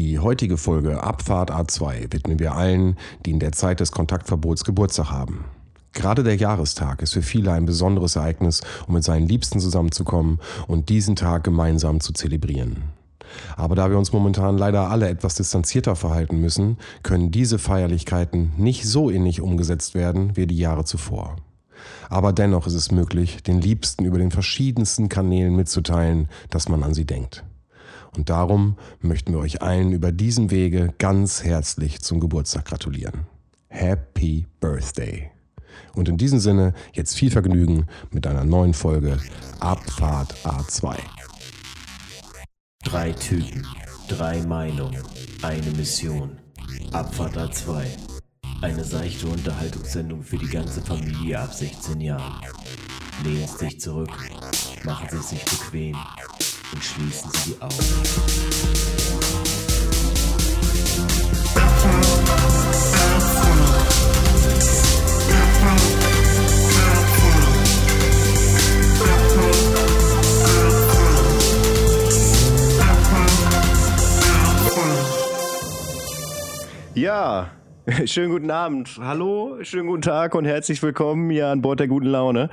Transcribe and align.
Die 0.00 0.18
heutige 0.18 0.56
Folge 0.56 1.02
Abfahrt 1.02 1.50
A2 1.50 2.10
widmen 2.10 2.38
wir 2.38 2.54
allen, 2.54 2.96
die 3.26 3.32
in 3.32 3.38
der 3.38 3.52
Zeit 3.52 3.80
des 3.80 3.92
Kontaktverbots 3.92 4.64
Geburtstag 4.64 5.10
haben. 5.10 5.44
Gerade 5.92 6.22
der 6.22 6.36
Jahrestag 6.36 7.02
ist 7.02 7.12
für 7.12 7.20
viele 7.20 7.52
ein 7.52 7.66
besonderes 7.66 8.16
Ereignis, 8.16 8.62
um 8.86 8.94
mit 8.94 9.04
seinen 9.04 9.28
Liebsten 9.28 9.60
zusammenzukommen 9.60 10.40
und 10.66 10.88
diesen 10.88 11.16
Tag 11.16 11.44
gemeinsam 11.44 12.00
zu 12.00 12.14
zelebrieren. 12.14 12.84
Aber 13.58 13.74
da 13.74 13.90
wir 13.90 13.98
uns 13.98 14.10
momentan 14.10 14.56
leider 14.56 14.88
alle 14.88 15.06
etwas 15.06 15.34
distanzierter 15.34 15.96
verhalten 15.96 16.40
müssen, 16.40 16.78
können 17.02 17.30
diese 17.30 17.58
Feierlichkeiten 17.58 18.52
nicht 18.56 18.86
so 18.86 19.10
innig 19.10 19.42
umgesetzt 19.42 19.94
werden 19.94 20.34
wie 20.34 20.46
die 20.46 20.56
Jahre 20.56 20.86
zuvor. 20.86 21.36
Aber 22.08 22.32
dennoch 22.32 22.66
ist 22.66 22.72
es 22.72 22.90
möglich, 22.90 23.42
den 23.42 23.60
Liebsten 23.60 24.06
über 24.06 24.16
den 24.16 24.30
verschiedensten 24.30 25.10
Kanälen 25.10 25.54
mitzuteilen, 25.54 26.30
dass 26.48 26.70
man 26.70 26.84
an 26.84 26.94
sie 26.94 27.04
denkt. 27.04 27.44
Und 28.16 28.28
darum 28.28 28.76
möchten 29.00 29.32
wir 29.32 29.38
euch 29.38 29.62
allen 29.62 29.92
über 29.92 30.12
diesen 30.12 30.50
Wege 30.50 30.92
ganz 30.98 31.44
herzlich 31.44 32.00
zum 32.00 32.20
Geburtstag 32.20 32.64
gratulieren. 32.64 33.26
Happy 33.68 34.46
Birthday! 34.60 35.30
Und 35.94 36.08
in 36.08 36.16
diesem 36.16 36.40
Sinne 36.40 36.72
jetzt 36.92 37.14
viel 37.14 37.30
Vergnügen 37.30 37.86
mit 38.10 38.26
einer 38.26 38.44
neuen 38.44 38.74
Folge 38.74 39.18
Abfahrt 39.60 40.34
A2. 40.44 40.96
Drei 42.82 43.12
Typen, 43.12 43.66
drei 44.08 44.42
Meinungen, 44.42 45.02
eine 45.42 45.70
Mission. 45.76 46.38
Abfahrt 46.92 47.36
A2. 47.36 47.84
Eine 48.62 48.84
seichte 48.84 49.26
Unterhaltungssendung 49.28 50.22
für 50.22 50.36
die 50.36 50.48
ganze 50.48 50.82
Familie 50.82 51.38
ab 51.38 51.54
16 51.54 52.00
Jahren. 52.00 52.40
Lehnen 53.24 53.46
Sie 53.46 53.66
sich 53.66 53.80
zurück, 53.80 54.10
machen 54.84 55.08
Sie 55.10 55.16
es 55.16 55.30
sich 55.30 55.44
bequem 55.44 55.96
und 56.72 56.84
schließen 56.84 57.30
Sie 57.32 57.52
die 57.52 57.62
Augen. 57.62 57.74
Ja, 76.94 77.50
schönen 78.06 78.30
guten 78.30 78.50
Abend. 78.50 78.98
Hallo, 79.00 79.56
schönen 79.62 79.88
guten 79.88 80.02
Tag 80.02 80.34
und 80.34 80.44
herzlich 80.44 80.82
willkommen 80.82 81.30
hier 81.30 81.48
an 81.48 81.62
Bord 81.62 81.80
der 81.80 81.88
guten 81.88 82.06
Laune. 82.06 82.50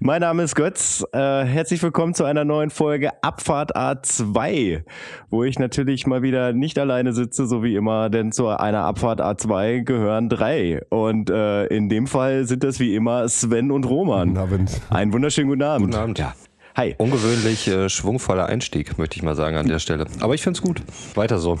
Mein 0.00 0.20
Name 0.20 0.42
ist 0.42 0.54
Götz. 0.54 1.04
Äh, 1.12 1.44
herzlich 1.44 1.82
willkommen 1.82 2.14
zu 2.14 2.24
einer 2.24 2.44
neuen 2.44 2.70
Folge 2.70 3.10
Abfahrt 3.22 3.76
A2, 3.76 4.82
wo 5.30 5.44
ich 5.44 5.58
natürlich 5.58 6.06
mal 6.06 6.22
wieder 6.22 6.52
nicht 6.52 6.78
alleine 6.78 7.12
sitze, 7.12 7.46
so 7.46 7.62
wie 7.62 7.74
immer, 7.74 8.08
denn 8.08 8.32
zu 8.32 8.48
einer 8.48 8.84
Abfahrt 8.84 9.20
A2 9.20 9.82
gehören 9.82 10.28
drei. 10.28 10.82
Und 10.90 11.30
äh, 11.30 11.66
in 11.66 11.88
dem 11.88 12.06
Fall 12.06 12.46
sind 12.46 12.64
das 12.64 12.80
wie 12.80 12.94
immer 12.94 13.28
Sven 13.28 13.70
und 13.70 13.84
Roman. 13.84 14.28
Guten 14.28 14.40
Abend. 14.40 14.80
Einen 14.90 15.12
wunderschönen 15.12 15.48
guten 15.48 15.62
Abend. 15.62 15.86
Guten 15.88 16.02
Abend. 16.02 16.18
Ja. 16.18 16.34
Hi. 16.76 16.94
Ungewöhnlich 16.98 17.66
äh, 17.68 17.88
schwungvoller 17.88 18.46
Einstieg, 18.46 18.96
möchte 18.98 19.16
ich 19.16 19.22
mal 19.22 19.34
sagen 19.34 19.56
an 19.56 19.66
der 19.66 19.80
Stelle. 19.80 20.06
Aber 20.20 20.34
ich 20.34 20.42
finde 20.42 20.58
es 20.58 20.62
gut. 20.62 20.82
Weiter 21.14 21.38
so. 21.38 21.58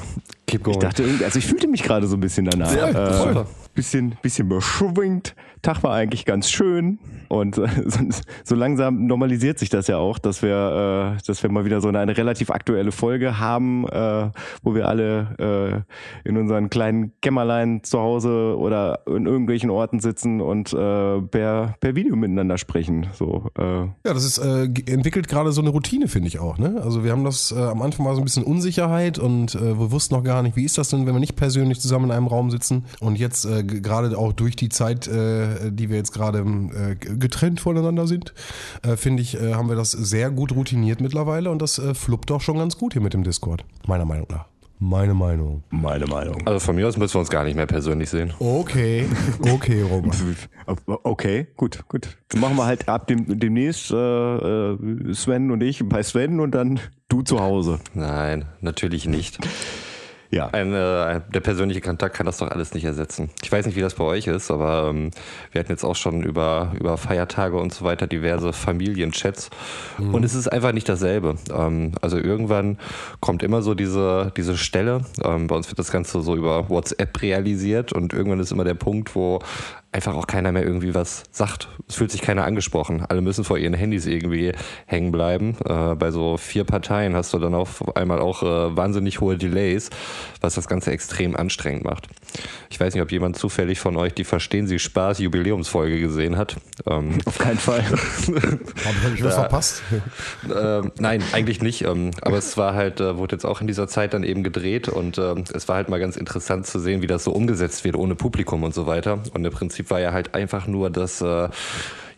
Keep 0.48 0.64
going. 0.64 0.78
Ich 0.78 0.82
dachte, 0.84 1.02
irgendwie- 1.04 1.24
also 1.24 1.38
ich 1.38 1.46
fühlte 1.46 1.68
mich 1.68 1.82
gerade 1.82 2.06
so 2.06 2.16
ein 2.16 2.20
bisschen 2.20 2.46
danach. 2.46 2.74
Ja, 2.74 2.88
äh, 2.88 3.12
super. 3.18 3.46
Bisschen, 3.78 4.16
bisschen 4.22 4.48
beschwingt. 4.48 5.36
Tag 5.62 5.84
war 5.84 5.94
eigentlich 5.94 6.24
ganz 6.24 6.50
schön. 6.50 6.98
Und 7.28 7.58
äh, 7.58 7.68
so, 7.86 8.00
so 8.44 8.54
langsam 8.56 9.06
normalisiert 9.06 9.58
sich 9.58 9.68
das 9.68 9.86
ja 9.86 9.98
auch, 9.98 10.18
dass 10.18 10.42
wir, 10.42 11.16
äh, 11.16 11.22
dass 11.24 11.42
wir 11.42 11.50
mal 11.50 11.64
wieder 11.64 11.80
so 11.80 11.86
eine, 11.88 12.00
eine 12.00 12.16
relativ 12.16 12.50
aktuelle 12.50 12.90
Folge 12.90 13.38
haben, 13.38 13.86
äh, 13.88 14.30
wo 14.62 14.74
wir 14.74 14.88
alle 14.88 15.84
äh, 16.24 16.28
in 16.28 16.36
unseren 16.36 16.70
kleinen 16.70 17.12
Kämmerlein 17.20 17.84
zu 17.84 18.00
Hause 18.00 18.56
oder 18.58 19.00
in 19.06 19.26
irgendwelchen 19.26 19.70
Orten 19.70 20.00
sitzen 20.00 20.40
und 20.40 20.72
äh, 20.72 21.20
per, 21.20 21.76
per 21.78 21.94
Video 21.94 22.16
miteinander 22.16 22.58
sprechen. 22.58 23.06
So, 23.12 23.50
Ja, 23.56 23.88
das 24.02 24.24
ist 24.24 24.38
entwickelt 24.38 25.28
gerade 25.28 25.52
so 25.52 25.60
eine 25.60 25.70
Routine, 25.70 26.08
finde 26.08 26.28
ich 26.28 26.38
auch. 26.38 26.58
Ne? 26.58 26.80
Also 26.82 27.04
wir 27.04 27.12
haben 27.12 27.24
das 27.24 27.52
am 27.52 27.82
Anfang 27.82 28.06
war 28.06 28.14
so 28.14 28.20
ein 28.20 28.24
bisschen 28.24 28.44
Unsicherheit 28.44 29.18
und 29.18 29.54
wir 29.54 29.90
wussten 29.92 30.14
noch 30.14 30.24
gar 30.24 30.42
nicht, 30.42 30.56
wie 30.56 30.64
ist 30.64 30.78
das 30.78 30.88
denn, 30.88 31.06
wenn 31.06 31.14
wir 31.14 31.20
nicht 31.20 31.36
persönlich 31.36 31.80
zusammen 31.80 32.06
in 32.06 32.10
einem 32.12 32.26
Raum 32.26 32.50
sitzen. 32.50 32.84
Und 33.00 33.18
jetzt 33.18 33.46
gerade 33.68 34.16
auch 34.18 34.32
durch 34.32 34.56
die 34.56 34.68
Zeit, 34.68 35.06
äh, 35.06 35.70
die 35.70 35.88
wir 35.90 35.96
jetzt 35.96 36.12
gerade 36.12 36.40
äh, 36.40 36.94
g- 36.96 37.16
getrennt 37.18 37.60
voneinander 37.60 38.06
sind, 38.06 38.34
äh, 38.82 38.96
finde 38.96 39.22
ich, 39.22 39.40
äh, 39.40 39.54
haben 39.54 39.68
wir 39.68 39.76
das 39.76 39.92
sehr 39.92 40.30
gut 40.30 40.52
routiniert 40.54 41.00
mittlerweile 41.00 41.50
und 41.50 41.62
das 41.62 41.78
äh, 41.78 41.94
fluppt 41.94 42.30
auch 42.32 42.40
schon 42.40 42.58
ganz 42.58 42.76
gut 42.78 42.94
hier 42.94 43.02
mit 43.02 43.14
dem 43.14 43.22
Discord. 43.24 43.64
Meiner 43.86 44.04
Meinung 44.04 44.26
nach. 44.30 44.46
Meine 44.80 45.12
Meinung. 45.12 45.64
meine 45.70 46.06
Meinung. 46.06 46.46
Also 46.46 46.60
von 46.60 46.76
mir 46.76 46.86
aus 46.86 46.96
müssen 46.96 47.14
wir 47.14 47.18
uns 47.20 47.30
gar 47.30 47.42
nicht 47.42 47.56
mehr 47.56 47.66
persönlich 47.66 48.10
sehen. 48.10 48.32
Okay, 48.38 49.06
okay, 49.52 49.82
Robert. 49.82 50.14
Okay, 51.02 51.48
gut, 51.56 51.82
gut. 51.88 52.16
Dann 52.28 52.40
machen 52.42 52.54
wir 52.56 52.64
halt 52.66 52.88
ab 52.88 53.08
dem, 53.08 53.40
demnächst 53.40 53.90
äh, 53.90 53.96
äh, 53.96 55.14
Sven 55.14 55.50
und 55.50 55.62
ich 55.64 55.82
bei 55.88 56.02
Sven 56.04 56.38
und 56.38 56.52
dann 56.52 56.78
du 57.08 57.22
zu 57.22 57.40
Hause. 57.40 57.80
Nein, 57.94 58.44
natürlich 58.60 59.06
nicht. 59.08 59.38
Ja. 60.30 60.48
Ein, 60.48 60.74
äh, 60.74 61.20
der 61.32 61.40
persönliche 61.40 61.80
Kontakt 61.80 62.14
kann 62.14 62.26
das 62.26 62.38
doch 62.38 62.50
alles 62.50 62.74
nicht 62.74 62.84
ersetzen. 62.84 63.30
Ich 63.42 63.50
weiß 63.50 63.64
nicht, 63.64 63.76
wie 63.76 63.80
das 63.80 63.94
bei 63.94 64.04
euch 64.04 64.26
ist, 64.26 64.50
aber 64.50 64.88
ähm, 64.90 65.10
wir 65.52 65.60
hatten 65.60 65.72
jetzt 65.72 65.84
auch 65.84 65.96
schon 65.96 66.22
über, 66.22 66.72
über 66.78 66.98
Feiertage 66.98 67.56
und 67.56 67.72
so 67.72 67.84
weiter 67.84 68.06
diverse 68.06 68.52
Familienchats 68.52 69.48
und 69.98 70.24
es 70.24 70.34
ist 70.34 70.48
einfach 70.48 70.72
nicht 70.72 70.88
dasselbe. 70.88 71.36
Ähm, 71.50 71.92
also 72.02 72.18
irgendwann 72.18 72.78
kommt 73.20 73.42
immer 73.42 73.62
so 73.62 73.74
diese, 73.74 74.32
diese 74.36 74.56
Stelle, 74.58 75.02
ähm, 75.24 75.46
bei 75.46 75.56
uns 75.56 75.68
wird 75.68 75.78
das 75.78 75.90
Ganze 75.90 76.20
so 76.20 76.36
über 76.36 76.68
WhatsApp 76.68 77.22
realisiert 77.22 77.92
und 77.92 78.12
irgendwann 78.12 78.40
ist 78.40 78.52
immer 78.52 78.64
der 78.64 78.74
Punkt, 78.74 79.14
wo 79.14 79.40
einfach 79.90 80.14
auch 80.14 80.26
keiner 80.26 80.52
mehr 80.52 80.64
irgendwie 80.64 80.94
was 80.94 81.24
sagt. 81.32 81.68
Es 81.88 81.94
fühlt 81.94 82.10
sich 82.10 82.20
keiner 82.20 82.44
angesprochen. 82.44 83.04
Alle 83.08 83.22
müssen 83.22 83.42
vor 83.42 83.56
ihren 83.56 83.72
Handys 83.72 84.06
irgendwie 84.06 84.52
hängen 84.86 85.12
bleiben. 85.12 85.56
Äh, 85.64 85.94
bei 85.94 86.10
so 86.10 86.36
vier 86.36 86.64
Parteien 86.64 87.14
hast 87.14 87.32
du 87.32 87.38
dann 87.38 87.54
auf 87.54 87.96
einmal 87.96 88.20
auch 88.20 88.42
äh, 88.42 88.76
wahnsinnig 88.76 89.20
hohe 89.20 89.38
Delays, 89.38 89.88
was 90.42 90.54
das 90.54 90.68
Ganze 90.68 90.90
extrem 90.92 91.34
anstrengend 91.34 91.84
macht. 91.84 92.08
Ich 92.68 92.78
weiß 92.78 92.92
nicht, 92.92 93.02
ob 93.02 93.10
jemand 93.10 93.36
zufällig 93.36 93.80
von 93.80 93.96
euch 93.96 94.12
die 94.12 94.24
Verstehen 94.24 94.66
Sie 94.66 94.78
Spaß 94.78 95.20
Jubiläumsfolge 95.20 95.98
gesehen 96.00 96.36
hat. 96.36 96.56
Ähm, 96.86 97.18
Auf 97.24 97.38
keinen 97.38 97.58
Fall. 97.58 97.82
Habe 97.88 99.14
ich 99.14 99.24
was 99.24 99.34
verpasst? 99.34 99.82
ähm, 100.54 100.92
nein, 100.98 101.22
eigentlich 101.32 101.62
nicht. 101.62 101.84
Ähm, 101.84 102.10
aber 102.20 102.36
es 102.36 102.58
war 102.58 102.74
halt, 102.74 103.00
äh, 103.00 103.16
wurde 103.16 103.36
jetzt 103.36 103.46
auch 103.46 103.62
in 103.62 103.66
dieser 103.66 103.88
Zeit 103.88 104.12
dann 104.12 104.22
eben 104.22 104.42
gedreht 104.42 104.88
und 104.88 105.16
ähm, 105.16 105.44
es 105.52 105.66
war 105.66 105.76
halt 105.76 105.88
mal 105.88 105.98
ganz 105.98 106.16
interessant 106.16 106.66
zu 106.66 106.78
sehen, 106.78 107.00
wie 107.00 107.06
das 107.06 107.24
so 107.24 107.32
umgesetzt 107.32 107.84
wird 107.84 107.96
ohne 107.96 108.14
Publikum 108.14 108.62
und 108.62 108.74
so 108.74 108.86
weiter. 108.86 109.20
Und 109.32 109.44
im 109.44 109.52
Prinzip 109.52 109.77
war 109.90 110.00
ja 110.00 110.12
halt 110.12 110.34
einfach 110.34 110.66
nur, 110.66 110.90
dass 110.90 111.20
äh, 111.20 111.48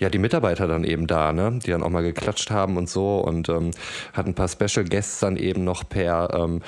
ja 0.01 0.09
die 0.09 0.19
Mitarbeiter 0.19 0.67
dann 0.67 0.83
eben 0.83 1.07
da, 1.07 1.33
ne, 1.33 1.59
die 1.65 1.71
dann 1.71 1.83
auch 1.83 1.91
mal 1.91 2.03
geklatscht 2.03 2.51
haben 2.51 2.77
und 2.77 2.89
so 2.89 3.19
und 3.19 3.49
ähm, 3.49 3.71
hatten 4.15 4.31
ein 4.31 4.35
paar 4.35 4.49
Special 4.49 4.85
Guests 4.85 5.21
dann 5.21 5.37
eben 5.37 5.63
noch 5.63 5.89
per 5.89 6.31
ähm, 6.35 6.63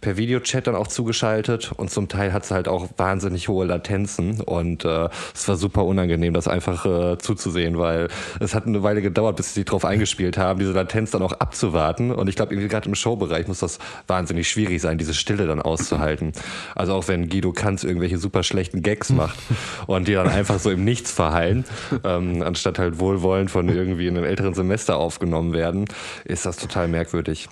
per 0.00 0.16
Videochat 0.16 0.66
dann 0.66 0.74
auch 0.74 0.88
zugeschaltet 0.88 1.70
und 1.76 1.90
zum 1.90 2.08
Teil 2.08 2.32
hat 2.32 2.44
es 2.44 2.50
halt 2.50 2.66
auch 2.66 2.88
wahnsinnig 2.96 3.48
hohe 3.48 3.66
Latenzen 3.66 4.40
und 4.40 4.84
äh, 4.84 5.08
es 5.34 5.46
war 5.46 5.56
super 5.56 5.84
unangenehm, 5.84 6.32
das 6.32 6.48
einfach 6.48 6.86
äh, 6.86 7.18
zuzusehen, 7.18 7.78
weil 7.78 8.08
es 8.40 8.54
hat 8.54 8.66
eine 8.66 8.82
Weile 8.82 9.02
gedauert, 9.02 9.36
bis 9.36 9.48
sie 9.48 9.60
sich 9.60 9.64
drauf 9.66 9.84
eingespielt 9.84 10.38
haben, 10.38 10.58
diese 10.58 10.72
Latenz 10.72 11.10
dann 11.10 11.22
auch 11.22 11.32
abzuwarten 11.32 12.10
und 12.10 12.28
ich 12.28 12.36
glaube 12.36 12.54
irgendwie 12.54 12.68
gerade 12.68 12.88
im 12.88 12.94
Showbereich 12.94 13.46
muss 13.48 13.58
das 13.58 13.78
wahnsinnig 14.06 14.48
schwierig 14.48 14.80
sein, 14.80 14.96
diese 14.96 15.12
Stille 15.12 15.46
dann 15.46 15.60
auszuhalten. 15.60 16.32
Also 16.74 16.94
auch 16.94 17.06
wenn 17.08 17.28
Guido 17.28 17.52
Kanz 17.52 17.84
irgendwelche 17.84 18.16
super 18.16 18.42
schlechten 18.42 18.80
Gags 18.82 19.10
macht 19.10 19.38
und 19.86 20.08
die 20.08 20.14
dann 20.14 20.28
einfach 20.28 20.58
so 20.58 20.70
im 20.70 20.84
Nichts 20.84 21.12
verhallen, 21.12 21.66
ähm, 22.02 22.42
anstatt 22.42 22.77
halt 22.78 23.00
wohlwollend 23.00 23.50
von 23.50 23.68
irgendwie 23.68 24.06
in 24.06 24.16
einem 24.16 24.24
älteren 24.24 24.54
Semester 24.54 24.96
aufgenommen 24.96 25.52
werden, 25.52 25.86
ist 26.24 26.46
das 26.46 26.56
total 26.56 26.88
merkwürdig. 26.88 27.48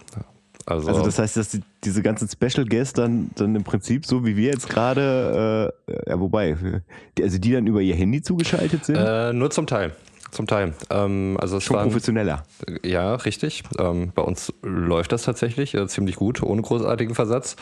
Also, 0.66 0.88
Also 0.88 1.04
das 1.04 1.18
heißt, 1.18 1.36
dass 1.36 1.50
die, 1.50 1.60
diese 1.84 2.02
ganzen 2.02 2.28
Special 2.28 2.66
Guests 2.66 2.92
dann, 2.92 3.30
dann 3.36 3.54
im 3.54 3.62
Prinzip 3.62 4.04
so 4.04 4.24
wie 4.26 4.36
wir 4.36 4.50
jetzt 4.50 4.68
gerade, 4.68 5.72
äh, 5.88 6.10
ja 6.10 6.18
wobei, 6.18 6.56
also 7.20 7.38
die 7.38 7.52
dann 7.52 7.68
über 7.68 7.80
ihr 7.80 7.94
Handy 7.94 8.20
zugeschaltet 8.20 8.84
sind, 8.84 8.96
äh, 8.96 9.32
nur 9.32 9.50
zum 9.50 9.68
Teil. 9.68 9.92
Zum 10.36 10.46
Teil. 10.46 10.74
Ähm, 10.90 11.38
also 11.40 11.56
es 11.56 11.64
schon 11.64 11.76
waren, 11.76 11.88
professioneller. 11.88 12.42
Ja, 12.84 13.14
richtig. 13.14 13.62
Ähm, 13.78 14.12
bei 14.14 14.20
uns 14.20 14.52
läuft 14.62 15.12
das 15.12 15.22
tatsächlich 15.22 15.72
äh, 15.72 15.88
ziemlich 15.88 16.16
gut, 16.16 16.42
ohne 16.42 16.60
großartigen 16.60 17.14
Versatz. 17.14 17.56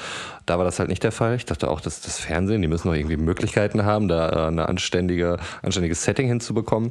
Da 0.45 0.59
war 0.59 0.65
das 0.65 0.81
halt 0.81 0.89
nicht 0.89 1.05
der 1.05 1.13
Fall. 1.13 1.37
Ich 1.37 1.45
dachte 1.45 1.71
auch, 1.71 1.81
dass 1.81 2.01
das 2.01 2.19
Fernsehen, 2.19 2.63
die 2.63 2.67
müssen 2.67 2.89
noch 2.89 2.97
irgendwie 2.97 3.17
Möglichkeiten 3.17 3.85
haben, 3.85 4.09
da 4.09 4.29
äh, 4.29 4.49
eine 4.49 4.69
anständige, 4.69 5.37
anständiges 5.63 6.03
Setting 6.03 6.27
hinzubekommen. 6.27 6.91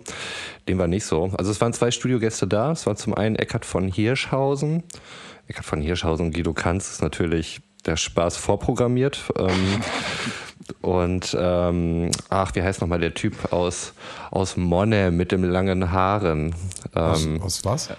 Dem 0.69 0.77
war 0.77 0.87
nicht 0.87 1.03
so. 1.03 1.31
Also 1.37 1.51
es 1.51 1.59
waren 1.59 1.73
zwei 1.73 1.91
Studiogäste 1.91 2.47
da. 2.47 2.71
Es 2.71 2.85
war 2.85 2.95
zum 2.95 3.13
einen 3.13 3.35
Eckart 3.35 3.65
von 3.65 3.89
Hirschhausen. 3.89 4.83
Eckart 5.49 5.65
von 5.65 5.81
Hirschhausen 5.81 6.27
und 6.27 6.33
Guido 6.33 6.53
Kanz 6.53 6.91
ist 6.91 7.01
natürlich 7.01 7.59
der 7.85 7.97
Spaß 7.97 8.37
vorprogrammiert. 8.37 9.21
Ähm, 9.37 9.81
und 10.81 11.35
ähm, 11.39 12.09
ach, 12.29 12.51
wie 12.55 12.61
heißt 12.61 12.81
nochmal 12.81 12.99
der 12.99 13.13
Typ 13.13 13.51
aus, 13.53 13.93
aus 14.31 14.57
Monne 14.57 15.11
mit 15.11 15.31
dem 15.31 15.43
langen 15.43 15.91
Haaren? 15.91 16.53
Aus, 16.93 17.25
Ähm, 17.25 17.41
aus 17.41 17.63
was? 17.65 17.89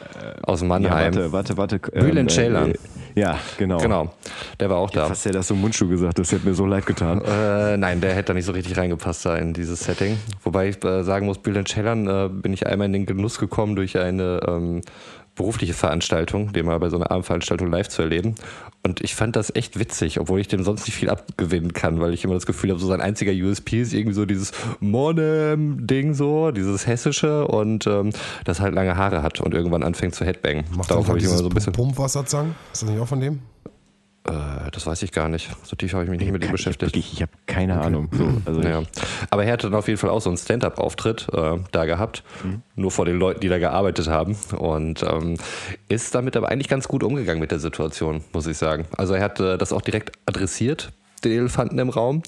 aus 0.42 0.60
Ja, 0.62 0.66
Mannheim. 0.66 1.14
warte, 1.14 1.32
warte, 1.32 1.56
warte. 1.56 1.78
Bülent 1.78 2.30
Ceylan. 2.30 2.70
äh, 2.72 2.74
Ja, 3.14 3.38
genau. 3.58 3.78
Genau, 3.78 4.12
der 4.60 4.70
war 4.70 4.78
auch 4.78 4.90
da. 4.90 5.08
Hast 5.08 5.24
du 5.24 5.28
ja 5.28 5.34
das 5.34 5.48
so 5.48 5.54
Mundschuh 5.54 5.88
gesagt, 5.88 6.18
das 6.18 6.32
hätte 6.32 6.46
mir 6.48 6.54
so 6.54 6.66
leid 6.66 6.84
getan. 6.86 7.22
Äh, 7.24 7.76
nein, 7.76 8.00
der 8.00 8.12
hätte 8.14 8.28
da 8.28 8.34
nicht 8.34 8.44
so 8.46 8.52
richtig 8.52 8.76
reingepasst 8.76 9.24
da 9.26 9.36
in 9.36 9.52
dieses 9.52 9.80
Setting. 9.84 10.18
Wobei 10.42 10.68
ich 10.68 10.82
äh, 10.84 11.04
sagen 11.04 11.26
muss, 11.26 11.38
Bülent 11.38 11.68
Ceylan 11.68 12.06
äh, 12.08 12.28
bin 12.28 12.52
ich 12.52 12.66
einmal 12.66 12.86
in 12.86 12.92
den 12.92 13.06
Genuss 13.06 13.38
gekommen 13.38 13.76
durch 13.76 13.98
eine 13.98 14.40
ähm, 14.48 14.82
berufliche 15.34 15.74
Veranstaltung, 15.74 16.52
den 16.52 16.66
mal 16.66 16.78
bei 16.78 16.88
so 16.88 16.96
einer 16.96 17.10
Abendveranstaltung 17.10 17.70
live 17.70 17.88
zu 17.88 18.02
erleben. 18.02 18.34
Und 18.82 19.00
ich 19.00 19.14
fand 19.14 19.34
das 19.36 19.54
echt 19.54 19.78
witzig, 19.78 20.20
obwohl 20.20 20.40
ich 20.40 20.48
dem 20.48 20.62
sonst 20.62 20.86
nicht 20.86 20.94
viel 20.94 21.10
abgewinnen 21.10 21.72
kann, 21.72 22.00
weil 22.00 22.12
ich 22.12 22.24
immer 22.24 22.34
das 22.34 22.46
Gefühl 22.46 22.70
habe, 22.70 22.78
so 22.80 22.86
sein 22.86 23.00
einziger 23.00 23.32
USP 23.32 23.80
ist 23.80 23.94
irgendwie 23.94 24.14
so 24.14 24.26
dieses 24.26 24.52
Monem-Ding 24.80 26.14
so, 26.14 26.50
dieses 26.50 26.86
Hessische 26.86 27.48
und 27.48 27.86
ähm, 27.86 28.10
das 28.44 28.60
halt 28.60 28.74
lange 28.74 28.96
Haare 28.96 29.22
hat 29.22 29.40
und 29.40 29.54
irgendwann 29.54 29.82
anfängt 29.82 30.14
zu 30.14 30.24
Headbangen. 30.24 30.64
Macht 30.76 30.90
Darauf 30.90 31.08
habe 31.08 31.18
ich 31.18 31.24
immer 31.24 31.32
dieses 31.32 31.40
so 31.40 31.48
ein 31.48 31.54
bisschen. 31.54 31.72
Pumpwasserzang? 31.72 32.54
Ist 32.72 32.82
das 32.82 32.90
nicht 32.90 33.00
auch 33.00 33.08
von 33.08 33.20
dem? 33.20 33.40
Äh, 34.26 34.70
das 34.72 34.86
weiß 34.86 35.02
ich 35.02 35.12
gar 35.12 35.28
nicht. 35.28 35.50
So 35.64 35.76
tief 35.76 35.92
habe 35.92 36.04
ich 36.04 36.10
mich 36.10 36.18
nicht 36.20 36.32
mit 36.32 36.42
ihm 36.42 36.46
Ich, 36.46 36.52
beschäftigt. 36.52 36.82
wirklich, 36.94 37.12
ich 37.12 37.20
habe 37.22 37.32
keine 37.46 37.80
Ahnung. 37.80 38.08
So, 38.12 38.26
also 38.46 38.60
Ja. 38.62 38.82
Aber 39.30 39.44
er 39.44 39.52
hatte 39.52 39.68
dann 39.68 39.78
auf 39.78 39.86
jeden 39.88 39.98
Fall 39.98 40.10
auch 40.10 40.20
so 40.20 40.30
einen 40.30 40.38
Stand-up-Auftritt 40.38 41.28
äh, 41.32 41.58
da 41.72 41.84
gehabt, 41.84 42.22
nur 42.74 42.90
vor 42.90 43.04
den 43.04 43.18
Leuten, 43.18 43.40
die 43.40 43.48
da 43.48 43.58
gearbeitet 43.58 44.08
haben. 44.08 44.36
Und 44.56 45.02
ähm, 45.02 45.36
ist 45.88 46.14
damit 46.14 46.36
aber 46.36 46.48
eigentlich 46.48 46.68
ganz 46.68 46.88
gut 46.88 47.02
umgegangen 47.02 47.40
mit 47.40 47.50
der 47.50 47.58
Situation, 47.58 48.24
muss 48.32 48.46
ich 48.46 48.56
sagen. 48.56 48.86
Also 48.96 49.14
er 49.14 49.22
hat 49.22 49.40
äh, 49.40 49.58
das 49.58 49.72
auch 49.72 49.82
direkt 49.82 50.12
adressiert, 50.26 50.92
den 51.24 51.32
Elefanten 51.32 51.78
im 51.78 51.88
Raum. 51.88 52.22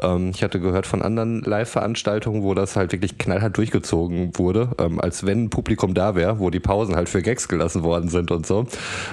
Ähm, 0.00 0.30
ich 0.34 0.42
hatte 0.42 0.60
gehört 0.60 0.86
von 0.86 1.02
anderen 1.02 1.42
Live-Veranstaltungen, 1.42 2.42
wo 2.42 2.54
das 2.54 2.76
halt 2.76 2.92
wirklich 2.92 3.18
knallhart 3.18 3.56
durchgezogen 3.56 4.36
wurde, 4.36 4.70
ähm, 4.78 5.00
als 5.00 5.26
wenn 5.26 5.44
ein 5.44 5.50
Publikum 5.50 5.94
da 5.94 6.14
wäre, 6.14 6.38
wo 6.38 6.50
die 6.50 6.60
Pausen 6.60 6.96
halt 6.96 7.08
für 7.08 7.22
Gags 7.22 7.48
gelassen 7.48 7.82
worden 7.82 8.08
sind 8.08 8.30
und 8.30 8.46
so. 8.46 8.66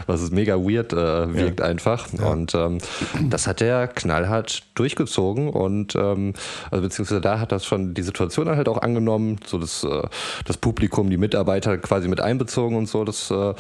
Was 0.07 0.21
ist 0.21 0.33
mega 0.33 0.55
weird 0.57 0.93
äh, 0.93 1.33
wirkt 1.33 1.61
einfach. 1.61 2.07
Und 2.13 2.55
ähm, 2.55 2.77
das 3.29 3.47
hat 3.47 3.61
er 3.61 3.87
knallhart 3.87 4.63
durchgezogen 4.75 5.49
und 5.49 5.95
ähm, 5.95 6.33
also 6.71 6.83
beziehungsweise 6.83 7.21
da 7.21 7.39
hat 7.39 7.51
das 7.51 7.65
schon 7.65 7.93
die 7.93 8.01
Situation 8.01 8.47
halt 8.49 8.67
auch 8.67 8.81
angenommen, 8.81 9.37
so 9.45 9.57
das, 9.57 9.83
äh, 9.83 10.03
das 10.45 10.57
Publikum, 10.57 11.09
die 11.09 11.17
Mitarbeiter 11.17 11.77
quasi 11.77 12.07
mit 12.07 12.21
einbezogen 12.21 12.75
und 12.77 12.87
so. 12.87 13.03
Das, 13.03 13.31
äh, 13.31 13.53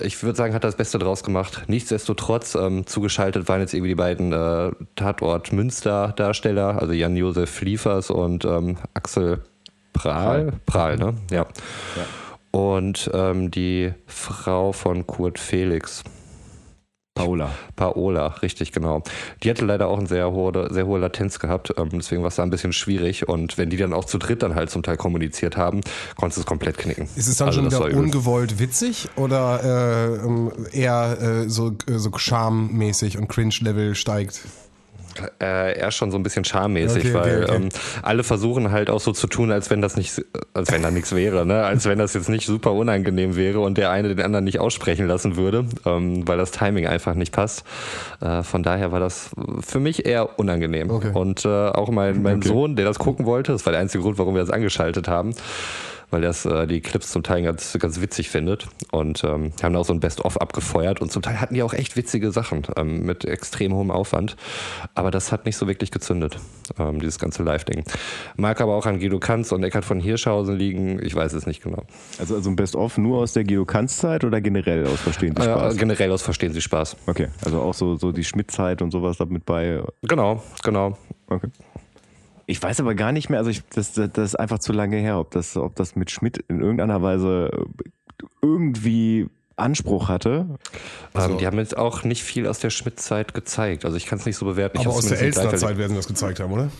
ich 0.00 0.22
würde 0.22 0.36
sagen, 0.36 0.54
hat 0.54 0.64
das 0.64 0.76
Beste 0.76 0.98
draus 0.98 1.22
gemacht. 1.22 1.64
Nichtsdestotrotz 1.66 2.54
ähm, 2.54 2.86
zugeschaltet 2.86 3.48
waren 3.48 3.60
jetzt 3.60 3.74
irgendwie 3.74 3.90
die 3.90 3.94
beiden 3.94 4.32
äh, 4.32 4.70
Tatort 4.96 5.52
Münster 5.52 6.12
Darsteller, 6.16 6.80
also 6.80 6.92
Jan-Josef 6.92 7.60
Liefers 7.62 8.10
und 8.10 8.44
ähm, 8.44 8.76
Axel 8.94 9.42
Prahl. 9.92 10.52
Prahl, 10.66 10.96
ne? 10.96 11.14
Ja. 11.30 11.46
Und 12.50 13.10
ähm, 13.12 13.50
die 13.50 13.92
Frau 14.06 14.72
von 14.72 15.06
Kurt 15.06 15.38
Felix. 15.38 16.04
Paula. 17.18 17.50
Paola, 17.76 18.26
richtig, 18.42 18.72
genau. 18.72 19.02
Die 19.42 19.50
hatte 19.50 19.64
leider 19.64 19.88
auch 19.88 19.98
eine 19.98 20.08
sehr 20.08 20.30
hohe, 20.30 20.68
sehr 20.72 20.86
hohe 20.86 20.98
Latenz 20.98 21.38
gehabt, 21.38 21.74
ähm, 21.76 21.90
deswegen 21.92 22.22
war 22.22 22.28
es 22.28 22.36
da 22.36 22.42
ein 22.42 22.50
bisschen 22.50 22.72
schwierig. 22.72 23.28
Und 23.28 23.58
wenn 23.58 23.70
die 23.70 23.76
dann 23.76 23.92
auch 23.92 24.04
zu 24.04 24.18
dritt 24.18 24.42
dann 24.42 24.54
halt 24.54 24.70
zum 24.70 24.82
Teil 24.82 24.96
kommuniziert 24.96 25.56
haben, 25.56 25.80
konntest 26.16 26.38
du 26.38 26.40
es 26.42 26.46
komplett 26.46 26.78
knicken. 26.78 27.08
Ist 27.16 27.28
es 27.28 27.36
dann 27.36 27.48
Also 27.48 27.60
schon 27.60 27.70
wieder 27.70 27.98
ungewollt 27.98 28.58
witzig 28.58 29.08
oder 29.16 29.62
äh, 29.62 30.26
ähm, 30.26 30.52
eher 30.72 31.18
äh, 31.20 31.48
so, 31.48 31.72
äh, 31.86 31.98
so 31.98 32.10
charmmäßig 32.16 33.18
und 33.18 33.28
Cringe-Level 33.28 33.94
steigt? 33.94 34.40
Äh, 35.40 35.78
eher 35.78 35.90
schon 35.90 36.10
so 36.10 36.18
ein 36.18 36.22
bisschen 36.22 36.44
charmmäßig, 36.44 37.06
Okay, 37.06 37.16
okay, 37.16 37.30
weil 37.30 37.44
okay. 37.44 37.56
Ähm, 37.56 37.68
alle 38.02 38.22
versuchen 38.24 38.70
halt 38.70 38.90
auch 38.90 39.00
so 39.00 39.12
zu 39.12 39.26
tun, 39.26 39.50
als 39.52 39.70
wenn 39.70 39.80
das 39.80 39.96
nicht, 39.96 40.22
als 40.54 40.70
wenn 40.72 40.82
da 40.82 40.90
nichts 40.90 41.14
wäre, 41.14 41.46
ne? 41.46 41.64
Als 41.64 41.86
wenn 41.86 41.98
das 41.98 42.14
jetzt 42.14 42.28
nicht 42.28 42.46
super 42.46 42.72
unangenehm 42.72 43.36
wäre 43.36 43.60
und 43.60 43.78
der 43.78 43.90
eine 43.90 44.14
den 44.14 44.24
anderen 44.24 44.44
nicht 44.44 44.60
aussprechen 44.60 45.06
lassen 45.06 45.36
würde, 45.36 45.64
ähm, 45.86 46.26
weil 46.26 46.38
das 46.38 46.50
Timing 46.50 46.86
einfach 46.86 47.14
nicht 47.14 47.32
passt. 47.32 47.64
Äh, 48.20 48.42
von 48.42 48.62
daher 48.62 48.92
war 48.92 49.00
das 49.00 49.30
für 49.60 49.80
mich 49.80 50.06
eher 50.06 50.38
unangenehm. 50.38 50.90
Okay. 50.90 51.10
Und 51.12 51.44
äh, 51.44 51.48
auch 51.48 51.90
mein, 51.90 52.22
mein 52.22 52.36
Okay. 52.38 52.48
Sohn, 52.48 52.76
der 52.76 52.84
das 52.84 52.98
gucken 52.98 53.26
wollte, 53.26 53.52
das 53.52 53.66
war 53.66 53.72
der 53.72 53.80
einzige 53.80 54.02
Grund, 54.02 54.18
warum 54.18 54.34
wir 54.34 54.40
das 54.40 54.50
angeschaltet 54.50 55.08
haben. 55.08 55.34
Weil 56.10 56.22
das 56.22 56.46
äh, 56.46 56.66
die 56.66 56.80
Clips 56.80 57.10
zum 57.10 57.22
Teil 57.22 57.42
ganz, 57.42 57.76
ganz 57.78 58.00
witzig 58.00 58.30
findet. 58.30 58.66
Und 58.92 59.22
ähm, 59.24 59.52
haben 59.62 59.76
auch 59.76 59.84
so 59.84 59.92
ein 59.92 60.00
Best-of 60.00 60.40
abgefeuert. 60.40 61.00
Und 61.02 61.12
zum 61.12 61.20
Teil 61.22 61.40
hatten 61.40 61.54
die 61.54 61.62
auch 61.62 61.74
echt 61.74 61.96
witzige 61.96 62.30
Sachen 62.30 62.62
ähm, 62.76 63.04
mit 63.04 63.24
extrem 63.26 63.74
hohem 63.74 63.90
Aufwand. 63.90 64.36
Aber 64.94 65.10
das 65.10 65.32
hat 65.32 65.44
nicht 65.44 65.56
so 65.56 65.66
wirklich 65.68 65.90
gezündet, 65.90 66.38
ähm, 66.78 66.98
dieses 67.00 67.18
ganze 67.18 67.42
Live-Ding. 67.42 67.84
Mag 68.36 68.60
aber 68.60 68.74
auch 68.74 68.86
an 68.86 69.00
Guido 69.00 69.18
Kanz 69.18 69.52
und 69.52 69.62
Eckhard 69.62 69.84
von 69.84 70.00
Hirschhausen 70.00 70.56
liegen. 70.56 70.98
Ich 71.04 71.14
weiß 71.14 71.34
es 71.34 71.46
nicht 71.46 71.62
genau. 71.62 71.82
Also, 72.18 72.36
also 72.36 72.48
ein 72.48 72.56
Best-of 72.56 72.96
nur 72.96 73.18
aus 73.18 73.34
der 73.34 73.44
Geokanz-Zeit 73.44 74.24
oder 74.24 74.40
generell 74.40 74.86
aus 74.86 75.00
Verstehen 75.00 75.34
Sie 75.36 75.42
Äh, 75.42 75.46
Spaß? 75.52 75.76
generell 75.76 76.10
aus 76.12 76.22
Verstehen 76.22 76.52
Sie 76.54 76.60
Spaß. 76.62 76.96
okay, 77.06 77.28
also 77.44 77.60
auch 77.60 77.74
so, 77.74 77.96
so 77.96 78.12
die 78.12 78.24
Schmidt-Zeit 78.24 78.80
und 78.80 78.90
sowas 78.92 79.18
damit 79.18 79.44
bei. 79.44 79.82
Genau, 80.02 80.42
genau. 80.64 80.96
Okay. 81.30 81.48
Ich 82.50 82.62
weiß 82.62 82.80
aber 82.80 82.94
gar 82.94 83.12
nicht 83.12 83.28
mehr, 83.28 83.38
also 83.38 83.50
ich, 83.50 83.62
das, 83.68 83.92
das 83.92 84.10
ist 84.16 84.34
einfach 84.34 84.58
zu 84.58 84.72
lange 84.72 84.96
her, 84.96 85.18
ob 85.18 85.30
das, 85.32 85.54
ob 85.58 85.76
das 85.76 85.96
mit 85.96 86.10
Schmidt 86.10 86.38
in 86.48 86.60
irgendeiner 86.62 87.02
Weise 87.02 87.50
irgendwie 88.40 89.28
Anspruch 89.56 90.08
hatte. 90.08 90.46
Also- 91.12 91.32
ähm, 91.32 91.38
die 91.38 91.46
haben 91.46 91.58
jetzt 91.58 91.76
auch 91.76 92.04
nicht 92.04 92.22
viel 92.22 92.46
aus 92.46 92.58
der 92.58 92.70
Schmidt-Zeit 92.70 93.34
gezeigt. 93.34 93.84
Also 93.84 93.98
ich 93.98 94.06
kann 94.06 94.18
es 94.18 94.24
nicht 94.24 94.36
so 94.36 94.46
bewerten. 94.46 94.80
Ich 94.80 94.86
Aber 94.86 94.96
aus 94.96 95.06
der 95.06 95.20
Elstner-Zeit 95.20 95.76
werden 95.76 95.90
sie 95.90 95.96
das 95.96 96.08
gezeigt 96.08 96.40
haben, 96.40 96.50
oder? 96.52 96.70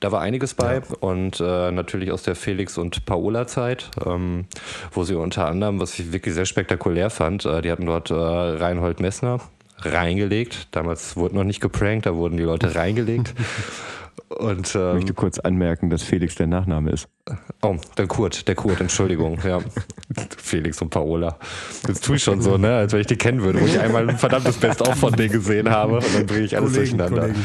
Da 0.00 0.10
war 0.10 0.22
einiges 0.22 0.54
bei 0.54 0.80
und 1.00 1.40
äh, 1.40 1.70
natürlich 1.70 2.10
aus 2.10 2.22
der 2.22 2.34
Felix- 2.34 2.78
und 2.78 3.04
Paola-Zeit, 3.04 3.90
ähm, 4.04 4.46
wo 4.92 5.04
sie 5.04 5.14
unter 5.14 5.46
anderem, 5.46 5.78
was 5.78 5.98
ich 5.98 6.10
wirklich 6.10 6.34
sehr 6.34 6.46
spektakulär 6.46 7.10
fand, 7.10 7.44
äh, 7.44 7.60
die 7.60 7.70
hatten 7.70 7.84
dort 7.84 8.10
äh, 8.10 8.14
Reinhold 8.14 9.00
Messner 9.00 9.40
reingelegt. 9.78 10.68
Damals 10.70 11.16
wurde 11.16 11.34
noch 11.34 11.44
nicht 11.44 11.60
geprankt, 11.60 12.06
da 12.06 12.14
wurden 12.14 12.38
die 12.38 12.42
Leute 12.44 12.74
reingelegt. 12.74 13.34
Und 14.28 14.68
Ich 14.68 14.74
ähm, 14.74 14.94
möchte 14.94 15.14
kurz 15.14 15.38
anmerken, 15.38 15.90
dass 15.90 16.02
Felix 16.02 16.34
der 16.34 16.46
Nachname 16.46 16.90
ist. 16.90 17.08
oh, 17.62 17.76
der 17.96 18.06
Kurt, 18.06 18.46
der 18.48 18.54
Kurt, 18.54 18.80
Entschuldigung, 18.80 19.38
ja. 19.44 19.60
Felix 20.36 20.80
und 20.82 20.90
Paola. 20.90 21.38
Das 21.86 22.00
tue 22.00 22.16
ich 22.16 22.22
schon 22.22 22.40
so, 22.42 22.56
ne? 22.56 22.76
Als 22.76 22.92
wenn 22.92 23.00
ich 23.00 23.06
die 23.06 23.16
kennen 23.16 23.42
würde, 23.42 23.60
wo 23.60 23.66
ich 23.66 23.78
einmal 23.78 24.08
ein 24.08 24.18
verdammtes 24.18 24.56
Best-of 24.56 24.96
von 24.96 25.12
denen 25.12 25.32
gesehen 25.32 25.70
habe 25.70 25.96
und 25.96 26.14
dann 26.14 26.26
bringe 26.26 26.44
ich 26.44 26.56
alles 26.56 26.72
Kollegen, 26.72 26.98
durcheinander. 26.98 27.20
Kollegen. 27.22 27.44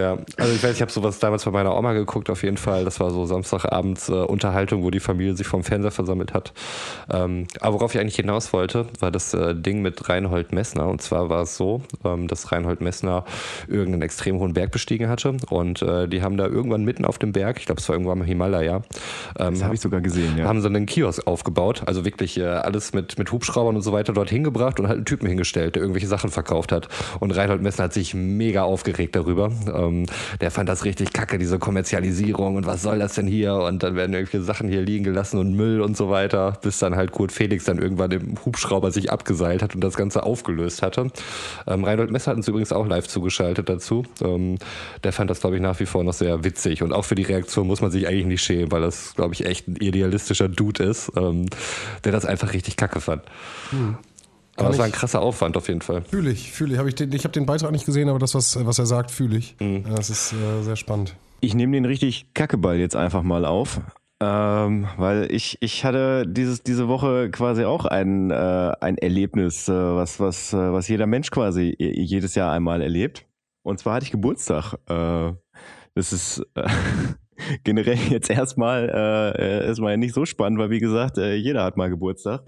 Ja, 0.00 0.18
also 0.36 0.52
ich 0.52 0.62
weiß, 0.62 0.76
ich 0.76 0.82
habe 0.82 0.90
sowas 0.90 1.18
damals 1.18 1.44
bei 1.44 1.50
meiner 1.50 1.76
Oma 1.76 1.92
geguckt, 1.92 2.30
auf 2.30 2.42
jeden 2.42 2.56
Fall. 2.56 2.84
Das 2.84 3.00
war 3.00 3.10
so 3.10 3.26
Samstagabends 3.26 4.08
äh, 4.08 4.12
Unterhaltung, 4.12 4.82
wo 4.82 4.90
die 4.90 5.00
Familie 5.00 5.34
sich 5.36 5.46
vom 5.46 5.62
Fernseher 5.62 5.90
versammelt 5.90 6.32
hat. 6.32 6.52
Ähm, 7.12 7.46
aber 7.60 7.74
worauf 7.74 7.94
ich 7.94 8.00
eigentlich 8.00 8.16
hinaus 8.16 8.52
wollte, 8.52 8.86
war 8.98 9.10
das 9.10 9.34
äh, 9.34 9.54
Ding 9.54 9.82
mit 9.82 10.08
Reinhold 10.08 10.52
Messner. 10.52 10.86
Und 10.88 11.02
zwar 11.02 11.28
war 11.28 11.42
es 11.42 11.56
so, 11.56 11.82
ähm, 12.04 12.28
dass 12.28 12.50
Reinhold 12.50 12.80
Messner 12.80 13.24
irgendeinen 13.68 14.02
extrem 14.02 14.38
hohen 14.38 14.54
Berg 14.54 14.70
bestiegen 14.70 15.08
hatte. 15.08 15.36
Und 15.50 15.82
äh, 15.82 16.08
die 16.08 16.22
haben 16.22 16.36
da 16.36 16.46
irgendwann 16.46 16.84
mitten 16.84 17.04
auf 17.04 17.18
dem 17.18 17.32
Berg, 17.32 17.58
ich 17.58 17.66
glaube, 17.66 17.80
es 17.80 17.88
war 17.88 17.94
irgendwann 17.94 18.20
am 18.20 18.26
Himalaya, 18.26 18.82
ähm, 19.38 19.54
Das 19.54 19.64
habe 19.64 19.74
ich 19.74 19.80
sogar 19.80 20.00
gesehen, 20.00 20.38
ja. 20.38 20.46
haben 20.46 20.60
sie 20.60 20.68
einen 20.68 20.86
Kiosk 20.86 21.26
aufgebaut, 21.26 21.82
also 21.86 22.04
wirklich 22.04 22.38
äh, 22.38 22.44
alles 22.44 22.92
mit, 22.92 23.18
mit 23.18 23.30
Hubschraubern 23.32 23.76
und 23.76 23.82
so 23.82 23.92
weiter 23.92 24.12
dort 24.12 24.30
hingebracht 24.30 24.80
und 24.80 24.88
halt 24.88 24.96
einen 24.96 25.04
Typen 25.04 25.26
hingestellt, 25.26 25.74
der 25.74 25.82
irgendwelche 25.82 26.08
Sachen 26.08 26.30
verkauft 26.30 26.72
hat. 26.72 26.88
Und 27.18 27.32
Reinhold 27.32 27.62
Messner 27.62 27.84
hat 27.84 27.92
sich 27.92 28.14
mega 28.14 28.62
aufgeregt 28.62 29.16
darüber. 29.16 29.50
Ähm, 29.90 30.06
der 30.40 30.50
fand 30.50 30.68
das 30.68 30.84
richtig 30.84 31.12
kacke, 31.12 31.38
diese 31.38 31.58
Kommerzialisierung 31.58 32.56
und 32.56 32.66
was 32.66 32.82
soll 32.82 32.98
das 32.98 33.14
denn 33.14 33.26
hier? 33.26 33.54
Und 33.54 33.82
dann 33.82 33.96
werden 33.96 34.14
irgendwelche 34.14 34.44
Sachen 34.44 34.68
hier 34.68 34.82
liegen 34.82 35.04
gelassen 35.04 35.38
und 35.38 35.54
Müll 35.54 35.80
und 35.80 35.96
so 35.96 36.10
weiter, 36.10 36.58
bis 36.62 36.78
dann 36.78 36.96
halt 36.96 37.12
Kurt 37.12 37.32
Felix 37.32 37.64
dann 37.64 37.78
irgendwann 37.78 38.10
im 38.10 38.34
Hubschrauber 38.44 38.90
sich 38.90 39.10
abgeseilt 39.10 39.62
hat 39.62 39.74
und 39.74 39.82
das 39.82 39.96
Ganze 39.96 40.22
aufgelöst 40.22 40.82
hatte. 40.82 41.10
Ähm, 41.66 41.84
Reinhold 41.84 42.10
Messner 42.10 42.32
hat 42.32 42.36
uns 42.38 42.48
übrigens 42.48 42.72
auch 42.72 42.86
live 42.86 43.08
zugeschaltet 43.08 43.68
dazu. 43.68 44.04
Ähm, 44.22 44.58
der 45.04 45.12
fand 45.12 45.30
das, 45.30 45.40
glaube 45.40 45.56
ich, 45.56 45.62
nach 45.62 45.78
wie 45.80 45.86
vor 45.86 46.04
noch 46.04 46.12
sehr 46.12 46.44
witzig. 46.44 46.82
Und 46.82 46.92
auch 46.92 47.04
für 47.04 47.14
die 47.14 47.22
Reaktion 47.22 47.66
muss 47.66 47.80
man 47.80 47.90
sich 47.90 48.06
eigentlich 48.06 48.26
nicht 48.26 48.42
schämen, 48.42 48.72
weil 48.72 48.82
das, 48.82 49.14
glaube 49.14 49.34
ich, 49.34 49.44
echt 49.44 49.68
ein 49.68 49.76
idealistischer 49.76 50.48
Dude 50.48 50.84
ist, 50.84 51.12
ähm, 51.16 51.46
der 52.04 52.12
das 52.12 52.24
einfach 52.24 52.52
richtig 52.52 52.76
kacke 52.76 53.00
fand. 53.00 53.22
Aber 54.60 54.70
es 54.70 54.78
war 54.78 54.84
ein 54.86 54.92
krasser 54.92 55.20
Aufwand 55.20 55.56
auf 55.56 55.68
jeden 55.68 55.80
Fall. 55.82 56.02
Fühle 56.02 56.30
ich, 56.30 56.52
fühle 56.52 56.74
ich. 56.74 56.78
Hab 56.78 56.86
ich 56.86 56.94
den, 56.94 57.12
ich 57.12 57.24
habe 57.24 57.32
den 57.32 57.46
Beitrag 57.46 57.72
nicht 57.72 57.86
gesehen, 57.86 58.08
aber 58.08 58.18
das, 58.18 58.34
was, 58.34 58.64
was 58.64 58.78
er 58.78 58.86
sagt, 58.86 59.10
fühle 59.10 59.38
ich. 59.38 59.56
Mhm. 59.60 59.84
Das 59.94 60.10
ist 60.10 60.32
äh, 60.32 60.62
sehr 60.62 60.76
spannend. 60.76 61.16
Ich 61.40 61.54
nehme 61.54 61.72
den 61.72 61.84
richtig 61.86 62.32
Kackeball 62.34 62.76
jetzt 62.78 62.96
einfach 62.96 63.22
mal 63.22 63.44
auf. 63.44 63.80
Ähm, 64.22 64.86
weil 64.98 65.32
ich, 65.32 65.56
ich 65.62 65.82
hatte 65.86 66.26
dieses, 66.28 66.62
diese 66.62 66.88
Woche 66.88 67.30
quasi 67.30 67.64
auch 67.64 67.86
ein, 67.86 68.30
äh, 68.30 68.72
ein 68.80 68.98
Erlebnis, 68.98 69.66
äh, 69.66 69.72
was, 69.72 70.20
was, 70.20 70.52
äh, 70.52 70.72
was 70.72 70.88
jeder 70.88 71.06
Mensch 71.06 71.30
quasi 71.30 71.74
je- 71.78 71.98
jedes 72.02 72.34
Jahr 72.34 72.52
einmal 72.52 72.82
erlebt. 72.82 73.24
Und 73.62 73.78
zwar 73.78 73.94
hatte 73.94 74.04
ich 74.04 74.10
Geburtstag. 74.10 74.74
Äh, 74.90 75.32
das 75.94 76.12
ist 76.12 76.44
äh, 76.54 76.68
generell 77.64 77.98
jetzt 78.10 78.30
erstmal 78.30 78.88
äh, 78.88 79.66
erstmal 79.66 79.96
nicht 79.96 80.14
so 80.14 80.24
spannend, 80.24 80.58
weil 80.58 80.70
wie 80.70 80.80
gesagt, 80.80 81.18
äh, 81.18 81.34
jeder 81.34 81.64
hat 81.64 81.76
mal 81.76 81.90
Geburtstag. 81.90 82.42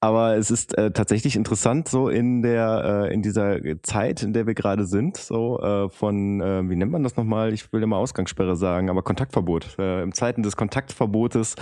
Aber 0.00 0.36
es 0.36 0.50
ist 0.50 0.76
äh, 0.76 0.90
tatsächlich 0.90 1.36
interessant, 1.36 1.88
so 1.88 2.08
in 2.08 2.42
der 2.42 3.08
äh, 3.10 3.14
in 3.14 3.22
dieser 3.22 3.58
Zeit, 3.82 4.22
in 4.22 4.32
der 4.32 4.46
wir 4.46 4.54
gerade 4.54 4.84
sind, 4.86 5.16
so 5.16 5.60
äh, 5.60 5.88
von 5.88 6.40
äh, 6.40 6.68
wie 6.68 6.76
nennt 6.76 6.92
man 6.92 7.02
das 7.02 7.16
nochmal? 7.16 7.52
Ich 7.52 7.72
will 7.72 7.82
immer 7.82 7.96
Ausgangssperre 7.96 8.56
sagen, 8.56 8.90
aber 8.90 9.02
Kontaktverbot. 9.02 9.76
Äh, 9.78 10.02
Im 10.02 10.12
Zeiten 10.12 10.42
des 10.42 10.56
Kontaktverbotes 10.56 11.54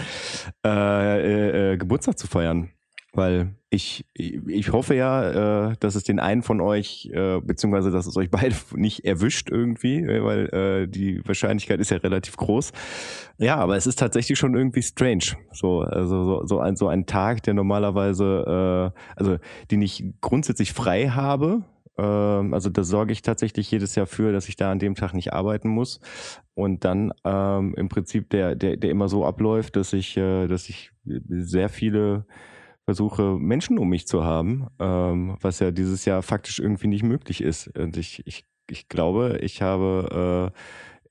äh, 0.65 0.69
äh, 0.69 1.73
äh, 1.73 1.77
Geburtstag 1.77 2.19
zu 2.19 2.27
feiern. 2.27 2.71
Weil 3.13 3.55
ich, 3.69 4.07
ich 4.15 4.73
hoffe 4.73 4.95
ja, 4.95 5.71
äh, 5.71 5.77
dass 5.81 5.95
es 5.95 6.05
den 6.05 6.19
einen 6.19 6.43
von 6.43 6.61
euch, 6.61 7.11
äh, 7.13 7.41
beziehungsweise 7.41 7.91
dass 7.91 8.07
es 8.07 8.17
euch 8.17 8.31
beide 8.31 8.55
nicht 8.75 9.05
erwischt 9.05 9.51
irgendwie, 9.51 9.99
äh, 9.99 10.23
weil 10.25 10.47
äh, 10.49 10.89
die 10.89 11.27
Wahrscheinlichkeit 11.27 11.81
ist 11.81 11.91
ja 11.91 11.99
relativ 11.99 12.37
groß. 12.37 12.73
Ja, 13.39 13.57
aber 13.57 13.77
es 13.77 13.87
ist 13.87 13.99
tatsächlich 13.99 14.39
schon 14.39 14.55
irgendwie 14.55 14.83
strange. 14.83 15.37
So, 15.53 15.81
also 15.81 16.25
so, 16.25 16.47
so, 16.47 16.61
ein, 16.61 16.77
so 16.77 16.89
ein 16.89 17.07
Tag, 17.07 17.43
der 17.43 17.55
normalerweise, 17.55 18.93
äh, 18.95 19.01
also 19.17 19.39
den 19.71 19.83
ich 19.83 20.05
grundsätzlich 20.21 20.73
frei 20.73 21.09
habe, 21.09 21.65
ähm, 21.99 22.55
also 22.55 22.71
da 22.71 22.85
sorge 22.85 23.13
ich 23.13 23.23
tatsächlich 23.23 23.71
jedes 23.71 23.95
Jahr 23.95 24.07
für, 24.07 24.33
dass 24.33 24.49
ich 24.49 24.57
da 24.57 24.71
an 24.71 24.79
dem 24.79 24.95
Tag 24.95 25.13
nicht 25.15 25.33
arbeiten 25.33 25.69
muss. 25.69 26.01
Und 26.55 26.85
dann 26.85 27.13
ähm, 27.25 27.75
im 27.77 27.89
Prinzip 27.89 28.31
der, 28.31 28.55
der, 28.55 28.77
der 28.77 28.91
immer 28.91 29.09
so 29.09 29.25
abläuft, 29.27 29.77
dass 29.77 29.93
ich, 29.93 30.17
äh, 30.17 30.47
dass 30.47 30.69
ich 30.69 30.93
sehr 31.05 31.69
viele 31.69 32.27
versuche, 32.85 33.37
Menschen 33.39 33.79
um 33.79 33.89
mich 33.89 34.07
zu 34.07 34.25
haben, 34.25 34.67
ähm, 34.79 35.37
was 35.41 35.61
ja 35.61 35.71
dieses 35.71 36.05
Jahr 36.05 36.23
faktisch 36.23 36.59
irgendwie 36.59 36.89
nicht 36.89 37.03
möglich 37.03 37.43
ist. 37.43 37.69
Und 37.77 37.97
ich, 37.97 38.27
ich, 38.27 38.45
ich 38.69 38.89
glaube, 38.89 39.39
ich 39.41 39.63
habe 39.63 40.53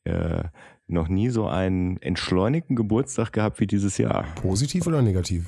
äh, 0.05 0.11
äh, 0.11 0.43
noch 0.87 1.07
nie 1.07 1.29
so 1.29 1.47
einen 1.47 2.01
entschleunigten 2.01 2.75
Geburtstag 2.75 3.31
gehabt 3.31 3.59
wie 3.59 3.67
dieses 3.67 3.97
Jahr. 3.97 4.25
Positiv 4.41 4.87
oder 4.87 5.01
negativ? 5.01 5.47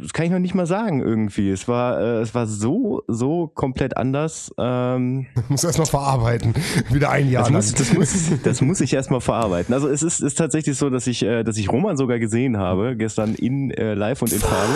Das 0.00 0.14
kann 0.14 0.24
ich 0.24 0.32
noch 0.32 0.38
nicht 0.38 0.54
mal 0.54 0.66
sagen 0.66 1.02
irgendwie. 1.02 1.50
Es 1.50 1.68
war, 1.68 2.00
äh, 2.00 2.20
es 2.20 2.34
war 2.34 2.46
so, 2.46 3.02
so 3.06 3.48
komplett 3.48 3.96
anders. 3.96 4.52
Ähm, 4.58 5.26
muss 5.48 5.64
erst 5.64 5.78
mal 5.78 5.84
verarbeiten. 5.84 6.54
Wieder 6.90 7.10
ein 7.10 7.30
Jahr 7.30 7.42
das 7.42 7.50
lang. 7.50 7.56
muss, 7.56 7.74
das, 7.74 7.92
muss, 7.92 8.42
das 8.42 8.60
muss 8.62 8.80
ich 8.80 8.94
erst 8.94 9.10
mal 9.10 9.20
verarbeiten. 9.20 9.74
Also 9.74 9.88
es 9.88 10.02
ist, 10.02 10.20
ist 10.20 10.38
tatsächlich 10.38 10.78
so, 10.78 10.88
dass 10.88 11.06
ich, 11.06 11.22
äh, 11.22 11.42
dass 11.42 11.58
ich 11.58 11.70
Roman 11.70 11.96
sogar 11.96 12.18
gesehen 12.18 12.56
habe, 12.56 12.96
gestern 12.96 13.34
in 13.34 13.70
äh, 13.72 13.94
live 13.94 14.22
und 14.22 14.32
in 14.32 14.40
Farbe. 14.40 14.72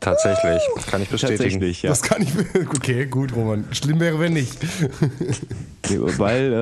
Tatsächlich, 0.00 0.62
kann 0.90 1.02
ich 1.02 1.08
bestätigen. 1.08 1.38
Tatsächlich, 1.38 1.82
ja. 1.82 1.90
Das 1.90 2.02
kann 2.02 2.22
ich. 2.22 2.28
Okay, 2.76 3.06
gut, 3.06 3.34
Roman. 3.34 3.64
Schlimm 3.72 4.00
wäre, 4.00 4.18
wenn 4.20 4.34
nicht. 4.34 4.58
Weil 6.18 6.52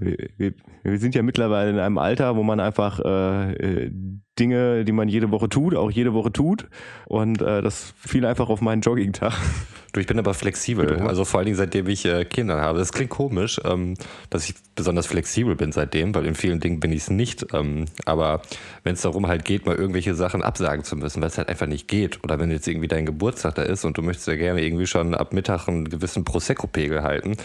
äh, 0.00 0.26
wir, 0.36 0.54
wir 0.82 0.98
sind 0.98 1.14
ja 1.14 1.22
mittlerweile 1.22 1.70
in 1.70 1.78
einem 1.78 1.98
Alter, 1.98 2.36
wo 2.36 2.42
man 2.42 2.60
einfach 2.60 3.00
äh, 3.00 3.52
äh, 3.52 3.90
Dinge, 4.38 4.84
die 4.84 4.92
man 4.92 5.08
jede 5.08 5.30
Woche 5.30 5.48
tut, 5.48 5.74
auch 5.74 5.90
jede 5.90 6.12
Woche 6.12 6.32
tut. 6.32 6.68
Und 7.06 7.42
äh, 7.42 7.62
das 7.62 7.94
fiel 7.96 8.26
einfach 8.26 8.48
auf 8.48 8.60
meinen 8.60 8.82
Joggingtag. 8.82 9.34
Du, 9.96 10.00
ich 10.00 10.06
bin 10.06 10.18
aber 10.18 10.34
flexibel. 10.34 11.00
Also 11.06 11.24
vor 11.24 11.38
allen 11.38 11.46
Dingen 11.46 11.56
seitdem 11.56 11.88
ich 11.88 12.04
äh, 12.04 12.26
Kinder 12.26 12.60
habe. 12.60 12.78
Das 12.78 12.92
klingt 12.92 13.08
komisch, 13.08 13.58
ähm, 13.64 13.94
dass 14.28 14.46
ich 14.46 14.54
besonders 14.74 15.06
flexibel 15.06 15.56
bin 15.56 15.72
seitdem, 15.72 16.14
weil 16.14 16.26
in 16.26 16.34
vielen 16.34 16.60
Dingen 16.60 16.80
bin 16.80 16.92
ich 16.92 16.98
es 16.98 17.10
nicht. 17.10 17.46
Ähm, 17.54 17.86
aber 18.04 18.42
wenn 18.84 18.92
es 18.92 19.00
darum 19.00 19.26
halt 19.26 19.46
geht, 19.46 19.64
mal 19.64 19.74
irgendwelche 19.74 20.14
Sachen 20.14 20.42
absagen 20.42 20.84
zu 20.84 20.96
müssen, 20.96 21.22
weil 21.22 21.28
es 21.28 21.38
halt 21.38 21.48
einfach 21.48 21.66
nicht 21.66 21.88
geht. 21.88 22.22
Oder 22.22 22.38
wenn 22.38 22.50
jetzt 22.50 22.68
irgendwie 22.68 22.88
dein 22.88 23.06
Geburtstag 23.06 23.54
da 23.54 23.62
ist 23.62 23.86
und 23.86 23.96
du 23.96 24.02
möchtest 24.02 24.28
ja 24.28 24.36
gerne 24.36 24.62
irgendwie 24.62 24.86
schon 24.86 25.14
ab 25.14 25.32
Mittag 25.32 25.66
einen 25.66 25.88
gewissen 25.88 26.24
Prosecco-Pegel 26.24 27.02
halten, 27.02 27.38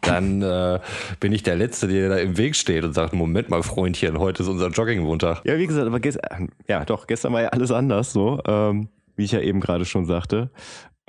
dann 0.00 0.40
äh, 0.40 0.80
bin 1.20 1.32
ich 1.32 1.42
der 1.42 1.56
Letzte, 1.56 1.86
der 1.86 2.08
da 2.08 2.16
im 2.16 2.38
Weg 2.38 2.56
steht 2.56 2.82
und 2.84 2.94
sagt, 2.94 3.12
Moment 3.12 3.50
mal, 3.50 3.62
Freundchen, 3.62 4.18
heute 4.18 4.42
ist 4.42 4.48
unser 4.48 4.68
Joggingmontag. 4.68 5.42
Ja, 5.44 5.58
wie 5.58 5.66
gesagt, 5.66 5.86
aber 5.86 6.00
gestern, 6.00 6.48
ja 6.66 6.82
doch, 6.86 7.06
gestern 7.06 7.34
war 7.34 7.42
ja 7.42 7.48
alles 7.48 7.70
anders 7.70 8.10
so, 8.10 8.40
ähm, 8.46 8.88
wie 9.16 9.24
ich 9.24 9.32
ja 9.32 9.40
eben 9.40 9.60
gerade 9.60 9.84
schon 9.84 10.06
sagte. 10.06 10.48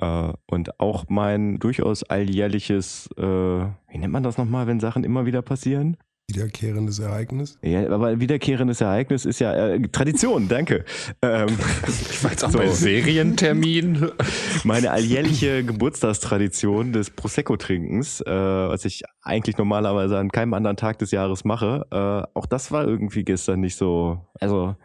Äh, 0.02 0.32
und 0.46 0.80
auch 0.80 1.04
mein 1.08 1.58
durchaus 1.58 2.02
alljährliches, 2.02 3.08
äh, 3.16 3.22
wie 3.22 3.98
nennt 3.98 4.12
man 4.12 4.24
das 4.24 4.36
nochmal, 4.36 4.66
wenn 4.66 4.80
Sachen 4.80 5.04
immer 5.04 5.26
wieder 5.26 5.42
passieren? 5.42 5.96
Wiederkehrendes 6.28 6.98
Ereignis. 6.98 7.58
Ja, 7.62 7.88
aber 7.90 8.18
wiederkehrendes 8.18 8.80
Ereignis 8.80 9.26
ist 9.26 9.38
ja 9.38 9.52
äh, 9.54 9.80
Tradition, 9.88 10.48
danke. 10.48 10.84
Ähm, 11.20 11.48
Ich 11.86 12.22
jetzt 12.22 12.44
auch 12.44 12.52
bei 12.52 12.68
Serientermin. 12.68 14.10
meine 14.64 14.92
alljährliche 14.92 15.64
Geburtstagstradition 15.64 16.92
des 16.92 17.10
Prosecco-Trinkens, 17.10 18.22
äh, 18.22 18.30
was 18.30 18.84
ich 18.84 19.02
eigentlich 19.22 19.58
normalerweise 19.58 20.18
an 20.18 20.30
keinem 20.30 20.54
anderen 20.54 20.76
Tag 20.76 20.98
des 20.98 21.10
Jahres 21.10 21.44
mache, 21.44 21.86
äh, 21.90 22.38
auch 22.38 22.46
das 22.46 22.72
war 22.72 22.86
irgendwie 22.86 23.24
gestern 23.24 23.60
nicht 23.60 23.76
so. 23.76 24.18
Also 24.40 24.76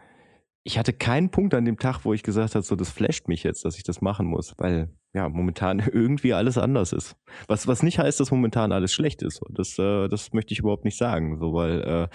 ich 0.64 0.78
hatte 0.78 0.92
keinen 0.92 1.30
Punkt 1.30 1.54
an 1.54 1.64
dem 1.64 1.78
Tag, 1.78 2.04
wo 2.04 2.12
ich 2.12 2.22
gesagt 2.22 2.54
habe, 2.54 2.64
so 2.64 2.76
das 2.76 2.90
flasht 2.90 3.28
mich 3.28 3.42
jetzt, 3.42 3.64
dass 3.64 3.76
ich 3.76 3.84
das 3.84 4.00
machen 4.00 4.26
muss, 4.26 4.54
weil 4.58 4.90
ja 5.14 5.28
momentan 5.28 5.78
irgendwie 5.92 6.34
alles 6.34 6.58
anders 6.58 6.92
ist. 6.92 7.16
Was 7.46 7.66
was 7.66 7.82
nicht 7.82 7.98
heißt, 7.98 8.20
dass 8.20 8.30
momentan 8.30 8.72
alles 8.72 8.92
schlecht 8.92 9.22
ist. 9.22 9.40
Das 9.50 9.78
äh, 9.78 10.08
das 10.08 10.32
möchte 10.32 10.52
ich 10.52 10.60
überhaupt 10.60 10.84
nicht 10.84 10.98
sagen, 10.98 11.38
so 11.38 11.54
weil 11.54 11.80
äh, 11.82 12.08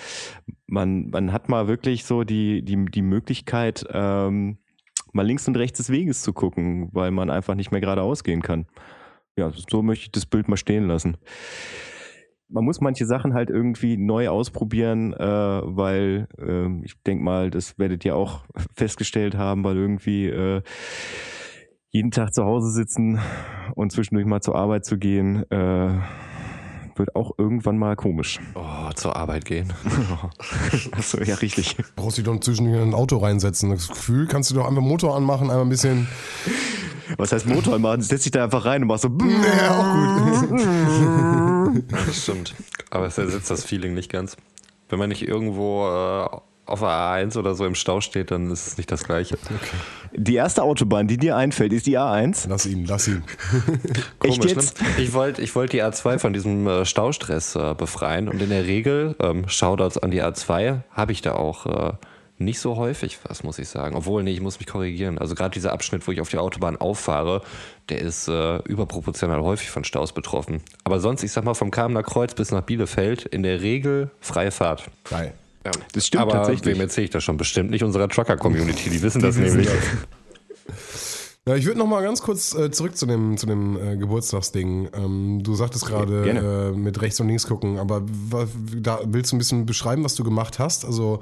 man 0.67 1.09
man 1.09 1.31
hat 1.31 1.49
mal 1.49 1.67
wirklich 1.67 2.05
so 2.05 2.23
die 2.23 2.63
die 2.63 2.85
die 2.85 3.01
Möglichkeit 3.01 3.85
ähm, 3.89 4.59
mal 5.13 5.25
links 5.25 5.47
und 5.47 5.57
rechts 5.57 5.77
des 5.77 5.89
Weges 5.89 6.21
zu 6.21 6.33
gucken, 6.33 6.89
weil 6.91 7.11
man 7.11 7.29
einfach 7.29 7.55
nicht 7.55 7.71
mehr 7.71 7.81
geradeaus 7.81 8.23
gehen 8.23 8.41
kann. 8.41 8.65
Ja, 9.35 9.51
so 9.69 9.81
möchte 9.81 10.05
ich 10.05 10.11
das 10.11 10.25
Bild 10.25 10.47
mal 10.47 10.57
stehen 10.57 10.87
lassen. 10.87 11.17
Man 12.49 12.65
muss 12.65 12.81
manche 12.81 13.05
Sachen 13.05 13.33
halt 13.33 13.49
irgendwie 13.49 13.97
neu 13.97 14.29
ausprobieren, 14.29 15.13
äh, 15.13 15.25
weil 15.25 16.27
ähm, 16.37 16.81
ich 16.83 16.93
denke 17.03 17.23
mal, 17.23 17.49
das 17.49 17.79
werdet 17.79 18.05
ihr 18.05 18.15
auch 18.15 18.45
festgestellt 18.75 19.35
haben, 19.35 19.63
weil 19.63 19.77
irgendwie 19.77 20.27
äh, 20.27 20.61
jeden 21.89 22.11
Tag 22.11 22.33
zu 22.33 22.43
Hause 22.43 22.71
sitzen 22.71 23.19
und 23.75 23.91
zwischendurch 23.91 24.25
mal 24.25 24.41
zur 24.41 24.55
Arbeit 24.55 24.85
zu 24.85 24.97
gehen, 24.97 25.49
äh, 25.51 25.99
wird 26.97 27.15
auch 27.15 27.31
irgendwann 27.37 27.77
mal 27.77 27.95
komisch. 27.95 28.39
Oh, 28.55 28.91
zur 28.95 29.15
Arbeit 29.15 29.45
gehen. 29.45 29.73
Achso, 30.91 31.21
ja, 31.21 31.35
richtig. 31.35 31.75
Brauchst 31.95 32.17
dich 32.17 32.25
doch 32.25 32.39
zwischendurch 32.39 32.81
in 32.81 32.89
ein 32.89 32.93
Auto 32.93 33.17
reinsetzen. 33.17 33.71
Das 33.71 33.87
Gefühl 33.87 34.27
kannst 34.27 34.51
du 34.51 34.55
doch 34.55 34.67
einfach 34.67 34.81
Motor 34.81 35.15
anmachen, 35.15 35.49
einmal 35.49 35.65
ein 35.65 35.69
bisschen. 35.69 36.07
Was 37.17 37.31
heißt 37.31 37.47
Motor 37.47 37.79
machen? 37.79 38.01
Setz 38.01 38.23
dich 38.23 38.31
da 38.31 38.45
einfach 38.45 38.65
rein 38.65 38.83
und 38.83 38.87
machst 38.87 39.03
so. 39.03 39.09
Ja, 39.09 39.79
auch 39.79 40.47
gut. 40.47 40.61
Ja, 41.73 41.97
das 42.05 42.23
stimmt. 42.23 42.53
Aber 42.89 43.05
es 43.05 43.17
ersetzt 43.17 43.49
das 43.49 43.63
Feeling 43.63 43.93
nicht 43.93 44.11
ganz. 44.11 44.37
Wenn 44.89 44.99
man 44.99 45.09
nicht 45.09 45.27
irgendwo 45.27 45.87
äh, 45.87 46.27
auf 46.65 46.79
der 46.79 46.89
A1 46.89 47.37
oder 47.37 47.55
so 47.55 47.65
im 47.65 47.75
Stau 47.75 47.99
steht, 47.99 48.31
dann 48.31 48.49
ist 48.51 48.67
es 48.67 48.77
nicht 48.77 48.91
das 48.91 49.03
Gleiche. 49.03 49.37
Die 50.15 50.35
erste 50.35 50.63
Autobahn, 50.63 51.07
die 51.07 51.17
dir 51.17 51.35
einfällt, 51.35 51.73
ist 51.73 51.85
die 51.85 51.97
A1. 51.97 52.45
Lass 52.47 52.65
ihn, 52.65 52.85
lass 52.85 53.07
ihn. 53.07 53.23
Komisch, 54.19 54.55
ne? 54.55 54.63
Ich 54.97 55.13
wollte 55.13 55.41
ich 55.41 55.55
wollt 55.55 55.73
die 55.73 55.83
A2 55.83 56.19
von 56.19 56.33
diesem 56.33 56.67
äh, 56.67 56.85
Staustress 56.85 57.55
äh, 57.55 57.73
befreien 57.75 58.29
und 58.29 58.41
in 58.41 58.49
der 58.49 58.65
Regel, 58.65 59.15
ähm, 59.19 59.47
Shoutouts 59.47 59.97
an 59.97 60.11
die 60.11 60.23
A2, 60.23 60.81
habe 60.91 61.11
ich 61.11 61.21
da 61.21 61.33
auch 61.33 61.65
äh, 61.65 61.93
nicht 62.37 62.59
so 62.59 62.75
häufig 62.77 63.19
was, 63.27 63.43
muss 63.43 63.59
ich 63.59 63.69
sagen. 63.69 63.95
Obwohl, 63.95 64.23
nee, 64.23 64.31
ich 64.31 64.41
muss 64.41 64.59
mich 64.59 64.67
korrigieren. 64.67 65.17
Also 65.17 65.35
gerade 65.35 65.53
dieser 65.53 65.71
Abschnitt, 65.71 66.07
wo 66.07 66.11
ich 66.11 66.19
auf 66.19 66.29
die 66.29 66.37
Autobahn 66.37 66.77
auffahre, 66.77 67.41
der 67.89 67.99
ist 67.99 68.27
äh, 68.27 68.57
überproportional 68.63 69.41
häufig 69.41 69.69
von 69.69 69.83
Staus 69.83 70.13
betroffen. 70.13 70.61
Aber 70.83 70.99
sonst, 70.99 71.23
ich 71.23 71.31
sag 71.31 71.43
mal, 71.43 71.53
vom 71.53 71.71
Kamener 71.71 72.03
Kreuz 72.03 72.33
bis 72.33 72.51
nach 72.51 72.61
Bielefeld 72.61 73.25
in 73.25 73.43
der 73.43 73.61
Regel 73.61 74.09
freie 74.19 74.51
Fahrt. 74.51 74.89
Geil. 75.09 75.33
Ja. 75.65 75.71
Das 75.93 76.07
stimmt 76.07 76.23
Aber 76.23 76.33
tatsächlich. 76.33 76.75
wem 76.75 76.81
erzähle 76.81 77.05
ich 77.05 77.11
das 77.11 77.23
schon? 77.23 77.37
Bestimmt 77.37 77.71
nicht 77.71 77.83
unserer 77.83 78.09
Trucker-Community, 78.09 78.89
die 78.89 79.01
wissen 79.01 79.21
das 79.21 79.37
nämlich. 79.37 79.69
Ja, 81.45 81.57
ich 81.57 81.65
würde 81.65 81.77
noch 81.77 81.87
mal 81.87 82.01
ganz 82.01 82.21
kurz 82.21 82.55
äh, 82.55 82.71
zurück 82.71 82.95
zu 82.95 83.05
dem, 83.05 83.35
zu 83.35 83.45
dem 83.45 83.75
äh, 83.75 83.97
Geburtstagsding. 83.97 84.87
Ähm, 84.93 85.43
du 85.43 85.55
sagtest 85.55 85.85
gerade 85.85 86.71
äh, 86.71 86.77
mit 86.77 87.01
rechts 87.01 87.19
und 87.19 87.27
links 87.27 87.47
gucken, 87.47 87.79
aber 87.79 88.01
da 88.77 88.99
willst 89.03 89.33
du 89.33 89.35
ein 89.35 89.39
bisschen 89.39 89.65
beschreiben, 89.65 90.05
was 90.05 90.15
du 90.15 90.23
gemacht 90.23 90.57
hast? 90.57 90.85
Also 90.85 91.19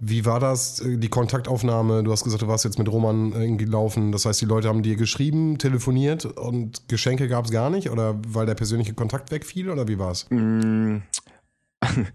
wie 0.00 0.24
war 0.26 0.40
das, 0.40 0.80
äh, 0.80 0.96
die 0.96 1.08
Kontaktaufnahme? 1.08 2.02
Du 2.02 2.10
hast 2.10 2.24
gesagt, 2.24 2.42
du 2.42 2.48
warst 2.48 2.64
jetzt 2.64 2.80
mit 2.80 2.90
Roman 2.90 3.32
äh, 3.32 3.44
irgendwie 3.44 3.64
laufen. 3.64 4.10
Das 4.10 4.24
heißt, 4.24 4.40
die 4.40 4.46
Leute 4.46 4.66
haben 4.66 4.82
dir 4.82 4.96
geschrieben, 4.96 5.58
telefoniert 5.58 6.24
und 6.24 6.88
Geschenke 6.88 7.28
gab 7.28 7.44
es 7.44 7.52
gar 7.52 7.70
nicht? 7.70 7.90
Oder 7.90 8.18
weil 8.26 8.46
der 8.46 8.56
persönliche 8.56 8.94
Kontakt 8.94 9.30
wegfiel? 9.30 9.70
Oder 9.70 9.86
wie 9.86 10.00
war's? 10.00 10.26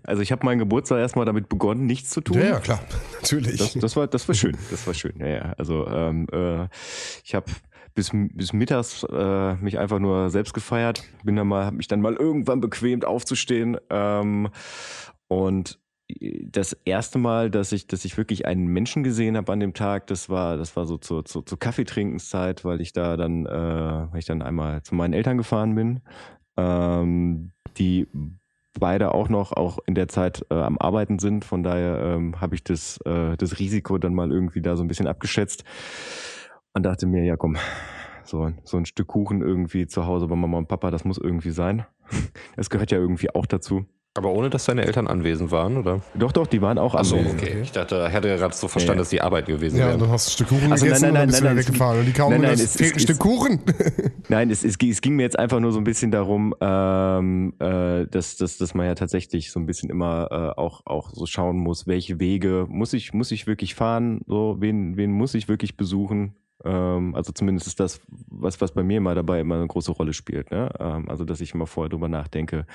Also 0.04 0.22
ich 0.22 0.32
habe 0.32 0.46
meinen 0.46 0.60
Geburtstag 0.60 1.00
erstmal 1.00 1.26
damit 1.26 1.50
begonnen, 1.50 1.86
nichts 1.86 2.10
zu 2.10 2.22
tun. 2.22 2.38
Ja, 2.38 2.46
ja, 2.46 2.60
klar. 2.60 2.80
Natürlich. 3.22 3.58
Das, 3.58 3.74
das 3.74 3.96
war, 3.96 4.08
das 4.08 4.28
war 4.28 4.36
schön. 4.36 4.58
Das 4.72 4.86
war 4.88 4.94
schön. 4.94 5.14
Ja, 5.20 5.28
ja. 5.28 5.54
Also 5.58 5.88
ähm, 5.88 6.28
äh, 6.32 6.68
ich 7.24 7.36
habe 7.36 7.46
bis, 7.94 8.12
bis 8.14 8.54
mittags 8.54 9.04
äh, 9.04 9.56
mich 9.56 9.80
einfach 9.80 10.00
nur 10.00 10.30
selbst 10.30 10.54
gefeiert. 10.54 11.04
Bin 11.24 11.36
dann 11.36 11.48
mal, 11.48 11.66
habe 11.66 11.78
mich 11.78 11.88
dann 11.88 12.02
mal 12.02 12.14
irgendwann 12.14 12.62
bequemt 12.62 13.06
aufzustehen. 13.06 13.78
Ähm, 13.90 14.50
und 15.28 15.80
das 16.44 16.74
erste 16.86 17.18
Mal, 17.18 17.50
dass 17.50 17.72
ich, 17.72 17.88
dass 17.88 18.06
ich 18.06 18.18
wirklich 18.18 18.46
einen 18.46 18.68
Menschen 18.68 19.04
gesehen 19.04 19.38
habe 19.38 19.52
an 19.52 19.60
dem 19.60 19.74
Tag, 19.74 20.08
das 20.08 20.30
war, 20.30 20.58
das 20.58 20.76
war 20.76 20.86
so 20.86 20.98
zur, 20.98 21.26
zur, 21.26 21.46
zur 21.46 21.58
Kaffeetrinkenszeit, 21.58 22.64
weil 22.64 22.80
ich 22.82 22.94
da 22.94 23.18
dann, 23.18 23.46
äh, 23.46 23.50
weil 23.50 24.20
ich 24.20 24.26
dann 24.26 24.42
einmal 24.42 24.84
zu 24.84 24.94
meinen 24.94 25.14
Eltern 25.14 25.38
gefahren 25.38 25.74
bin, 25.74 26.02
ähm, 26.58 27.52
die 27.78 28.08
beide 28.80 29.14
auch 29.14 29.30
noch 29.30 29.52
auch 29.52 29.80
in 29.86 29.96
der 29.96 30.08
Zeit 30.08 30.46
äh, 30.50 30.56
am 30.56 30.78
Arbeiten 30.78 31.20
sind. 31.20 31.46
Von 31.46 31.64
daher 31.64 32.00
ähm, 32.00 32.40
habe 32.42 32.56
ich 32.56 32.64
das, 32.64 33.00
äh, 33.06 33.36
das 33.38 33.60
Risiko 33.60 33.98
dann 33.98 34.14
mal 34.14 34.32
irgendwie 34.32 34.62
da 34.62 34.76
so 34.76 34.84
ein 34.84 34.88
bisschen 34.88 35.08
abgeschätzt 35.08 35.64
und 36.74 36.84
dachte 36.84 37.08
mir, 37.08 37.24
ja 37.24 37.38
komm, 37.38 37.58
so, 38.24 38.52
so 38.64 38.78
ein 38.78 38.86
Stück 38.86 39.08
Kuchen 39.08 39.42
irgendwie 39.42 39.88
zu 39.88 40.06
Hause 40.06 40.28
bei 40.28 40.36
Mama 40.36 40.58
und 40.58 40.68
Papa, 40.68 40.92
das 40.92 41.06
muss 41.06 41.18
irgendwie 41.18 41.52
sein. 41.52 41.86
Das 42.56 42.70
gehört 42.70 42.92
ja 42.92 42.98
irgendwie 42.98 43.34
auch 43.34 43.46
dazu. 43.46 43.86
Aber 44.18 44.32
ohne, 44.32 44.50
dass 44.50 44.64
deine 44.64 44.86
Eltern 44.86 45.08
anwesend 45.08 45.52
waren, 45.52 45.76
oder? 45.76 46.00
Doch, 46.14 46.32
doch, 46.32 46.48
die 46.48 46.62
waren 46.62 46.78
auch 46.78 46.96
Achso, 46.96 47.18
anwesend. 47.18 47.42
okay. 47.42 47.60
Ich 47.62 47.74
dachte, 47.74 48.06
ich 48.08 48.16
hatte 48.16 48.30
gerade 48.38 48.56
so 48.56 48.70
verstanden, 48.70 49.00
Ja. 49.00 49.02
dass 49.02 49.10
die 49.10 49.20
Arbeit 49.20 49.46
gewesen 49.46 49.78
Ja, 49.78 49.88
wären. 49.88 50.00
dann 50.00 50.10
hast 50.10 50.28
du 50.28 50.30
ein 50.30 50.34
Stück 50.36 50.48
Kuchen 50.48 50.72
Ach 50.72 50.78
so, 50.78 50.86
gegessen 50.86 51.02
nein, 51.04 51.14
nein, 51.14 51.22
und 51.24 51.28
dann 51.28 51.28
bist 51.28 51.44
nein, 51.44 51.52
wieder 51.52 51.60
es- 51.60 51.68
weggefahren. 51.68 52.00
Und 52.00 52.06
die 52.06 52.12
kaum 52.14 52.32
nein, 52.32 52.42
nein, 52.42 52.52
das 52.52 52.62
es- 52.62 52.78
fehlt 52.78 52.94
ein 52.94 52.96
es- 52.96 53.04
Stück 53.04 53.16
es- 53.16 53.20
Kuchen. 53.20 53.60
Nein, 54.30 54.50
es, 54.50 54.64
es, 54.64 54.78
es 54.82 55.02
ging 55.02 55.18
mir 55.18 55.22
jetzt 55.24 55.38
einfach 55.38 55.60
nur 55.60 55.72
so 55.74 55.78
ein 55.80 55.84
bisschen 55.84 56.10
darum, 56.12 56.56
ähm, 56.62 57.54
äh, 57.60 58.08
dass, 58.08 58.38
dass, 58.38 58.58
dass 58.58 58.74
man 58.74 58.86
ja 58.88 58.96
tatsächlich 58.96 59.52
so 59.52 59.60
ein 59.60 59.66
bisschen 59.68 59.90
immer 59.90 60.30
äh, 60.32 60.60
auch, 60.60 60.82
auch 60.86 61.12
so 61.14 61.26
schauen 61.28 61.58
muss, 61.58 61.86
welche 61.86 62.20
Wege 62.20 62.66
muss 62.70 62.94
ich, 62.94 63.14
muss 63.14 63.32
ich 63.32 63.46
wirklich 63.48 63.76
fahren, 63.76 64.22
so, 64.28 64.56
wen, 64.60 64.96
wen 64.98 65.12
muss 65.12 65.36
ich 65.36 65.48
wirklich 65.50 65.76
besuchen. 65.78 66.36
Ähm, 66.64 67.16
also 67.16 67.32
zumindest 67.32 67.68
ist 67.68 67.80
das, 67.80 68.02
was, 68.08 68.62
was 68.62 68.72
bei 68.72 68.84
mir 68.84 68.98
immer 68.98 69.16
dabei 69.16 69.40
immer 69.40 69.56
eine 69.56 69.68
große 69.68 69.92
Rolle 69.92 70.14
spielt. 70.14 70.52
Ne? 70.52 70.72
Ähm, 70.80 71.10
also 71.10 71.26
dass 71.26 71.42
ich 71.42 71.54
immer 71.54 71.68
vorher 71.68 71.90
drüber 71.90 72.08
nachdenke, 72.08 72.66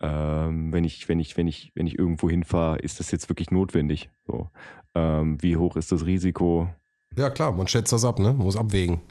ähm, 0.00 0.72
wenn 0.72 0.84
ich, 0.84 1.08
wenn 1.08 1.20
ich, 1.20 1.36
wenn 1.36 1.48
ich, 1.48 1.72
wenn 1.74 1.86
ich 1.86 1.98
irgendwo 1.98 2.30
hinfahre, 2.30 2.78
ist 2.78 3.00
das 3.00 3.10
jetzt 3.10 3.28
wirklich 3.28 3.50
notwendig? 3.50 4.10
So, 4.26 4.50
wie 4.94 5.58
hoch 5.58 5.76
ist 5.76 5.92
das 5.92 6.06
Risiko? 6.06 6.70
Ja, 7.16 7.28
klar, 7.28 7.52
man 7.52 7.68
schätzt 7.68 7.92
das 7.92 8.02
ab, 8.02 8.18
ne? 8.18 8.32
Muss 8.32 8.56
abwägen. 8.56 9.02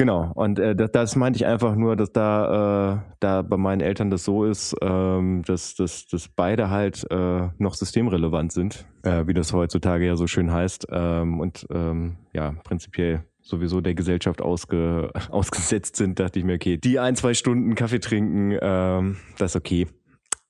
Genau, 0.00 0.32
und 0.34 0.58
äh, 0.58 0.74
das, 0.74 0.92
das 0.92 1.14
meinte 1.14 1.36
ich 1.36 1.44
einfach 1.44 1.76
nur, 1.76 1.94
dass 1.94 2.10
da, 2.10 2.94
äh, 2.94 3.12
da 3.20 3.42
bei 3.42 3.58
meinen 3.58 3.82
Eltern 3.82 4.08
das 4.08 4.24
so 4.24 4.46
ist, 4.46 4.74
ähm, 4.80 5.42
dass, 5.46 5.74
dass, 5.74 6.06
dass 6.06 6.26
beide 6.26 6.70
halt 6.70 7.06
äh, 7.10 7.48
noch 7.58 7.74
systemrelevant 7.74 8.50
sind, 8.50 8.86
äh, 9.02 9.26
wie 9.26 9.34
das 9.34 9.52
heutzutage 9.52 10.06
ja 10.06 10.16
so 10.16 10.26
schön 10.26 10.50
heißt, 10.50 10.86
ähm, 10.90 11.38
und 11.38 11.66
ähm, 11.70 12.16
ja, 12.32 12.54
prinzipiell 12.64 13.26
sowieso 13.42 13.82
der 13.82 13.94
Gesellschaft 13.94 14.40
ausge, 14.40 15.10
ausgesetzt 15.30 15.96
sind, 15.96 16.18
dachte 16.18 16.38
ich 16.38 16.46
mir, 16.46 16.54
okay, 16.54 16.78
die 16.78 16.98
ein, 16.98 17.14
zwei 17.14 17.34
Stunden 17.34 17.74
Kaffee 17.74 18.00
trinken, 18.00 18.56
ähm, 18.58 19.18
das 19.36 19.50
ist 19.50 19.56
okay. 19.56 19.86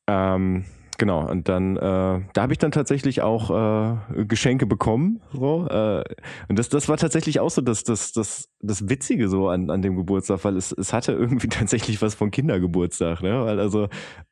Ähm, 0.07 0.65
genau, 1.01 1.27
und 1.29 1.49
dann, 1.49 1.79
äh, 1.79 1.81
da 1.81 2.43
habe 2.43 2.53
ich 2.53 2.59
dann 2.59 2.73
tatsächlich 2.73 3.23
auch 3.23 3.51
äh, 3.51 4.25
Geschenke 4.27 4.67
bekommen. 4.67 5.23
So, 5.33 5.67
äh, 5.67 6.05
und 6.49 6.59
das, 6.59 6.69
das 6.69 6.91
war 6.91 6.99
tatsächlich 6.99 7.41
auch 7.41 7.49
so 7.49 7.63
das, 7.63 7.85
das, 7.85 8.13
das, 8.13 8.51
das 8.61 8.89
Witzige 8.91 9.29
so 9.29 9.49
an, 9.49 9.71
an 9.71 9.81
dem 9.81 9.97
Geburtstag, 9.97 10.45
weil 10.45 10.59
es, 10.59 10.73
es 10.73 10.93
hatte 10.93 11.13
irgendwie 11.13 11.49
tatsächlich 11.49 12.03
was 12.03 12.15
von 12.15 12.31
Kindergeburtstag, 12.31 13.23
ne? 13.23 13.45
Weil 13.45 13.59
also 13.59 13.89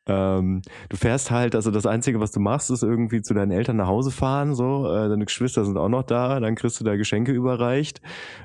ähm, 0.07 0.61
du 0.91 0.97
fährst 0.99 1.31
halt, 1.31 1.55
also 1.55 1.71
das 1.71 1.87
Einzige, 1.87 2.21
was 2.21 2.33
du 2.33 2.41
machst, 2.41 2.71
ist 2.71 2.83
irgendwie 2.83 3.23
zu 3.23 3.33
deinen 3.33 3.51
Eltern 3.51 3.77
nach 3.77 3.89
Hause 3.89 4.11
fahren, 4.11 4.55
so, 4.55 4.87
äh, 4.93 5.09
deine 5.09 5.25
Geschwister 5.25 5.65
sind 5.65 5.79
auch 5.79 5.89
noch 5.89 6.03
da, 6.03 6.39
dann 6.39 6.55
kriegst 6.55 6.79
du 6.79 6.85
da 6.85 6.97
Geschenke 6.97 7.33
überreicht. 7.33 8.03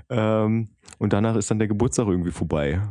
Ähm, 0.10 0.70
und 0.98 1.12
danach 1.12 1.36
ist 1.36 1.52
dann 1.52 1.60
der 1.60 1.68
Geburtstag 1.68 2.08
irgendwie 2.08 2.32
vorbei. 2.32 2.82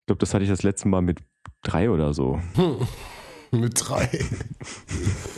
Ich 0.00 0.06
glaube, 0.06 0.20
das 0.20 0.32
hatte 0.32 0.44
ich 0.44 0.50
das 0.50 0.62
letzte 0.62 0.88
Mal 0.88 1.02
mit 1.02 1.18
drei 1.62 1.90
oder 1.90 2.14
so. 2.14 2.40
Mit 3.60 3.74
drei. 3.76 4.08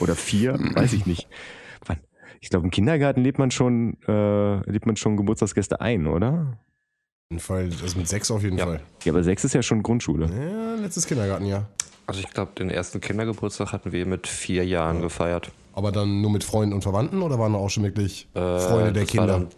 Oder 0.01 0.15
vier, 0.17 0.59
weiß 0.75 0.93
ich 0.93 1.07
nicht. 1.07 1.29
Ich 2.41 2.51
glaube, 2.51 2.67
im 2.67 2.71
Kindergarten 2.71 3.23
lebt 3.23 3.39
man 3.39 3.51
schon, 3.51 3.97
äh, 4.07 4.71
lebt 4.71 4.87
man 4.87 4.95
schon 4.97 5.17
Geburtstagsgäste 5.17 5.81
ein, 5.81 6.07
oder? 6.07 6.59
Auf 6.59 7.31
jeden 7.31 7.41
Fall, 7.41 7.71
das 7.71 7.97
mit 7.97 8.07
sechs 8.07 8.31
auf 8.31 8.43
jeden 8.43 8.59
Ja. 8.59 8.67
Fall. 8.67 8.81
Ja, 9.05 9.13
aber 9.13 9.25
sechs 9.25 9.43
ist 9.43 9.55
ja 9.55 9.63
schon 9.63 9.83
Grundschule. 9.83 10.27
Ja, 10.27 10.75
letztes 10.81 11.07
Kindergartenjahr. 11.07 11.67
Also 12.07 12.21
ich 12.21 12.31
glaube, 12.31 12.53
den 12.57 12.71
ersten 12.71 13.01
Kindergeburtstag 13.01 13.73
hatten 13.73 13.91
wir 13.91 14.07
mit 14.07 14.29
vier 14.29 14.65
Jahren 14.65 15.01
gefeiert. 15.03 15.51
Aber 15.73 15.91
dann 15.91 16.21
nur 16.21 16.31
mit 16.31 16.45
Freunden 16.45 16.73
und 16.75 16.83
Verwandten 16.83 17.23
oder 17.23 17.39
waren 17.39 17.55
da 17.55 17.59
auch 17.59 17.71
schon 17.71 17.83
wirklich 17.83 18.29
Äh, 18.35 18.59
Freunde 18.61 18.93
der 18.93 19.07
Kinder? 19.07 19.49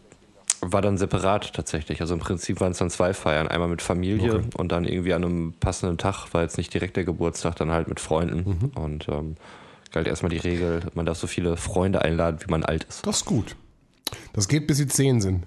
War 0.61 0.83
dann, 0.83 0.99
separat 0.99 1.53
tatsächlich. 1.53 2.01
Also 2.01 2.15
im 2.15 2.21
Prinzip 2.21 2.61
waren 2.61 2.73
es 2.73 2.79
dann 2.79 2.91
zwei 2.91 3.15
Feiern. 3.15 3.47
Einmal 3.49 3.69
mit 3.69 3.83
Familie 3.83 4.35
Okay. 4.35 4.45
und 4.57 4.73
dann 4.73 4.85
irgendwie 4.85 5.15
an 5.15 5.25
einem 5.25 5.53
passenden 5.53 5.99
Tag, 5.99 6.27
war 6.33 6.43
jetzt 6.43 6.59
nicht 6.59 6.75
direkt 6.75 6.97
der 6.97 7.05
Geburtstag, 7.05 7.57
dann 7.57 7.71
halt 7.71 7.89
mit 7.89 8.01
Freunden. 8.01 8.59
Mhm. 8.61 8.83
Und 8.83 9.09
ähm, 9.09 9.37
galt 9.93 10.07
erstmal 10.09 10.31
die 10.31 10.39
Regel, 10.39 10.83
man 10.95 11.07
darf 11.07 11.19
so 11.19 11.27
viele 11.27 11.57
Freunde 11.57 12.03
einladen, 12.03 12.39
wie 12.45 12.51
man 12.51 12.65
alt 12.65 12.85
ist. 12.85 13.07
Das 13.07 13.19
ist 13.19 13.25
gut. 13.25 13.57
Das 14.33 14.49
geht 14.49 14.67
bis 14.67 14.79
sie 14.79 14.89
zehn 14.89 15.21
sind. 15.21 15.45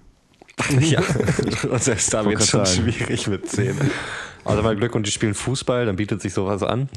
ja, 0.79 1.01
und 1.69 1.81
selbst 1.81 2.13
da 2.13 2.25
wird 2.25 2.39
es 2.41 2.49
schon 2.49 2.65
schwierig 2.65 3.27
mit 3.27 3.49
zehn. 3.49 3.77
Also 4.45 4.63
mal 4.63 4.75
Glück 4.75 4.95
und 4.95 5.05
die 5.07 5.11
spielen 5.11 5.33
Fußball, 5.33 5.85
dann 5.85 5.95
bietet 5.95 6.21
sich 6.21 6.33
sowas 6.33 6.63
an. 6.63 6.89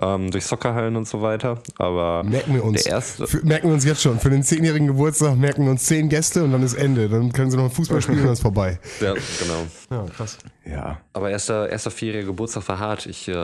Ähm, 0.00 0.30
durch 0.30 0.44
Soccerhallen 0.44 0.96
und 0.96 1.08
so 1.08 1.22
weiter. 1.22 1.58
Aber 1.78 2.22
Merken 2.24 2.54
wir 2.54 2.64
uns. 2.64 2.82
der 2.84 2.92
erste, 2.92 3.26
Für, 3.26 3.44
merken 3.46 3.68
wir 3.68 3.74
uns 3.74 3.84
jetzt 3.84 4.02
schon. 4.02 4.18
Für 4.20 4.30
den 4.30 4.42
zehnjährigen 4.42 4.86
Geburtstag 4.88 5.36
merken 5.36 5.64
wir 5.64 5.70
uns 5.70 5.84
zehn 5.84 6.08
Gäste 6.08 6.44
und 6.44 6.52
dann 6.52 6.62
ist 6.62 6.74
Ende. 6.74 7.08
Dann 7.08 7.32
können 7.32 7.50
sie 7.50 7.56
noch 7.56 7.72
Fußball 7.72 8.02
spielen 8.02 8.18
und 8.18 8.24
dann 8.24 8.32
ist 8.34 8.42
vorbei. 8.42 8.78
ja, 9.00 9.14
genau. 9.14 9.66
Ja, 9.90 10.04
krass. 10.14 10.38
Ja. 10.64 10.98
Aber 11.12 11.30
erster, 11.30 11.68
erster 11.70 11.90
vierjähriger 11.90 12.26
Geburtstag 12.28 12.68
war 12.68 12.78
hart. 12.78 13.06
Ich 13.06 13.26
äh, 13.28 13.34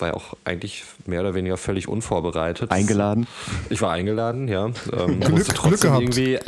war 0.00 0.08
ja 0.08 0.14
auch 0.14 0.34
eigentlich 0.44 0.84
mehr 1.06 1.20
oder 1.20 1.34
weniger 1.34 1.56
völlig 1.56 1.88
unvorbereitet. 1.88 2.70
Eingeladen. 2.70 3.26
Ich 3.68 3.82
war 3.82 3.90
eingeladen, 3.92 4.46
ja. 4.48 4.66
Ähm, 4.66 5.20
Glück- 5.20 5.62
Glück 5.62 5.80
gehabt. 5.80 6.02
irgendwie. 6.02 6.38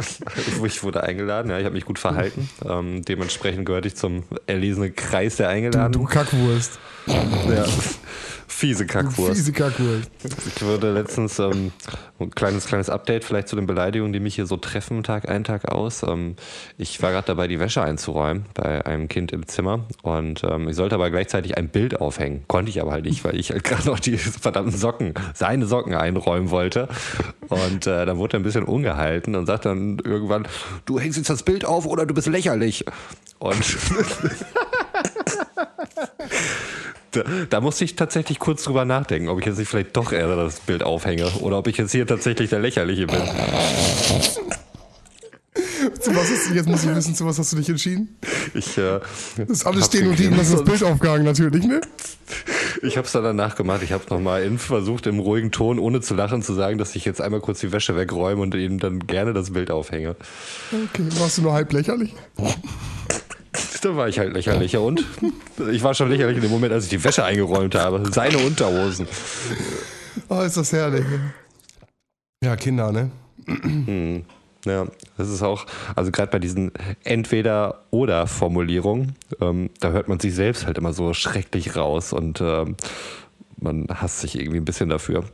ich 0.66 0.82
wurde 0.82 1.02
eingeladen, 1.02 1.50
ja. 1.50 1.58
Ich 1.58 1.64
habe 1.64 1.74
mich 1.74 1.84
gut 1.84 1.98
verhalten. 1.98 2.50
Ähm, 2.68 3.02
dementsprechend 3.04 3.66
gehörte 3.66 3.88
ich 3.88 3.94
zum 3.96 4.24
erlesenen 4.46 4.94
Kreis 4.94 5.36
der 5.36 5.46
Du 5.48 5.52
Eingeladenen. 5.54 6.06
Kackwurst. 6.08 6.78
Ja. 7.06 7.64
Fiese 8.52 8.86
Kackwurst. 8.86 9.34
Fiese 9.34 9.52
Kackwurst. 9.52 10.10
Ich 10.54 10.62
wurde 10.62 10.92
letztens 10.92 11.38
ähm, 11.38 11.72
ein 12.20 12.30
kleines, 12.30 12.66
kleines 12.66 12.90
Update 12.90 13.24
vielleicht 13.24 13.48
zu 13.48 13.56
den 13.56 13.66
Beleidigungen, 13.66 14.12
die 14.12 14.20
mich 14.20 14.36
hier 14.36 14.46
so 14.46 14.56
treffen, 14.56 15.02
Tag 15.02 15.28
ein, 15.28 15.42
Tag 15.42 15.72
aus. 15.72 16.02
Ähm, 16.04 16.36
ich 16.78 17.02
war 17.02 17.10
gerade 17.10 17.26
dabei, 17.26 17.48
die 17.48 17.58
Wäsche 17.58 17.82
einzuräumen 17.82 18.44
bei 18.54 18.84
einem 18.86 19.08
Kind 19.08 19.32
im 19.32 19.48
Zimmer 19.48 19.86
und 20.02 20.44
ähm, 20.44 20.68
ich 20.68 20.76
sollte 20.76 20.94
aber 20.94 21.10
gleichzeitig 21.10 21.56
ein 21.56 21.70
Bild 21.70 22.00
aufhängen. 22.00 22.44
Konnte 22.46 22.70
ich 22.70 22.80
aber 22.80 22.92
halt 22.92 23.04
nicht, 23.04 23.24
weil 23.24 23.36
ich 23.36 23.50
halt 23.50 23.64
gerade 23.64 23.86
noch 23.86 23.98
die 23.98 24.18
verdammten 24.18 24.76
Socken, 24.76 25.14
seine 25.34 25.66
Socken 25.66 25.94
einräumen 25.94 26.50
wollte. 26.50 26.88
Und 27.48 27.86
äh, 27.86 28.06
dann 28.06 28.18
wurde 28.18 28.36
er 28.36 28.40
ein 28.40 28.44
bisschen 28.44 28.64
ungehalten 28.64 29.34
und 29.34 29.46
sagt 29.46 29.64
dann 29.64 29.98
irgendwann, 30.04 30.46
du 30.84 31.00
hängst 31.00 31.16
jetzt 31.16 31.30
das 31.30 31.42
Bild 31.42 31.64
auf 31.64 31.86
oder 31.86 32.06
du 32.06 32.14
bist 32.14 32.28
lächerlich. 32.28 32.84
Und 33.38 33.56
da, 37.12 37.22
da 37.48 37.60
musste 37.60 37.84
ich 37.84 37.96
tatsächlich 37.96 38.38
kurz 38.38 38.64
drüber 38.64 38.84
nachdenken, 38.84 39.28
ob 39.28 39.38
ich 39.38 39.46
jetzt 39.46 39.58
nicht 39.58 39.68
vielleicht 39.68 39.96
doch 39.96 40.12
eher 40.12 40.34
das 40.34 40.60
Bild 40.60 40.82
aufhänge 40.82 41.26
oder 41.40 41.58
ob 41.58 41.66
ich 41.68 41.76
jetzt 41.76 41.92
hier 41.92 42.06
tatsächlich 42.06 42.50
der 42.50 42.60
Lächerliche 42.60 43.06
bin. 43.06 43.22
Zu 46.00 46.14
was 46.16 46.30
hast 46.30 46.54
jetzt 46.54 46.68
muss 46.68 46.84
ich 46.84 46.94
wissen, 46.94 47.14
zu 47.14 47.26
was 47.26 47.38
hast 47.38 47.52
du 47.52 47.56
dich 47.56 47.68
entschieden? 47.68 48.16
Ich, 48.54 48.78
äh, 48.78 49.00
Das 49.36 49.48
ist 49.48 49.66
alles 49.66 49.86
stehen 49.86 50.08
und 50.08 50.18
liegen, 50.18 50.36
das 50.36 50.48
ist 50.48 50.54
das 50.54 50.64
Bild 50.64 50.82
aufgehangen 50.82 51.24
natürlich, 51.24 51.64
ne? 51.64 51.80
Ich 52.82 52.96
habe 52.96 53.06
es 53.06 53.12
dann 53.12 53.22
danach 53.22 53.54
gemacht. 53.56 53.82
Ich 53.82 53.92
habe 53.92 54.04
nochmal 54.10 54.48
versucht, 54.58 55.06
im 55.06 55.18
ruhigen 55.20 55.52
Ton, 55.52 55.78
ohne 55.78 56.00
zu 56.00 56.14
lachen, 56.14 56.42
zu 56.42 56.54
sagen, 56.54 56.78
dass 56.78 56.96
ich 56.96 57.04
jetzt 57.04 57.20
einmal 57.20 57.40
kurz 57.40 57.60
die 57.60 57.72
Wäsche 57.72 57.96
wegräume 57.96 58.42
und 58.42 58.54
ihm 58.54 58.78
dann 58.78 59.06
gerne 59.06 59.32
das 59.32 59.52
Bild 59.52 59.70
aufhänge. 59.70 60.16
Okay, 60.72 61.04
warst 61.18 61.38
du 61.38 61.42
nur 61.42 61.52
halb 61.52 61.72
lächerlich? 61.72 62.14
Da 63.82 63.96
war 63.96 64.08
ich 64.08 64.18
halt 64.18 64.32
lächerlicher 64.32 64.80
und 64.80 65.04
ich 65.70 65.82
war 65.82 65.92
schon 65.92 66.08
lächerlich 66.08 66.36
in 66.36 66.42
dem 66.42 66.52
Moment, 66.52 66.72
als 66.72 66.84
ich 66.84 66.90
die 66.90 67.02
Wäsche 67.02 67.24
eingeräumt 67.24 67.74
habe. 67.74 68.04
Seine 68.12 68.38
Unterhosen. 68.38 69.08
Oh, 70.28 70.40
ist 70.40 70.56
das 70.56 70.72
herrlich. 70.72 71.04
Ja, 72.44 72.54
Kinder, 72.54 72.92
ne? 72.92 73.10
Hm. 73.46 74.24
Ja, 74.64 74.86
das 75.16 75.28
ist 75.28 75.42
auch, 75.42 75.66
also 75.96 76.12
gerade 76.12 76.30
bei 76.30 76.38
diesen 76.38 76.70
Entweder-Oder-Formulierungen, 77.02 79.16
ähm, 79.40 79.70
da 79.80 79.90
hört 79.90 80.06
man 80.06 80.20
sich 80.20 80.36
selbst 80.36 80.66
halt 80.66 80.78
immer 80.78 80.92
so 80.92 81.12
schrecklich 81.14 81.74
raus 81.74 82.12
und 82.12 82.40
ähm, 82.40 82.76
man 83.62 83.86
hasst 83.88 84.20
sich 84.20 84.38
irgendwie 84.38 84.58
ein 84.58 84.64
bisschen 84.64 84.88
dafür. 84.88 85.24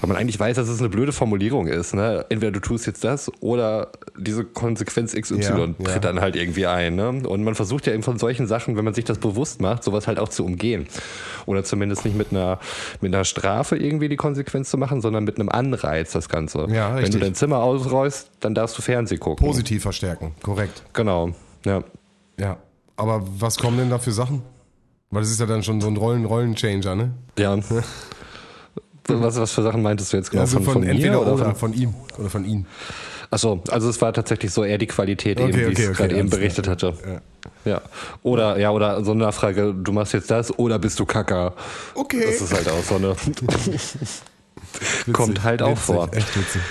Weil 0.00 0.08
man 0.08 0.16
eigentlich 0.16 0.38
weiß, 0.38 0.56
dass 0.56 0.68
es 0.68 0.80
eine 0.80 0.88
blöde 0.88 1.12
Formulierung 1.12 1.66
ist. 1.66 1.94
Ne? 1.94 2.24
Entweder 2.28 2.52
du 2.52 2.60
tust 2.60 2.86
jetzt 2.86 3.04
das 3.04 3.30
oder 3.40 3.90
diese 4.16 4.44
Konsequenz 4.44 5.14
XY 5.14 5.40
Ja, 5.40 5.50
tritt 5.50 5.88
ja. 5.88 5.98
dann 5.98 6.20
halt 6.20 6.36
irgendwie 6.36 6.66
ein. 6.66 6.94
Ne? 6.94 7.08
Und 7.08 7.44
man 7.44 7.54
versucht 7.54 7.86
ja 7.86 7.92
eben 7.92 8.02
von 8.02 8.18
solchen 8.18 8.46
Sachen, 8.46 8.76
wenn 8.76 8.84
man 8.84 8.94
sich 8.94 9.04
das 9.04 9.18
bewusst 9.18 9.60
macht, 9.60 9.84
sowas 9.84 10.06
halt 10.06 10.18
auch 10.18 10.28
zu 10.28 10.44
umgehen. 10.44 10.86
Oder 11.46 11.64
zumindest 11.64 12.04
nicht 12.04 12.16
mit 12.16 12.30
einer, 12.30 12.58
mit 13.00 13.14
einer 13.14 13.24
Strafe 13.24 13.76
irgendwie 13.76 14.08
die 14.08 14.16
Konsequenz 14.16 14.70
zu 14.70 14.78
machen, 14.78 15.00
sondern 15.00 15.24
mit 15.24 15.38
einem 15.38 15.48
Anreiz 15.48 16.12
das 16.12 16.28
Ganze. 16.28 16.66
Ja, 16.70 16.96
wenn 16.96 17.10
du 17.10 17.18
dein 17.18 17.34
Zimmer 17.34 17.58
ausräust, 17.58 18.30
dann 18.40 18.54
darfst 18.54 18.76
du 18.78 18.82
Fernsehen 18.82 19.20
gucken. 19.20 19.44
Positiv 19.44 19.82
verstärken, 19.82 20.32
korrekt. 20.42 20.82
Genau. 20.92 21.30
Ja. 21.64 21.84
Ja. 22.38 22.58
Aber 22.96 23.22
was 23.38 23.58
kommen 23.58 23.78
denn 23.78 23.90
da 23.90 23.98
für 23.98 24.12
Sachen? 24.12 24.42
Weil 25.12 25.20
das 25.20 25.30
ist 25.30 25.40
ja 25.40 25.46
dann 25.46 25.62
schon 25.62 25.80
so 25.80 25.88
ein 25.88 25.96
Rollen 25.96 26.24
Rollenchanger, 26.24 26.94
ne? 26.96 27.12
Ja. 27.38 27.56
Was, 29.06 29.36
was 29.36 29.52
für 29.52 29.62
Sachen 29.62 29.82
meintest 29.82 30.12
du 30.12 30.16
jetzt 30.16 30.30
genau? 30.30 30.42
Also 30.42 30.60
von, 30.60 30.80
mir 30.80 30.90
entweder 30.90 31.20
oder, 31.20 31.36
von, 31.36 31.54
von 31.54 31.74
ihm 31.74 31.94
oder 32.18 32.30
von 32.30 32.44
ihm. 32.46 32.66
Achso, 33.30 33.62
also 33.68 33.90
es 33.90 34.00
war 34.00 34.12
tatsächlich 34.12 34.52
so 34.52 34.64
eher 34.64 34.78
die 34.78 34.86
Qualität, 34.86 35.38
eben, 35.38 35.50
Okay, 35.50 35.60
wie 35.60 35.64
okay, 35.64 35.72
ich 35.72 35.78
es 35.78 35.88
okay, 35.88 35.96
gerade 35.96 36.16
eben 36.16 36.30
berichtet 36.30 36.64
klar. 36.64 36.72
hatte. 36.72 36.94
Ja. 37.06 37.72
Ja. 37.72 37.80
Oder, 38.22 38.58
ja, 38.58 38.70
oder 38.70 39.04
so 39.04 39.10
eine 39.12 39.24
Nachfrage, 39.24 39.74
du 39.74 39.92
machst 39.92 40.14
jetzt 40.14 40.30
das 40.30 40.58
oder 40.58 40.78
bist 40.78 40.98
du 40.98 41.04
Kacker? 41.04 41.54
Okay. 41.94 42.24
Das 42.24 42.40
ist 42.40 42.54
halt 42.54 42.68
auch 42.68 42.82
so 42.82 42.94
eine. 42.94 43.14
Witzig, 43.14 44.02
kommt 45.12 45.42
halt 45.42 45.60
auch 45.60 45.72
witzig, 45.72 45.84
vor. 45.84 46.08
Echt 46.12 46.38
witzig. 46.38 46.62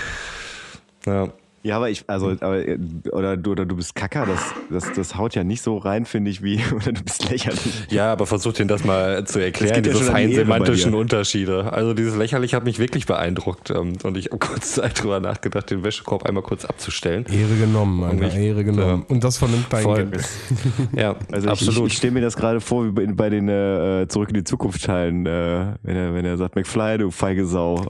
Ja. 1.06 1.28
Ja, 1.64 1.76
aber 1.76 1.90
ich, 1.90 2.02
also, 2.08 2.30
aber, 2.40 2.66
äh, 2.66 2.76
oder, 3.12 3.36
du, 3.36 3.52
oder 3.52 3.64
du 3.64 3.76
bist 3.76 3.94
Kacker, 3.94 4.26
das, 4.26 4.40
das, 4.84 4.92
das 4.94 5.16
haut 5.16 5.36
ja 5.36 5.44
nicht 5.44 5.62
so 5.62 5.76
rein, 5.78 6.06
finde 6.06 6.30
ich, 6.32 6.42
wie, 6.42 6.60
oder 6.74 6.90
du 6.92 7.02
bist 7.02 7.30
lächerlich. 7.30 7.86
Ja, 7.88 8.10
aber 8.12 8.26
versuch 8.26 8.52
den 8.52 8.66
das 8.66 8.82
mal 8.84 9.24
zu 9.26 9.38
erklären, 9.38 9.74
gibt 9.74 9.86
ja 9.86 9.92
diese 9.92 10.04
schon 10.04 10.14
eine 10.14 10.24
fein 10.26 10.30
Ehre 10.32 10.44
bei 10.46 10.52
semantischen 10.54 10.90
dir. 10.92 10.98
Unterschiede. 10.98 11.72
Also 11.72 11.94
dieses 11.94 12.16
lächerlich 12.16 12.54
hat 12.54 12.64
mich 12.64 12.80
wirklich 12.80 13.06
beeindruckt 13.06 13.70
ähm, 13.70 13.92
und 14.02 14.16
ich 14.16 14.26
habe 14.26 14.38
kurz 14.40 14.72
Zeit 14.74 15.00
drüber 15.00 15.20
nachgedacht, 15.20 15.70
den 15.70 15.84
Wäschekorb 15.84 16.24
einmal 16.26 16.42
kurz 16.42 16.64
abzustellen. 16.64 17.26
Ehre 17.30 17.54
genommen, 17.60 18.02
Alter, 18.02 18.16
nicht- 18.16 18.36
Ehre 18.36 18.64
genommen. 18.64 19.04
Und 19.08 19.22
das 19.22 19.38
von 19.38 19.48
einem. 19.50 19.64
Kind. 20.10 20.16
Ja, 20.96 21.14
Also 21.30 21.46
ich, 21.48 21.62
ich, 21.62 21.68
absolut. 21.68 21.90
ich 21.92 21.96
stelle 21.96 22.12
mir 22.14 22.22
das 22.22 22.36
gerade 22.36 22.60
vor, 22.60 22.84
wie 22.86 22.90
bei, 22.90 23.06
bei 23.06 23.30
den 23.30 23.48
äh, 23.48 24.06
Zurück 24.08 24.28
in 24.30 24.34
die 24.34 24.44
Zukunft 24.44 24.84
Teilen, 24.84 25.26
äh, 25.26 25.74
wenn 25.84 25.96
er, 25.96 26.14
wenn 26.14 26.24
er 26.24 26.36
sagt, 26.36 26.56
McFly, 26.56 26.98
du 26.98 27.10
feige 27.12 27.46
Sau. 27.46 27.86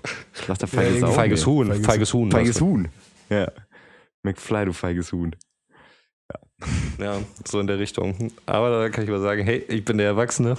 Was 0.47 0.59
der 0.59 0.69
feige 0.69 0.95
Ja, 0.95 1.01
Sau? 1.01 1.13
feiges 1.13 1.47
Huhn, 1.47 1.69
Feiges- 1.73 1.87
feiges 1.87 2.13
Huhn. 2.13 2.31
Feiges 2.31 2.61
Huhn. 2.61 2.89
Ja. 3.29 3.51
McFly, 4.23 4.67
du 4.67 4.73
feiges 4.73 5.13
Huhn. 5.13 5.35
Ja, 6.99 7.21
so 7.45 7.59
in 7.61 7.67
der 7.67 7.79
Richtung. 7.79 8.33
Aber 8.47 8.71
da 8.71 8.89
kann 8.89 9.05
ich 9.05 9.11
mal 9.11 9.21
sagen, 9.21 9.43
hey, 9.43 9.65
ich 9.69 9.85
bin 9.85 9.99
der 9.99 10.07
Erwachsene. 10.07 10.57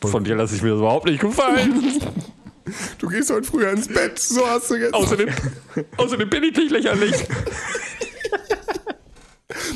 Von 0.00 0.24
dir 0.24 0.36
lasse 0.36 0.56
ich 0.56 0.62
mir 0.62 0.70
das 0.70 0.78
überhaupt 0.78 1.06
nicht 1.06 1.20
gefallen. 1.20 2.00
Du 2.98 3.06
gehst 3.08 3.30
heute 3.30 3.46
früher 3.46 3.70
ins 3.70 3.86
Bett, 3.86 4.18
so 4.18 4.44
hast 4.44 4.68
du 4.72 4.74
jetzt. 4.74 4.92
außerdem, 4.92 5.28
außerdem 5.98 6.28
bin 6.28 6.42
ich 6.42 6.56
nicht 6.56 6.72
lächerlich. 6.72 7.14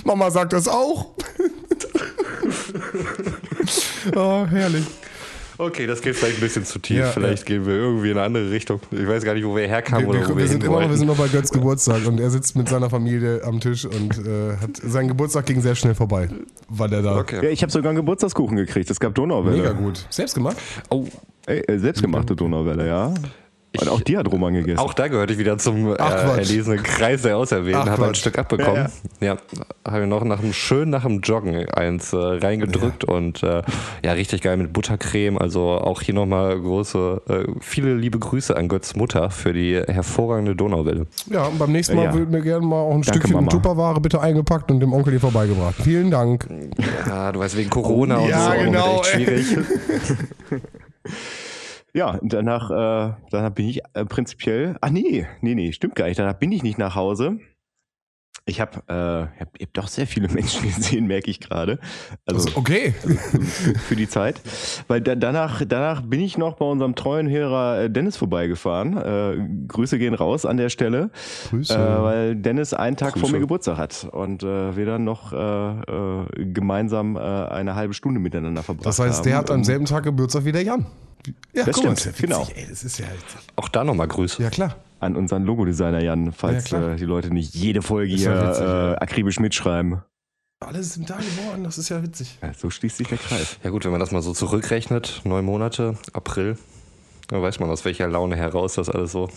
Mama 0.02 0.28
sagt 0.28 0.52
das 0.52 0.66
auch. 0.66 1.14
oh, 4.16 4.44
herrlich. 4.46 4.84
Okay, 5.60 5.86
das 5.86 6.00
geht 6.00 6.16
vielleicht 6.16 6.38
ein 6.38 6.40
bisschen 6.40 6.64
zu 6.64 6.78
tief. 6.78 6.96
Ja, 6.96 7.06
vielleicht 7.06 7.44
gehen 7.44 7.66
wir 7.66 7.74
irgendwie 7.74 8.10
in 8.10 8.16
eine 8.16 8.24
andere 8.24 8.50
Richtung. 8.50 8.80
Ich 8.90 9.06
weiß 9.06 9.24
gar 9.24 9.34
nicht, 9.34 9.44
wo 9.44 9.54
wir 9.54 9.68
herkamen 9.68 10.06
Wir, 10.06 10.08
oder 10.08 10.20
wir, 10.20 10.28
wo 10.28 10.36
wir, 10.36 10.42
wir, 10.44 10.48
sind 10.48 10.64
immer 10.64 10.80
noch, 10.80 10.88
wir 10.88 10.96
sind 10.96 11.06
noch 11.06 11.18
bei 11.18 11.28
Götz 11.28 11.50
Geburtstag 11.50 12.06
und 12.06 12.18
er 12.18 12.30
sitzt 12.30 12.56
mit 12.56 12.68
seiner 12.68 12.88
Familie 12.88 13.42
am 13.44 13.60
Tisch 13.60 13.84
und 13.84 14.26
äh, 14.26 14.56
hat 14.56 14.70
sein 14.82 15.08
Geburtstag 15.08 15.44
ging 15.44 15.60
sehr 15.60 15.74
schnell 15.74 15.94
vorbei, 15.94 16.30
weil 16.68 16.92
er 16.94 17.02
da 17.02 17.18
Okay. 17.18 17.44
Ja, 17.44 17.50
ich 17.50 17.60
habe 17.62 17.70
sogar 17.70 17.90
einen 17.90 17.98
Geburtstagskuchen 17.98 18.56
gekriegt. 18.56 18.90
Es 18.90 18.98
gab 18.98 19.14
Donauwelle. 19.14 19.58
mega 19.58 19.72
gut 19.72 20.06
selbst 20.08 20.34
gemacht. 20.34 20.56
Oh, 20.88 21.06
Ey, 21.46 21.60
äh, 21.60 21.78
selbstgemachte 21.78 22.34
Donauwelle, 22.34 22.86
ja. 22.86 23.12
Und 23.78 23.88
auch 23.88 24.00
die 24.00 24.18
hat 24.18 24.26
Roman 24.30 24.52
gegessen. 24.54 24.80
auch 24.80 24.94
da 24.94 25.06
gehörte 25.06 25.32
ich 25.32 25.38
wieder 25.38 25.56
zum 25.56 25.92
äh, 25.92 25.96
erlesenen 25.96 26.82
Kreis 26.82 27.22
der 27.22 27.36
Auserwählten. 27.36 27.88
Habe 27.88 28.06
ein. 28.08 28.14
Stück 28.16 28.36
abbekommen. 28.36 28.88
Ja, 29.20 29.36
habe 29.86 30.06
noch 30.08 30.24
nach 30.24 30.40
dem 30.40 30.52
schön 30.52 30.90
nach 30.90 31.04
dem 31.04 31.20
Joggen 31.20 31.68
eins 31.70 32.12
äh, 32.12 32.16
reingedrückt 32.16 33.04
und 33.04 33.44
äh, 33.44 33.62
ja, 34.04 34.12
richtig 34.12 34.42
geil 34.42 34.56
mit 34.56 34.72
Buttercreme. 34.72 35.38
Also 35.38 35.60
auch 35.68 36.02
hier 36.02 36.14
nochmal 36.14 36.58
große, 36.60 37.22
äh, 37.28 37.52
viele 37.60 37.94
liebe 37.94 38.18
Grüße 38.18 38.56
an 38.56 38.66
Götz 38.68 38.96
Mutter 38.96 39.30
für 39.30 39.52
die 39.52 39.80
hervorragende 39.86 40.56
Donauwelle. 40.56 41.06
Ja, 41.30 41.44
und 41.44 41.58
beim 41.60 41.70
nächsten 41.70 41.94
Mal 41.94 42.06
Ja. 42.06 42.14
würden 42.14 42.32
wir 42.32 42.40
gerne 42.40 42.66
mal 42.66 42.80
auch 42.80 42.88
ein 42.94 43.02
Danke, 43.02 43.10
Stückchen 43.20 43.34
Mama. 43.34 43.50
Tupperware 43.50 44.00
bitte 44.00 44.20
eingepackt 44.20 44.70
und 44.72 44.80
dem 44.80 44.92
Onkel 44.92 45.12
hier 45.12 45.20
vorbeigebracht. 45.20 45.76
Vielen 45.80 46.10
Dank. 46.10 46.48
Ja, 47.06 47.30
du 47.30 47.38
weißt, 47.38 47.56
wegen 47.56 47.70
Corona 47.70 48.16
und 48.18 48.28
Ja, 48.28 48.46
so. 48.52 48.58
und 48.58 48.64
genau, 48.64 49.00
Echt 49.00 49.06
schwierig. 49.12 49.56
Ja, 51.94 52.18
danach, 52.22 52.70
äh, 52.70 53.14
danach 53.30 53.50
bin 53.50 53.68
ich 53.68 53.80
äh, 53.94 54.04
prinzipiell. 54.04 54.76
Ach 54.80 54.90
nee, 54.90 55.26
nee, 55.40 55.54
nee, 55.54 55.72
stimmt 55.72 55.96
gar 55.96 56.06
nicht. 56.06 56.18
Danach 56.18 56.34
bin 56.34 56.52
ich 56.52 56.62
nicht 56.62 56.78
nach 56.78 56.94
Hause. 56.94 57.38
Ich 58.46 58.60
habe 58.60 58.80
äh, 58.88 59.40
hab, 59.40 59.60
hab 59.60 59.72
doch 59.74 59.86
sehr 59.88 60.06
viele 60.06 60.28
Menschen 60.32 60.62
gesehen, 60.62 61.06
merke 61.06 61.30
ich 61.30 61.40
gerade. 61.40 61.78
Also 62.26 62.46
Also, 62.48 62.58
okay. 62.58 62.94
für 63.86 63.96
die 63.96 64.08
Zeit. 64.08 64.40
Weil 64.88 65.00
da, 65.00 65.14
danach, 65.14 65.62
danach 65.66 66.00
bin 66.02 66.20
ich 66.20 66.38
noch 66.38 66.54
bei 66.54 66.64
unserem 66.64 66.94
treuen 66.94 67.28
Hörer 67.28 67.82
äh, 67.82 67.90
Dennis 67.90 68.16
vorbeigefahren. 68.16 68.96
Äh, 68.96 69.66
Grüße 69.68 69.98
gehen 69.98 70.14
raus 70.14 70.46
an 70.46 70.56
der 70.56 70.68
Stelle. 70.68 71.10
Grüße. 71.50 71.74
Äh, 71.74 72.02
weil 72.02 72.36
Dennis 72.36 72.72
einen 72.72 72.96
Tag 72.96 73.12
vor 73.12 73.22
Grüße. 73.22 73.32
mir 73.34 73.40
Geburtstag 73.40 73.78
hat 73.78 74.08
und 74.10 74.42
äh, 74.42 74.76
wir 74.76 74.86
dann 74.86 75.04
noch 75.04 75.32
äh, 75.32 75.36
äh, 75.36 76.44
gemeinsam 76.52 77.16
eine 77.16 77.74
halbe 77.74 77.94
Stunde 77.94 78.20
miteinander 78.20 78.62
verbracht 78.62 78.86
haben. 78.86 78.90
Das 78.90 78.98
heißt, 78.98 79.24
der 79.24 79.36
hat 79.36 79.50
am 79.50 79.64
selben 79.64 79.84
Tag 79.84 80.04
Geburtstag 80.04 80.44
wie 80.44 80.52
der 80.52 80.62
Jan. 80.62 80.86
Ja, 81.52 81.64
Das 81.64 81.78
stimmt, 81.78 81.98
ist 81.98 82.04
ja 82.04 82.12
witzig, 82.12 82.24
genau. 82.26 82.48
Ey, 82.54 82.66
das 82.68 82.84
ist 82.84 82.98
ja. 82.98 83.06
Auch 83.56 83.68
da 83.68 83.84
nochmal 83.84 84.08
Grüße. 84.08 84.42
ja 84.42 84.50
klar. 84.50 84.76
an 85.00 85.16
unseren 85.16 85.44
Logodesigner 85.44 86.02
Jan, 86.02 86.32
falls 86.32 86.70
Ja, 86.70 86.92
äh, 86.92 86.96
die 86.96 87.04
Leute 87.04 87.32
nicht 87.32 87.54
jede 87.54 87.82
Folge 87.82 88.14
hier 88.14 88.48
witzig, 88.48 88.64
äh, 88.64 88.96
akribisch 88.96 89.38
mitschreiben. 89.40 90.02
Alle 90.60 90.82
sind 90.82 91.08
da 91.08 91.16
geworden, 91.16 91.64
das 91.64 91.78
ist 91.78 91.88
ja 91.88 92.02
witzig. 92.02 92.38
Ja, 92.42 92.52
so 92.52 92.68
schließt 92.68 92.98
sich 92.98 93.08
der 93.08 93.16
Kreis. 93.18 93.58
Ja 93.64 93.70
gut, 93.70 93.84
wenn 93.84 93.92
man 93.92 94.00
das 94.00 94.12
mal 94.12 94.20
so 94.20 94.32
zurückrechnet, 94.34 95.22
neun 95.24 95.44
Monate, 95.44 95.96
April, 96.12 96.58
dann 97.28 97.40
weiß 97.40 97.60
man 97.60 97.70
aus 97.70 97.84
welcher 97.84 98.08
Laune 98.08 98.36
heraus 98.36 98.74
das 98.74 98.90
alles 98.90 99.12
so 99.12 99.30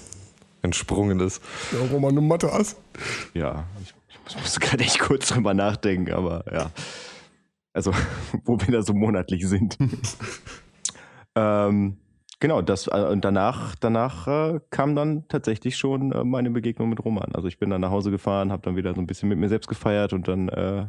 entsprungen 0.61 1.19
ist. 1.21 1.41
Ja, 1.71 1.79
Roman, 1.91 2.15
du 2.15 2.21
Mathe 2.21 2.51
hast. 2.51 2.77
Ja, 3.33 3.65
ich, 3.81 3.93
ich 4.29 4.35
muss 4.37 4.59
gerade 4.59 4.83
echt 4.83 4.99
kurz 4.99 5.27
drüber 5.29 5.53
nachdenken, 5.53 6.11
aber 6.11 6.43
ja. 6.51 6.71
Also, 7.73 7.93
wo 8.43 8.59
wir 8.59 8.71
da 8.71 8.81
so 8.81 8.93
monatlich 8.93 9.47
sind. 9.47 9.77
ähm, 11.35 11.97
genau, 12.39 12.61
das 12.61 12.87
äh, 12.87 13.07
und 13.09 13.25
danach, 13.25 13.75
danach 13.75 14.27
äh, 14.27 14.59
kam 14.69 14.95
dann 14.95 15.27
tatsächlich 15.27 15.77
schon 15.77 16.11
äh, 16.11 16.23
meine 16.23 16.51
Begegnung 16.51 16.89
mit 16.89 17.03
Roman. 17.03 17.33
Also 17.33 17.47
ich 17.47 17.59
bin 17.59 17.69
dann 17.69 17.81
nach 17.81 17.91
Hause 17.91 18.11
gefahren, 18.11 18.51
habe 18.51 18.61
dann 18.63 18.75
wieder 18.75 18.93
so 18.93 19.01
ein 19.01 19.07
bisschen 19.07 19.29
mit 19.29 19.37
mir 19.37 19.49
selbst 19.49 19.67
gefeiert 19.67 20.13
und 20.13 20.27
dann, 20.27 20.49
äh, 20.49 20.87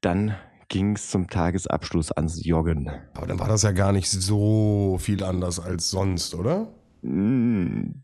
dann 0.00 0.34
ging 0.68 0.96
es 0.96 1.10
zum 1.10 1.28
Tagesabschluss 1.28 2.12
ans 2.12 2.44
Joggen. 2.44 2.90
Aber 3.14 3.26
dann 3.26 3.38
war 3.38 3.48
das 3.48 3.62
ja 3.62 3.72
gar 3.72 3.92
nicht 3.92 4.10
so 4.10 4.96
viel 4.98 5.22
anders 5.22 5.60
als 5.60 5.90
sonst, 5.90 6.34
oder? 6.34 6.68
Mm, 7.02 8.02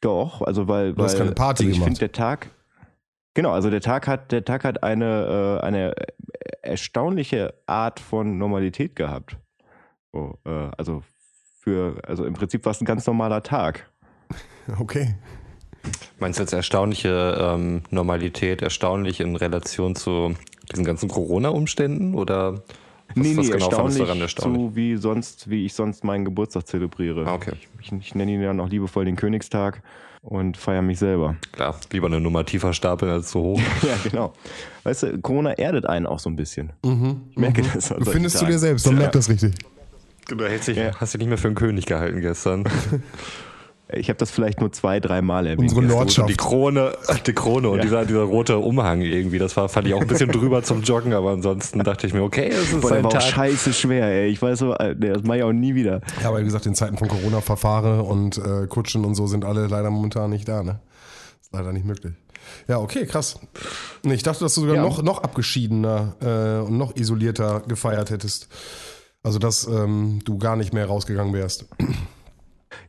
Doch, 0.00 0.42
also 0.42 0.66
weil, 0.66 0.94
Du 0.94 1.02
hast 1.02 1.12
weil 1.14 1.20
keine 1.20 1.32
Party 1.32 1.66
also 1.66 1.76
ich 1.76 1.84
finde 1.84 2.00
der 2.00 2.12
Tag 2.12 2.50
genau, 3.34 3.52
also 3.52 3.70
der 3.70 3.80
Tag 3.80 4.08
hat 4.08 4.32
der 4.32 4.44
Tag 4.44 4.64
hat 4.64 4.82
eine 4.82 5.58
äh, 5.60 5.64
eine 5.64 5.94
erstaunliche 6.62 7.54
Art 7.66 8.00
von 8.00 8.38
Normalität 8.38 8.96
gehabt. 8.96 9.36
So, 10.12 10.38
äh, 10.44 10.70
also 10.76 11.02
für 11.60 12.00
also 12.06 12.24
im 12.24 12.34
Prinzip 12.34 12.64
war 12.64 12.72
es 12.72 12.80
ein 12.80 12.86
ganz 12.86 13.06
normaler 13.06 13.42
Tag. 13.42 13.90
Okay. 14.78 15.14
Meinst 16.18 16.38
du 16.38 16.42
jetzt 16.42 16.52
erstaunliche 16.52 17.36
ähm, 17.40 17.82
Normalität, 17.90 18.62
erstaunlich 18.62 19.20
in 19.20 19.36
Relation 19.36 19.96
zu 19.96 20.34
diesen 20.70 20.84
ganzen 20.84 21.08
Corona-Umständen 21.08 22.14
oder 22.14 22.62
was, 23.14 23.16
nee, 23.16 23.36
was 23.36 23.46
nee, 23.46 23.52
genau 23.52 23.64
erstaunlich, 23.66 23.98
daran 23.98 24.20
erstaunlich? 24.20 24.62
so 24.62 24.76
wie 24.76 24.96
sonst, 24.96 25.50
wie 25.50 25.64
ich 25.64 25.74
sonst 25.74 26.04
meinen 26.04 26.24
Geburtstag 26.24 26.66
zelebriere. 26.66 27.26
Ah, 27.26 27.34
okay. 27.34 27.52
Ich, 27.80 27.92
ich, 27.92 27.98
ich 27.98 28.14
nenne 28.14 28.32
ihn 28.32 28.42
ja 28.42 28.52
noch 28.52 28.68
liebevoll 28.68 29.04
den 29.04 29.16
Königstag 29.16 29.82
und 30.22 30.56
feiere 30.56 30.82
mich 30.82 30.98
selber. 30.98 31.36
Klar, 31.52 31.74
lieber 31.92 32.06
eine 32.06 32.20
Nummer 32.20 32.44
tiefer 32.44 32.72
stapeln 32.72 33.10
als 33.10 33.30
zu 33.30 33.40
hoch. 33.40 33.60
ja, 33.82 33.96
genau. 34.08 34.32
Weißt 34.84 35.02
du, 35.04 35.18
Corona 35.20 35.52
erdet 35.52 35.86
einen 35.86 36.06
auch 36.06 36.20
so 36.20 36.30
ein 36.30 36.36
bisschen. 36.36 36.72
Mhm. 36.84 37.22
Ich 37.30 37.36
merke 37.36 37.62
das. 37.62 37.88
Du 37.88 37.94
solchen 37.94 38.12
findest 38.12 38.40
du 38.40 38.46
dir 38.46 38.58
selbst, 38.58 38.86
dann 38.86 38.96
merkt 38.96 39.14
das 39.14 39.28
richtig. 39.28 39.54
Du 40.28 40.44
hältst 40.44 40.68
dich, 40.68 40.76
Ja. 40.76 40.92
hast 41.00 41.14
dich 41.14 41.18
nicht 41.18 41.28
mehr 41.28 41.38
für 41.38 41.48
einen 41.48 41.54
König 41.56 41.86
gehalten 41.86 42.20
gestern. 42.20 42.64
Ich 43.92 44.08
habe 44.08 44.18
das 44.18 44.30
vielleicht 44.30 44.60
nur 44.60 44.70
zwei, 44.70 45.00
dreimal 45.00 45.48
erwähnt. 45.48 45.72
Unsere. 45.76 45.80
Lordschaft. 45.84 46.28
Die 46.28 46.36
Krone, 46.36 46.92
die 47.26 47.32
Krone 47.32 47.68
und 47.70 47.78
Ja. 47.78 47.82
dieser, 47.82 48.04
dieser 48.04 48.22
rote 48.22 48.58
Umhang 48.58 49.00
irgendwie, 49.00 49.38
das 49.40 49.56
war, 49.56 49.68
fand 49.68 49.88
ich 49.88 49.94
auch 49.94 50.00
ein 50.00 50.06
bisschen 50.06 50.30
drüber 50.30 50.62
zum 50.62 50.82
Joggen, 50.82 51.12
aber 51.12 51.30
ansonsten 51.32 51.80
dachte 51.82 52.06
ich 52.06 52.14
mir, 52.14 52.22
okay, 52.22 52.50
es 52.50 52.72
ist 52.72 52.82
Boah, 52.82 52.92
ein 52.92 53.02
war 53.02 53.08
auch 53.08 53.14
Tag. 53.14 53.22
scheiße 53.22 53.72
schwer, 53.72 54.06
ey. 54.06 54.28
Ich 54.28 54.40
weiß 54.40 54.60
so, 54.60 54.74
äh, 54.74 54.94
das 54.94 55.24
mache 55.24 55.38
ich 55.38 55.42
auch 55.42 55.50
nie 55.52 55.74
wieder. 55.74 56.02
Ja, 56.22 56.28
aber 56.28 56.38
wie 56.38 56.44
gesagt, 56.44 56.66
in 56.66 56.76
Zeiten 56.76 56.98
von 56.98 57.08
Corona-Verfahren 57.08 58.02
und 58.02 58.38
äh, 58.38 58.68
Kutschen 58.68 59.04
und 59.04 59.16
so 59.16 59.26
sind 59.26 59.44
alle 59.44 59.66
leider 59.66 59.90
momentan 59.90 60.30
nicht 60.30 60.46
da, 60.46 60.62
ne? 60.62 60.78
Ist 61.42 61.52
leider 61.52 61.72
nicht 61.72 61.84
möglich. 61.84 62.12
Ja, 62.68 62.78
okay, 62.78 63.06
krass. 63.06 63.40
Nee, 64.04 64.14
Ich 64.14 64.22
dachte, 64.22 64.44
dass 64.44 64.54
du 64.54 64.60
sogar 64.60 64.76
Ja. 64.76 64.82
noch, 64.82 65.02
noch 65.02 65.24
abgeschiedener 65.24 66.14
äh, 66.20 66.64
und 66.64 66.78
noch 66.78 66.94
isolierter 66.94 67.64
gefeiert 67.66 68.10
hättest. 68.10 68.46
Also, 69.22 69.38
dass 69.38 69.66
ähm, 69.66 70.20
du 70.24 70.38
gar 70.38 70.56
nicht 70.56 70.72
mehr 70.72 70.86
rausgegangen 70.86 71.34
wärst. 71.34 71.68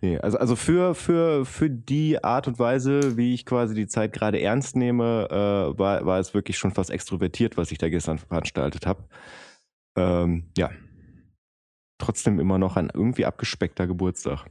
Nee, 0.02 0.18
also, 0.20 0.38
also 0.38 0.56
für, 0.56 0.96
für, 0.96 1.46
für 1.46 1.70
die 1.70 2.24
Art 2.24 2.48
und 2.48 2.60
Weise, 2.60 3.18
wie 3.18 3.34
ich 3.34 3.46
quasi 3.46 3.74
die 3.76 3.88
Zeit 3.88 4.14
gerade 4.14 4.40
ernst 4.42 4.76
nehme, 4.76 5.28
äh, 5.30 5.80
war, 5.80 6.06
war 6.06 6.20
es 6.20 6.34
wirklich 6.34 6.58
schon 6.58 6.72
fast 6.72 6.90
extrovertiert, 6.90 7.58
was 7.58 7.72
ich 7.72 7.78
da 7.78 7.90
gestern 7.90 8.20
veranstaltet 8.20 8.86
habe. 8.86 9.04
Ähm, 9.96 10.46
ja. 10.58 10.70
Trotzdem 11.98 12.40
immer 12.40 12.58
noch 12.58 12.78
ein 12.78 12.90
irgendwie 12.94 13.26
abgespeckter 13.26 13.88
Geburtstag. 13.88 14.46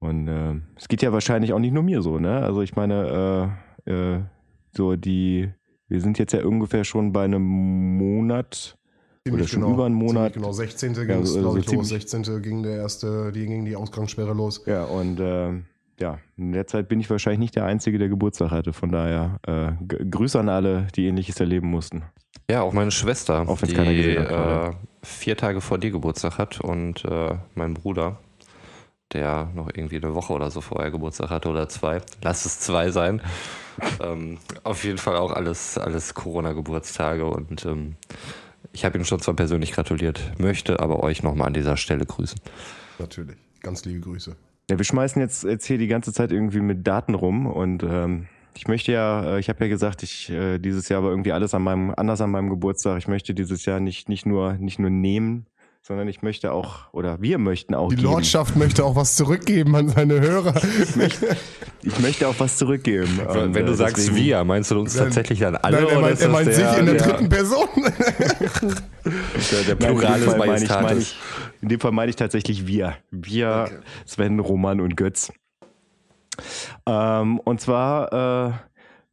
Und 0.00 0.28
äh, 0.28 0.60
es 0.76 0.88
geht 0.88 1.02
ja 1.02 1.12
wahrscheinlich 1.12 1.52
auch 1.52 1.58
nicht 1.58 1.72
nur 1.72 1.82
mir 1.82 2.02
so, 2.02 2.18
ne? 2.18 2.42
Also 2.42 2.62
ich 2.62 2.76
meine, 2.76 3.56
äh, 3.86 3.92
äh, 3.92 4.22
so 4.72 4.96
die, 4.96 5.52
wir 5.88 6.00
sind 6.00 6.18
jetzt 6.18 6.32
ja 6.32 6.44
ungefähr 6.44 6.84
schon 6.84 7.12
bei 7.12 7.24
einem 7.24 7.42
Monat 7.96 8.76
Oder 9.32 9.48
schon 9.48 9.62
über 9.72 9.86
einen 9.86 9.94
Monat. 9.94 10.34
Genau, 10.34 10.52
16. 10.52 10.92
ging 10.92 11.08
Ja, 11.08 11.14
es, 11.14 11.30
also 11.30 11.40
glaube 11.40 11.58
ich, 11.60 11.66
ziemlich- 11.66 11.90
los. 11.90 12.10
16. 12.10 12.42
ging 12.42 12.62
der 12.62 12.76
erste, 12.76 13.32
die 13.32 13.46
ging 13.46 13.64
die 13.64 13.74
Ausgangssperre 13.74 14.34
los. 14.34 14.62
Ja, 14.66 14.84
und 14.84 15.18
äh, 15.18 15.50
ja, 15.98 16.18
in 16.36 16.52
der 16.52 16.66
Zeit 16.66 16.88
bin 16.88 17.00
ich 17.00 17.08
wahrscheinlich 17.08 17.38
nicht 17.40 17.56
der 17.56 17.64
Einzige, 17.64 17.98
der 17.98 18.08
Geburtstag 18.10 18.50
hatte. 18.50 18.74
Von 18.74 18.92
daher 18.92 19.38
äh, 19.46 20.04
Grüße 20.04 20.38
an 20.38 20.50
alle, 20.50 20.88
die 20.94 21.06
ähnliches 21.06 21.40
erleben 21.40 21.70
mussten. 21.70 22.02
Ja, 22.50 22.60
auch 22.60 22.74
meine 22.74 22.90
Schwester, 22.90 23.48
Auch 23.48 23.58
die 23.62 23.74
äh, 23.74 24.70
vier 25.02 25.36
Tage 25.38 25.62
vor 25.62 25.78
dir 25.78 25.90
Geburtstag 25.90 26.36
hat 26.36 26.60
und 26.60 27.02
äh, 27.06 27.36
mein 27.54 27.72
Bruder, 27.72 28.18
der 29.14 29.50
noch 29.54 29.68
irgendwie 29.72 29.96
eine 29.96 30.14
Woche 30.14 30.34
oder 30.34 30.50
so 30.50 30.60
vorher 30.60 30.90
Geburtstag 30.90 31.30
hatte 31.30 31.48
oder 31.48 31.66
zwei. 31.70 32.02
Lass 32.22 32.44
es 32.44 32.60
zwei 32.60 32.90
sein. 32.90 33.22
ähm, 34.02 34.36
auf 34.64 34.84
jeden 34.84 34.98
Fall 34.98 35.16
auch 35.16 35.32
alles, 35.32 35.78
alles 35.78 36.12
Corona-Geburtstage 36.12 37.24
und 37.24 37.64
ähm, 37.64 37.96
ich 38.72 38.84
habe 38.84 38.98
ihm 38.98 39.04
schon 39.04 39.20
zwar 39.20 39.34
persönlich 39.34 39.72
gratuliert, 39.72 40.20
möchte 40.38 40.80
aber 40.80 41.02
euch 41.02 41.22
nochmal 41.22 41.48
an 41.48 41.54
dieser 41.54 41.76
Stelle 41.76 42.06
grüßen. 42.06 42.40
Natürlich. 42.98 43.36
Ganz 43.60 43.84
liebe 43.84 44.00
Grüße. 44.00 44.36
Ja, 44.70 44.78
wir 44.78 44.84
schmeißen 44.84 45.20
jetzt, 45.20 45.44
jetzt 45.44 45.66
hier 45.66 45.78
die 45.78 45.88
ganze 45.88 46.12
Zeit 46.12 46.32
irgendwie 46.32 46.60
mit 46.60 46.86
Daten 46.86 47.14
rum 47.14 47.46
und 47.46 47.82
ähm, 47.82 48.26
ich 48.56 48.68
möchte 48.68 48.92
ja, 48.92 49.34
äh, 49.36 49.40
ich 49.40 49.48
habe 49.48 49.64
ja 49.64 49.68
gesagt, 49.68 50.02
ich 50.02 50.30
äh, 50.30 50.58
dieses 50.58 50.88
Jahr 50.88 51.02
war 51.02 51.10
irgendwie 51.10 51.32
alles 51.32 51.54
an 51.54 51.62
meinem 51.62 51.92
anders 51.96 52.20
an 52.20 52.30
meinem 52.30 52.50
Geburtstag. 52.50 52.98
Ich 52.98 53.08
möchte 53.08 53.34
dieses 53.34 53.64
Jahr 53.64 53.80
nicht 53.80 54.08
nicht 54.08 54.26
nur 54.26 54.54
nicht 54.54 54.78
nur 54.78 54.90
nehmen, 54.90 55.46
sondern 55.82 56.08
ich 56.08 56.22
möchte 56.22 56.52
auch 56.52 56.92
oder 56.92 57.20
wir 57.20 57.38
möchten 57.38 57.74
auch 57.74 57.88
Die 57.90 57.96
geben. 57.96 58.08
Lordschaft 58.08 58.56
möchte 58.56 58.84
auch 58.84 58.96
was 58.96 59.16
zurückgeben 59.16 59.74
an 59.76 59.88
seine 59.88 60.20
Hörer. 60.20 60.54
Ich 60.82 60.96
möchte, 60.96 61.36
ich 61.84 61.98
möchte 62.00 62.28
auch 62.28 62.34
was 62.38 62.56
zurückgeben. 62.56 63.20
Wenn, 63.28 63.54
wenn 63.54 63.66
du 63.66 63.72
äh, 63.72 63.76
sagst 63.76 63.98
deswegen- 63.98 64.16
wir, 64.16 64.44
meinst 64.44 64.70
du 64.70 64.80
uns 64.80 64.94
tatsächlich 64.94 65.40
dann 65.40 65.56
alle? 65.56 65.76
Nein, 65.76 65.86
er 65.86 65.92
oder 65.92 66.00
meint, 66.00 66.14
ist 66.14 66.22
er 66.22 66.28
meint 66.28 66.46
der, 66.46 66.54
sich 66.54 66.78
in 66.78 66.86
der, 66.86 66.94
dritten 66.96 67.28
Person. 67.28 67.68
der, 69.68 69.74
Plural 69.74 70.20
in 70.20 70.24
des 70.24 70.34
dem 70.34 70.38
Fall 70.38 70.38
meine 70.38 70.64
ich, 70.64 70.68
meine 70.68 70.82
Majestatis? 70.82 70.98
ich, 70.98 71.62
in 71.62 71.68
dem 71.68 71.80
Fall 71.80 71.92
meine 71.92 72.10
ich 72.10 72.16
tatsächlich 72.16 72.66
wir. 72.66 72.96
Wir, 73.10 73.82
Sven, 74.06 74.40
Roman 74.40 74.80
und 74.80 74.96
Götz. 74.96 75.32
Ähm, 76.86 77.38
und 77.40 77.60
zwar 77.60 78.48
äh, 78.48 78.52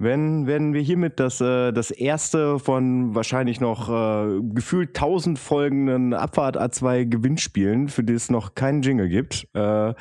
wenn, 0.04 0.48
werden 0.48 0.74
wir 0.74 0.82
hiermit 0.82 1.20
das, 1.20 1.42
äh, 1.42 1.72
das 1.72 1.92
erste 1.92 2.58
von 2.58 3.14
wahrscheinlich 3.14 3.60
noch 3.62 3.88
äh, 3.88 4.42
gefühlt 4.54 4.90
1000 4.98 5.38
folgenden 5.38 6.16
Abfahrt 6.16 6.60
A2 6.60 7.06
Gewinnspielen, 7.06 7.88
für 7.88 8.04
die 8.04 8.14
es 8.14 8.32
noch 8.32 8.56
keinen 8.56 8.82
Jingle 8.82 9.10
gibt, 9.10 9.48
äh, 9.54 9.94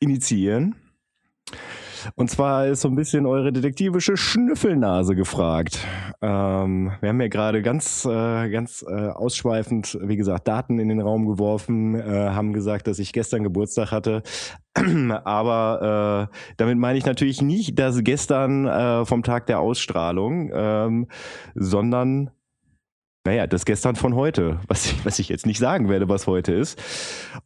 initiieren. 0.00 0.74
Und 2.14 2.30
zwar 2.30 2.66
ist 2.66 2.82
so 2.82 2.88
ein 2.88 2.96
bisschen 2.96 3.26
eure 3.26 3.52
detektivische 3.52 4.16
Schnüffelnase 4.16 5.14
gefragt. 5.14 5.78
Ähm, 6.22 6.92
wir 7.00 7.08
haben 7.08 7.20
ja 7.20 7.28
gerade 7.28 7.62
ganz, 7.62 8.04
äh, 8.04 8.48
ganz 8.50 8.84
äh, 8.88 9.08
ausschweifend, 9.08 9.98
wie 10.02 10.16
gesagt, 10.16 10.48
Daten 10.48 10.78
in 10.78 10.88
den 10.88 11.00
Raum 11.00 11.26
geworfen, 11.26 11.94
äh, 11.94 12.30
haben 12.30 12.52
gesagt, 12.52 12.86
dass 12.86 12.98
ich 12.98 13.12
gestern 13.12 13.42
Geburtstag 13.42 13.90
hatte. 13.90 14.22
Aber 15.24 16.28
äh, 16.32 16.36
damit 16.56 16.78
meine 16.78 16.98
ich 16.98 17.06
natürlich 17.06 17.42
nicht 17.42 17.78
das 17.78 18.02
gestern 18.02 18.66
äh, 18.66 19.04
vom 19.04 19.22
Tag 19.22 19.46
der 19.46 19.60
Ausstrahlung, 19.60 20.50
ähm, 20.52 21.06
sondern 21.54 22.30
naja, 23.26 23.46
das 23.46 23.64
gestern 23.64 23.96
von 23.96 24.14
heute, 24.14 24.60
was 24.68 24.84
ich, 24.84 25.04
was 25.06 25.18
ich 25.18 25.30
jetzt 25.30 25.46
nicht 25.46 25.58
sagen 25.58 25.88
werde, 25.88 26.10
was 26.10 26.26
heute 26.26 26.52
ist. 26.52 26.78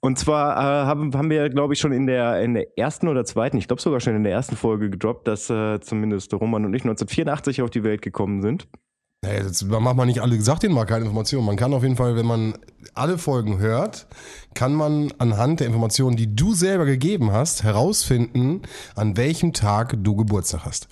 Und 0.01 0.19
zwar 0.19 0.57
äh, 0.57 0.87
haben, 0.87 1.15
haben 1.15 1.31
wir, 1.31 1.49
glaube 1.49 1.75
ich, 1.75 1.81
schon 1.81 1.93
in 1.93 2.07
der, 2.07 2.41
in 2.43 2.55
der 2.55 2.79
ersten 2.79 3.09
oder 3.09 3.25
zweiten, 3.25 3.57
ich 3.57 3.67
glaube 3.67 3.83
sogar 3.83 4.01
schon 4.01 4.15
in 4.15 4.23
der 4.23 4.33
ersten 4.33 4.57
Folge 4.57 4.91
gedroppt, 4.91 5.27
dass 5.27 5.51
äh, 5.51 5.81
zumindest 5.81 6.33
Roman 6.35 6.65
und 6.65 6.75
ich 6.75 6.83
1984 6.83 7.63
auf 7.63 7.71
die 7.71 7.83
Welt 7.83 8.03
gekommen 8.03 8.43
sind. 8.43 8.69
Naja, 9.23 9.43
jetzt 9.43 9.65
macht 9.65 9.97
man 9.97 10.07
nicht 10.07 10.23
alle 10.23 10.37
gesagt, 10.37 10.63
denen 10.63 10.75
mal 10.75 10.85
keine 10.85 11.07
Informationen. 11.07 11.45
Man 11.45 11.57
kann 11.57 11.75
auf 11.75 11.83
jeden 11.83 11.97
Fall, 11.97 12.15
wenn 12.15 12.27
man 12.27 12.55
alle 12.95 13.19
Folgen 13.19 13.59
hört, 13.59 14.07
kann 14.55 14.73
man 14.75 15.13
anhand 15.19 15.59
der 15.59 15.67
Informationen, 15.67 16.17
die 16.17 16.37
du 16.37 16.55
selber 16.55 16.85
gegeben 16.85 17.33
hast, 17.33 17.65
herausfinden, 17.65 18.63
an 18.95 19.17
welchem 19.17 19.53
Tag 19.53 19.97
du 20.05 20.15
Geburtstag 20.15 20.65
hast. 20.65 20.89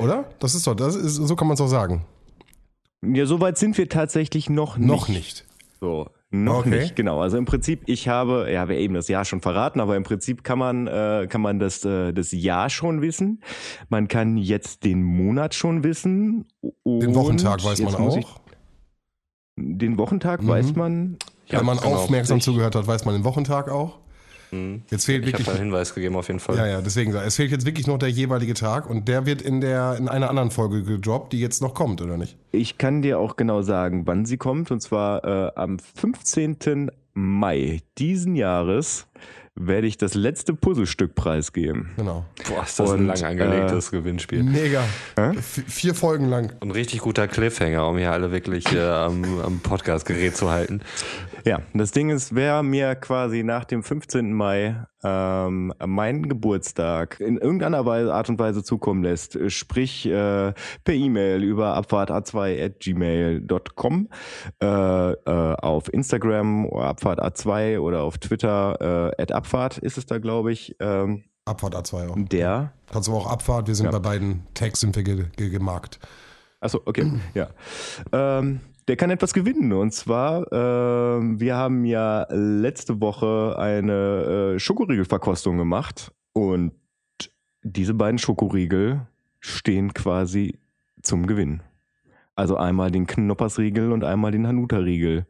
Oder? 0.00 0.24
Das 0.40 0.56
ist 0.56 0.66
doch, 0.66 0.74
das 0.74 0.96
ist, 0.96 1.14
so 1.14 1.36
kann 1.36 1.46
man 1.46 1.54
es 1.54 1.60
auch 1.60 1.68
sagen. 1.68 2.04
Ja, 3.04 3.24
soweit 3.26 3.56
sind 3.56 3.78
wir 3.78 3.88
tatsächlich 3.88 4.50
noch 4.50 4.76
nicht. 4.76 4.88
Noch 4.88 5.06
nicht. 5.06 5.44
So, 5.80 6.08
noch 6.44 6.60
Okay. 6.60 6.70
nicht, 6.80 6.96
genau. 6.96 7.20
Also 7.20 7.36
im 7.38 7.44
Prinzip, 7.44 7.82
ich 7.86 8.08
habe, 8.08 8.50
ja, 8.50 8.68
wir 8.68 8.76
eben 8.78 8.94
das 8.94 9.08
Jahr 9.08 9.24
schon 9.24 9.40
verraten, 9.40 9.80
aber 9.80 9.96
im 9.96 10.02
Prinzip 10.02 10.44
kann 10.44 10.58
man, 10.58 10.86
äh, 10.86 11.26
kann 11.28 11.40
man 11.40 11.58
das, 11.58 11.84
äh, 11.84 12.12
das 12.12 12.32
Jahr 12.32 12.70
schon 12.70 13.02
wissen. 13.02 13.42
Man 13.88 14.08
kann 14.08 14.36
jetzt 14.36 14.84
den 14.84 15.02
Monat 15.02 15.54
schon 15.54 15.84
wissen. 15.84 16.46
Den 16.84 17.14
Wochentag 17.14 17.64
weiß 17.64 17.80
man 17.80 18.00
muss 18.02 18.16
ich- 18.16 18.24
auch. 18.26 18.40
Den 19.58 19.96
Wochentag 19.98 20.42
Mhm. 20.42 20.48
weiß 20.48 20.74
man. 20.76 21.16
Ja, 21.46 21.60
wenn 21.60 21.66
man 21.66 21.78
genau. 21.78 21.94
aufmerksam 21.96 22.40
zugehört 22.40 22.74
hat, 22.74 22.86
weiß 22.86 23.04
man 23.04 23.14
den 23.14 23.24
Wochentag 23.24 23.70
auch. 23.70 23.98
Hm. 24.50 24.82
Jetzt 24.90 25.06
fehlt 25.06 25.22
Ich 25.22 25.32
habe 25.32 25.38
wirklich. 25.38 25.46
da 25.46 25.52
einen 25.52 25.70
Hinweis 25.70 25.94
gegeben 25.94 26.16
auf 26.16 26.28
jeden 26.28 26.40
Fall. 26.40 26.56
Ja, 26.56 26.66
ja, 26.66 26.80
deswegen, 26.80 27.14
es 27.14 27.36
fehlt 27.36 27.50
jetzt 27.50 27.66
wirklich 27.66 27.86
noch 27.86 27.98
der 27.98 28.10
jeweilige 28.10 28.54
Tag 28.54 28.88
und 28.88 29.08
der 29.08 29.26
wird 29.26 29.42
in 29.42 29.60
der 29.60 29.96
in 29.98 30.08
einer 30.08 30.28
anderen 30.30 30.50
Folge 30.50 30.82
gedroppt, 30.82 31.32
die 31.32 31.40
jetzt 31.40 31.62
noch 31.62 31.74
kommt, 31.74 32.00
oder 32.00 32.16
nicht? 32.16 32.36
Ich 32.52 32.78
kann 32.78 33.02
dir 33.02 33.18
auch 33.18 33.36
genau 33.36 33.62
sagen, 33.62 34.06
wann 34.06 34.24
sie 34.24 34.36
kommt. 34.36 34.70
Und 34.70 34.80
zwar 34.80 35.24
äh, 35.24 35.52
am 35.54 35.78
15. 35.78 36.90
Mai 37.14 37.80
diesen 37.98 38.36
Jahres 38.36 39.06
werde 39.56 39.86
ich 39.86 39.96
das 39.96 40.14
letzte 40.14 40.54
Puzzlestück 40.54 41.14
preisgeben. 41.14 41.90
Genau. 41.96 42.24
Boah, 42.48 42.62
ist 42.62 42.78
das 42.78 42.90
ein 42.90 43.00
Und, 43.00 43.06
lang 43.06 43.24
angelegtes 43.24 43.90
Gewinnspiel. 43.90 44.42
Mega. 44.42 44.82
V 45.14 45.62
vier 45.66 45.94
Folgen 45.94 46.28
lang. 46.28 46.52
Ein 46.60 46.70
richtig 46.70 47.00
guter 47.00 47.26
Cliffhanger, 47.26 47.88
um 47.88 47.96
hier 47.98 48.12
alle 48.12 48.30
wirklich 48.30 48.70
äh, 48.72 48.80
am, 48.80 49.40
am 49.40 49.60
Podcast-Gerät 49.60 50.36
zu 50.36 50.50
halten. 50.50 50.82
Ja, 51.44 51.62
das 51.74 51.92
Ding 51.92 52.10
ist, 52.10 52.34
wer 52.34 52.62
mir 52.62 52.94
quasi 52.96 53.42
nach 53.42 53.64
dem 53.64 53.82
15. 53.82 54.32
Mai 54.32 54.76
ähm, 55.06 55.72
meinen 55.86 56.28
Geburtstag 56.28 57.20
in 57.20 57.38
irgendeiner 57.38 57.86
Weise, 57.86 58.12
Art 58.12 58.28
und 58.28 58.38
Weise 58.38 58.62
zukommen 58.64 59.02
lässt, 59.04 59.38
sprich 59.52 60.04
äh, 60.06 60.52
per 60.84 60.94
E-Mail 60.94 61.42
über 61.42 61.74
abfahrt.a2.gmail.com, 61.74 64.08
äh, 64.62 64.66
äh, 64.66 65.14
auf 65.56 65.92
Instagram 65.92 66.66
oder 66.66 66.86
abfahrt.a2 66.86 67.78
oder 67.78 68.02
auf 68.02 68.18
Twitter 68.18 69.12
äh, 69.16 69.22
at 69.22 69.30
abfahrt 69.32 69.78
ist 69.78 69.96
es 69.98 70.06
da, 70.06 70.18
glaube 70.18 70.52
ich, 70.52 70.74
ähm, 70.80 71.24
Abfahrt 71.44 71.76
A2 71.76 72.08
auch. 72.08 72.16
der 72.28 72.72
Kannst 72.90 73.06
du 73.08 73.12
auch 73.14 73.30
Abfahrt, 73.30 73.68
wir 73.68 73.74
sind 73.76 73.86
Ja. 73.86 73.92
bei 73.92 73.98
beiden 74.00 74.44
Tags 74.54 74.80
sind 74.80 74.96
wir 74.96 75.02
ge 75.04 75.26
ge 75.36 75.48
gemarkt. 75.50 76.00
Achso, 76.60 76.80
okay, 76.84 77.12
ja. 77.34 77.48
Ähm, 78.12 78.60
der 78.88 78.96
kann 78.96 79.10
etwas 79.10 79.34
gewinnen. 79.34 79.72
Und 79.72 79.92
zwar, 79.92 80.50
ähm, 80.52 81.40
wir 81.40 81.56
haben 81.56 81.84
ja 81.84 82.26
letzte 82.30 83.00
Woche 83.00 83.56
eine 83.58 84.54
äh, 84.54 84.58
Schokoriegelverkostung 84.58 85.56
gemacht. 85.56 86.12
Und 86.32 86.72
diese 87.62 87.94
beiden 87.94 88.18
Schokoriegel 88.18 89.06
stehen 89.40 89.92
quasi 89.94 90.58
zum 91.02 91.26
Gewinn. 91.26 91.62
Also 92.34 92.56
einmal 92.56 92.90
den 92.90 93.06
Knoppersriegel 93.06 93.92
und 93.92 94.04
einmal 94.04 94.30
den 94.30 94.46
Hanuta-Riegel, 94.46 95.26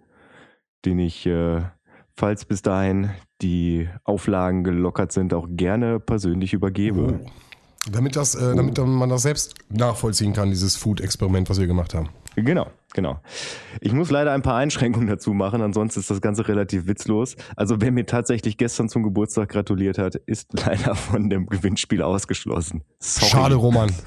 den 0.84 0.98
ich, 0.98 1.24
äh, 1.26 1.62
falls 2.14 2.44
bis 2.44 2.62
dahin 2.62 3.10
die 3.40 3.88
Auflagen 4.04 4.64
gelockert 4.64 5.12
sind, 5.12 5.32
auch 5.32 5.46
gerne 5.50 6.00
persönlich 6.00 6.52
übergebe. 6.52 7.20
Oh. 7.24 7.30
Damit, 7.90 8.16
das, 8.16 8.34
äh, 8.34 8.54
damit 8.54 8.78
man 8.78 9.08
das 9.08 9.22
selbst 9.22 9.54
nachvollziehen 9.68 10.32
kann, 10.32 10.50
dieses 10.50 10.76
Food-Experiment, 10.76 11.48
was 11.48 11.60
wir 11.60 11.66
gemacht 11.66 11.94
haben. 11.94 12.08
Genau, 12.36 12.66
genau. 12.92 13.20
Ich 13.80 13.92
muss 13.92 14.10
leider 14.10 14.32
ein 14.32 14.42
paar 14.42 14.56
Einschränkungen 14.56 15.08
dazu 15.08 15.32
machen, 15.32 15.62
ansonsten 15.62 16.00
ist 16.00 16.10
das 16.10 16.20
Ganze 16.20 16.46
relativ 16.48 16.86
witzlos. 16.86 17.36
Also 17.56 17.80
wer 17.80 17.90
mir 17.90 18.04
tatsächlich 18.04 18.58
gestern 18.58 18.90
zum 18.90 19.02
Geburtstag 19.02 19.48
gratuliert 19.48 19.96
hat, 19.96 20.16
ist 20.16 20.48
leider 20.66 20.94
von 20.94 21.30
dem 21.30 21.46
Gewinnspiel 21.46 22.02
ausgeschlossen. 22.02 22.82
Sorry. 22.98 23.30
Schade, 23.30 23.54
Roman. 23.54 23.90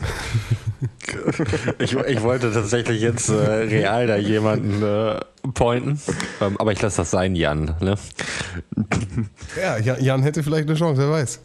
Ich, 1.79 1.93
ich 1.93 2.23
wollte 2.23 2.53
tatsächlich 2.53 3.01
jetzt 3.01 3.27
äh, 3.27 3.33
real 3.33 4.07
da 4.07 4.15
jemanden 4.15 4.81
äh, 4.81 5.19
pointen, 5.53 5.99
ähm, 6.39 6.55
aber 6.57 6.71
ich 6.71 6.81
lasse 6.81 6.97
das 6.97 7.11
sein, 7.11 7.35
Jan. 7.35 7.75
Ne? 7.81 7.95
Ja, 9.61 9.77
Jan 9.77 10.01
Jan 10.01 10.23
hätte 10.23 10.41
vielleicht 10.41 10.69
eine 10.69 10.77
Chance, 10.77 11.01
wer 11.01 11.09
weiß. 11.09 11.41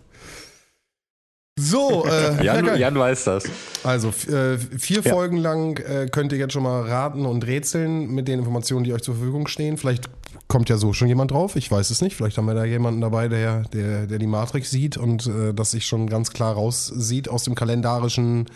So, 1.57 2.05
äh, 2.05 2.45
ja, 2.45 2.57
Jan. 2.57 2.79
Jan 2.79 2.99
weiß 2.99 3.25
das. 3.25 3.45
Also 3.85 4.09
äh, 4.09 4.59
vier 4.59 5.03
Ja. 5.03 5.13
Folgen 5.13 5.37
lang 5.37 5.79
äh, 5.79 6.09
könnt 6.11 6.33
ihr 6.33 6.39
jetzt 6.39 6.53
schon 6.53 6.65
mal 6.65 6.83
raten 6.83 7.27
und 7.27 7.47
rätseln 7.47 8.09
mit 8.13 8.27
den 8.27 8.41
Informationen, 8.41 8.83
die 8.83 8.93
euch 8.93 9.03
zur 9.03 9.15
Verfügung 9.15 9.47
stehen. 9.47 9.77
Vielleicht 9.77 10.11
kommt 10.49 10.69
ja 10.69 10.77
so 10.79 10.93
schon 10.93 11.07
jemand 11.07 11.31
drauf, 11.31 11.55
ich 11.55 11.71
weiß 11.71 11.91
es 11.91 12.03
nicht. 12.03 12.17
Vielleicht 12.17 12.39
haben 12.39 12.47
wir 12.47 12.55
da 12.55 12.65
jemanden 12.65 13.01
dabei, 13.01 13.29
der, 13.29 13.63
der, 13.73 14.09
der 14.09 14.19
die 14.19 14.27
Matrix 14.27 14.73
sieht 14.73 14.97
und 14.97 15.27
äh, 15.27 15.55
das 15.55 15.71
sich 15.71 15.87
schon 15.87 16.09
ganz 16.09 16.33
klar 16.33 16.55
raussieht 16.55 17.29
aus 17.29 17.45
dem 17.45 17.55
kalendarischen 17.55 18.47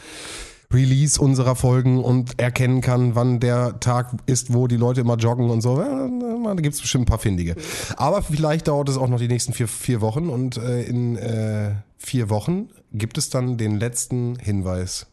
Release 0.73 1.21
unserer 1.21 1.55
Folgen 1.55 2.03
und 2.03 2.39
erkennen 2.41 2.81
kann, 2.81 3.15
wann 3.15 3.39
der 3.39 3.79
Tag 3.81 4.11
ist, 4.27 4.53
wo 4.53 4.67
die 4.67 4.77
Leute 4.77 5.01
immer 5.03 5.17
joggen 5.17 5.51
und 5.51 5.61
so. 5.63 5.77
Da 5.79 6.55
gibt 6.55 6.75
es 6.75 6.81
bestimmt 6.81 7.03
ein 7.03 7.07
paar 7.07 7.19
Findige. 7.19 7.55
Aber 7.97 8.23
vielleicht 8.23 8.69
dauert 8.69 8.89
es 8.89 8.99
auch 8.99 9.09
noch 9.09 9.19
die 9.19 9.29
nächsten 9.29 9.53
vier, 9.53 9.69
vier 9.69 10.01
Wochen 10.01 10.29
und 10.29 10.57
äh, 10.57 10.83
in 10.83 11.17
äh, 11.17 11.71
vier 11.97 12.29
Wochen 12.29 12.69
gibt 12.93 13.19
es 13.19 13.31
dann 13.31 13.57
den 13.57 13.79
letzten 13.79 14.37
Hinweis 14.37 15.07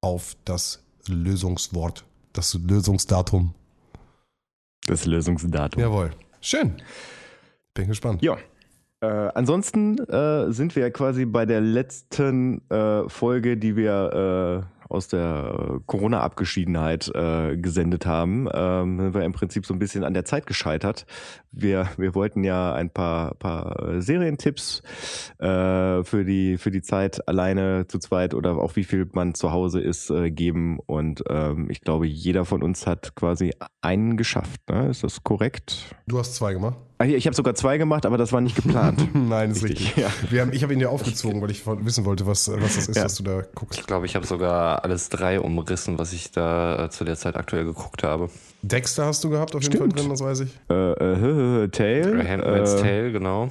auf 0.00 0.36
das 0.44 0.82
Lösungswort, 1.08 2.04
das 2.32 2.54
Lösungsdatum. 2.54 3.54
Das 4.86 5.06
Lösungsdatum. 5.06 5.80
Jawohl. 5.80 6.10
Schön. 6.40 6.74
Bin 7.74 7.88
gespannt. 7.88 8.22
Ja. 8.22 8.38
Äh, 9.02 9.06
ansonsten 9.34 9.98
äh, 9.98 10.52
sind 10.52 10.76
wir 10.76 10.82
ja 10.82 10.90
quasi 10.90 11.24
bei 11.24 11.46
der 11.46 11.60
letzten 11.60 12.60
äh, 12.70 13.08
Folge, 13.08 13.56
die 13.56 13.76
wir 13.76 14.66
aus 14.90 15.08
der 15.08 15.80
Corona-Abgeschiedenheit 15.86 17.10
äh, 17.14 17.56
gesendet 17.56 18.06
haben, 18.06 18.48
ähm, 18.52 19.00
sind 19.00 19.14
wir 19.14 19.22
im 19.22 19.32
Prinzip 19.32 19.64
so 19.64 19.72
ein 19.72 19.78
bisschen 19.78 20.04
an 20.04 20.14
der 20.14 20.24
Zeit 20.24 20.46
gescheitert. 20.46 21.06
Wir, 21.52 21.88
wir 21.96 22.14
wollten 22.14 22.44
ja 22.44 22.74
ein 22.74 22.90
paar, 22.90 23.34
paar 23.36 24.00
Serientipps 24.00 24.82
äh, 25.38 26.02
für, 26.04 26.24
die, 26.24 26.58
für 26.58 26.70
die 26.70 26.82
Zeit 26.82 27.26
alleine 27.28 27.86
zu 27.86 27.98
zweit 27.98 28.34
oder 28.34 28.56
auch 28.56 28.76
wie 28.76 28.84
viel 28.84 29.08
man 29.12 29.34
zu 29.34 29.52
Hause 29.52 29.80
ist, 29.80 30.10
äh, 30.10 30.30
geben. 30.30 30.78
Und 30.86 31.22
ähm, 31.28 31.70
ich 31.70 31.80
glaube, 31.80 32.06
jeder 32.06 32.44
von 32.44 32.62
uns 32.62 32.86
hat 32.86 33.14
quasi 33.14 33.52
einen 33.80 34.16
geschafft. 34.16 34.60
Ne? 34.68 34.88
Ist 34.88 35.04
das 35.04 35.22
korrekt? 35.22 35.94
Du 36.06 36.18
hast 36.18 36.34
zwei 36.34 36.52
gemacht. 36.52 36.78
Ah, 37.02 37.06
Ich 37.06 37.24
habe 37.26 37.34
sogar 37.34 37.54
zwei 37.54 37.78
gemacht, 37.78 38.04
aber 38.04 38.18
das 38.18 38.30
war 38.32 38.42
nicht 38.42 38.56
geplant. 38.56 39.08
Nein, 39.14 39.52
ist 39.52 39.62
richtig. 39.64 39.96
Richtig, 39.96 40.02
ja. 40.04 40.10
Wir 40.30 40.42
haben, 40.42 40.52
ich 40.52 40.62
habe 40.62 40.74
ihn 40.74 40.78
dir 40.80 40.90
aufgezogen, 40.90 41.40
weil 41.40 41.50
ich 41.50 41.62
wissen 41.66 42.04
wollte, 42.04 42.26
was, 42.26 42.50
was 42.50 42.74
das 42.76 42.88
ist, 42.88 42.96
Ja. 42.96 43.04
was 43.04 43.14
du 43.14 43.22
da 43.22 43.42
guckst. 43.54 43.80
Ich 43.80 43.86
glaube, 43.86 44.04
ich 44.04 44.14
habe 44.16 44.26
sogar 44.26 44.84
alles 44.84 45.08
drei 45.08 45.40
umrissen, 45.40 45.98
was 45.98 46.12
ich 46.12 46.30
da 46.30 46.84
äh, 46.84 46.90
zu 46.90 47.04
der 47.04 47.16
Zeit 47.16 47.36
aktuell 47.36 47.64
geguckt 47.64 48.02
habe. 48.02 48.28
Dexter 48.62 49.06
hast 49.06 49.24
du 49.24 49.30
gehabt 49.30 49.54
auf 49.54 49.62
jeden 49.62 49.74
Stimmt. 49.76 49.94
Fall 49.94 50.02
drin, 50.02 50.10
das 50.10 50.20
weiß 50.20 50.40
ich. 50.40 50.50
äh, 50.68 50.74
äh, 51.64 51.68
Tale. 51.68 52.28
Handmaid's 52.28 52.74
äh, 52.74 52.80
Tale, 52.82 53.12
genau. 53.12 53.50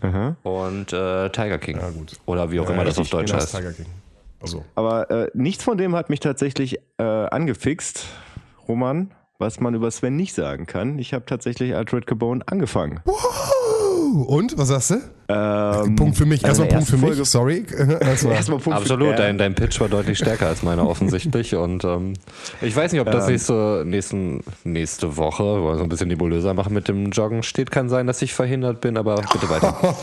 aha. 0.00 0.36
Und 0.44 0.92
äh, 0.92 1.30
Tiger 1.30 1.58
King. 1.58 1.78
Ja, 1.78 1.90
gut. 1.90 2.12
Oder 2.26 2.52
wie 2.52 2.60
auch 2.60 2.68
Ja, 2.68 2.74
immer 2.74 2.84
das 2.84 2.96
auf 2.98 3.10
Deutsch 3.10 3.32
genau, 3.32 3.42
heißt. 3.42 3.56
Tiger 3.56 3.72
King. 3.72 3.86
Also, 4.40 4.64
Aber 4.76 5.10
äh, 5.10 5.30
nichts 5.34 5.64
von 5.64 5.76
dem 5.78 5.96
hat 5.96 6.10
mich 6.10 6.20
tatsächlich 6.20 6.78
äh, 6.98 7.02
angefixt, 7.02 8.06
Roman, 8.68 9.10
was 9.44 9.60
man 9.60 9.74
über 9.74 9.90
Sven 9.90 10.16
nicht 10.16 10.34
sagen 10.34 10.64
kann. 10.64 10.98
Ich 10.98 11.12
habe 11.12 11.26
tatsächlich 11.26 11.74
Altered 11.76 12.06
Carbone 12.06 12.42
angefangen. 12.46 13.00
Und, 14.26 14.56
was 14.56 14.68
sagst 14.68 14.90
du? 14.90 14.94
Ähm, 15.28 15.96
Punkt 15.96 16.16
für 16.16 16.24
mich. 16.24 16.44
also 16.46 16.62
Erstmal 16.62 16.78
Punkt 16.82 16.86
für 16.88 16.94
ersten 16.96 17.06
mich, 17.06 17.34
Folge- 17.66 17.66
sorry. 17.74 17.98
Erstmal. 18.08 18.34
Erstmal 18.34 18.58
Punkt 18.58 18.78
für- 18.78 18.82
Absolut, 18.82 19.10
Ja. 19.10 19.16
dein, 19.16 19.36
dein 19.38 19.54
Pitch 19.54 19.80
war 19.80 19.88
deutlich 19.88 20.16
stärker 20.18 20.46
als 20.46 20.62
meiner 20.62 20.88
offensichtlich. 20.88 21.54
Und 21.56 21.84
ähm, 21.84 22.14
ich 22.62 22.74
weiß 22.74 22.92
nicht, 22.92 23.00
ob 23.02 23.10
das 23.10 23.26
nächste, 23.26 23.82
nächsten, 23.86 24.42
nächste 24.64 25.16
Woche, 25.18 25.42
wollen 25.44 25.64
wir 25.74 25.76
so 25.78 25.82
ein 25.82 25.88
bisschen 25.90 26.08
nebulöser 26.08 26.54
machen 26.54 26.72
mit 26.72 26.88
dem 26.88 27.10
Joggen, 27.10 27.42
steht. 27.42 27.70
Kann 27.70 27.88
sein, 27.90 28.06
dass 28.06 28.22
ich 28.22 28.32
verhindert 28.34 28.80
bin, 28.80 28.96
aber 28.96 29.16
bitte 29.32 29.50
weiter. 29.50 29.76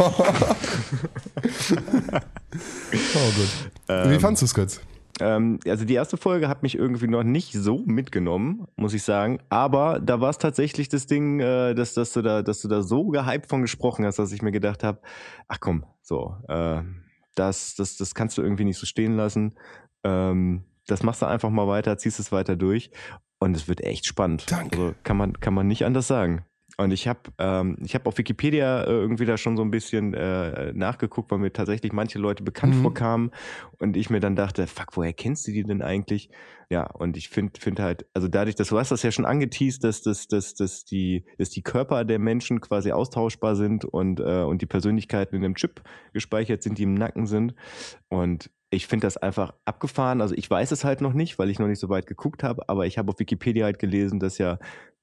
Oh, 3.16 3.32
gut. 3.38 4.12
Wie 4.12 4.20
fandst 4.20 4.42
du 4.42 4.46
es 4.46 4.54
kurz? 4.54 4.82
Ähm, 5.20 5.60
also 5.68 5.86
die 5.86 5.94
erste 5.94 6.18
Folge 6.18 6.48
hat 6.48 6.64
mich 6.64 6.78
irgendwie 6.78 7.08
noch 7.08 7.24
nicht 7.24 7.54
so 7.54 7.84
mitgenommen, 7.86 8.68
muss 8.76 8.94
ich 8.94 9.04
sagen. 9.04 9.40
Aber 9.50 10.00
da 10.00 10.22
war 10.22 10.30
es 10.30 10.38
tatsächlich 10.38 10.90
das 10.90 11.08
Ding, 11.08 11.40
äh, 11.40 11.74
dass, 11.74 11.94
dass, 11.94 12.14
du 12.14 12.22
da, 12.22 12.42
dass 12.42 12.62
du 12.62 12.68
da 12.68 12.82
so 12.82 13.08
gehypt 13.08 13.48
von 13.48 13.62
gesprochen 13.62 14.06
hast, 14.06 14.20
dass 14.20 14.32
ich 14.32 14.42
mir 14.42 14.52
gedacht 14.52 14.84
habe, 14.84 15.00
ach 15.48 15.60
komm, 15.60 15.86
so, 16.02 16.36
äh, 16.48 16.82
das, 17.36 17.76
das, 17.76 17.98
das 17.98 18.16
kannst 18.16 18.38
du 18.38 18.42
irgendwie 18.42 18.66
nicht 18.66 18.78
so 18.78 18.86
stehen 18.86 19.16
lassen. 19.16 19.56
Ähm, 20.04 20.66
das 20.88 21.04
machst 21.04 21.22
du 21.22 21.26
einfach 21.26 21.50
mal 21.50 21.68
weiter, 21.68 21.98
ziehst 21.98 22.20
es 22.20 22.32
weiter 22.32 22.56
durch. 22.56 22.92
Und 23.40 23.56
es 23.56 23.68
wird 23.68 23.82
echt 23.82 24.06
spannend. 24.06 24.46
Danke. 24.52 24.78
Also 24.78 24.96
kann 25.04 25.18
man, 25.18 25.40
kann 25.40 25.54
man 25.54 25.68
nicht 25.68 25.86
anders 25.86 26.08
sagen. 26.08 26.46
Und 26.78 26.92
ich 26.92 27.08
habe 27.08 27.20
ähm, 27.38 27.78
ich 27.84 27.96
hab 27.96 28.08
auf 28.08 28.18
Wikipedia 28.18 28.84
äh, 28.84 28.90
irgendwie 28.92 29.26
da 29.26 29.38
schon 29.38 29.58
so 29.58 29.64
ein 29.64 29.72
bisschen 29.72 30.14
äh, 30.14 30.72
nachgeguckt, 30.74 31.30
weil 31.30 31.40
mir 31.40 31.52
tatsächlich 31.54 31.92
manche 31.92 32.18
Leute 32.18 32.44
bekannt 32.44 32.76
Mhm. 32.76 32.82
vorkamen 32.82 33.32
und 33.80 33.98
ich 33.98 34.10
mir 34.10 34.20
dann 34.20 34.36
dachte, 34.36 34.66
fuck, 34.68 34.96
woher 34.96 35.14
kennst 35.14 35.48
du 35.48 35.52
die 35.52 35.64
denn 35.64 35.82
eigentlich? 35.82 36.30
Ja, 36.70 36.90
und 36.90 37.18
ich 37.18 37.28
finde 37.30 37.60
find 37.60 37.80
halt, 37.82 38.06
also 38.14 38.30
dadurch, 38.30 38.56
dass 38.56 38.70
du 38.70 38.80
hast 38.80 38.92
das 38.92 39.04
ja 39.04 39.12
schon 39.12 39.26
angeteased, 39.26 39.84
dass, 39.84 40.02
dass, 40.02 40.28
dass, 40.28 40.54
dass, 40.54 40.86
die, 40.86 41.26
dass 41.38 41.50
die 41.50 41.62
Körper 41.62 42.06
der 42.06 42.20
Menschen 42.20 42.62
quasi 42.62 42.92
austauschbar 42.94 43.56
sind 43.58 43.84
und, 43.84 44.22
äh, 44.22 44.44
und 44.44 44.62
die 44.62 44.68
Persönlichkeiten 44.68 45.36
in 45.36 45.44
einem 45.44 45.56
Chip 45.56 45.82
gespeichert 46.14 46.64
sind, 46.64 46.78
die 46.78 46.84
im 46.84 46.94
Nacken 46.94 47.26
sind. 47.28 47.54
Und 48.08 48.50
ich 48.74 48.88
finde 48.88 49.06
das 49.06 49.18
einfach 49.18 49.54
abgefahren. 49.66 50.22
Also 50.22 50.34
ich 50.34 50.50
weiß 50.50 50.72
es 50.72 50.86
halt 50.86 51.02
noch 51.02 51.12
nicht, 51.12 51.38
weil 51.38 51.50
ich 51.50 51.60
noch 51.60 51.68
nicht 51.68 51.80
so 51.80 51.90
weit 51.90 52.08
geguckt 52.08 52.42
habe, 52.42 52.70
aber 52.70 52.86
ich 52.86 52.98
habe 52.98 53.12
auf 53.12 53.20
Wikipedia 53.20 53.66
halt 53.66 53.80
gelesen, 53.80 54.22
dass 54.22 54.38
ja 54.38 54.58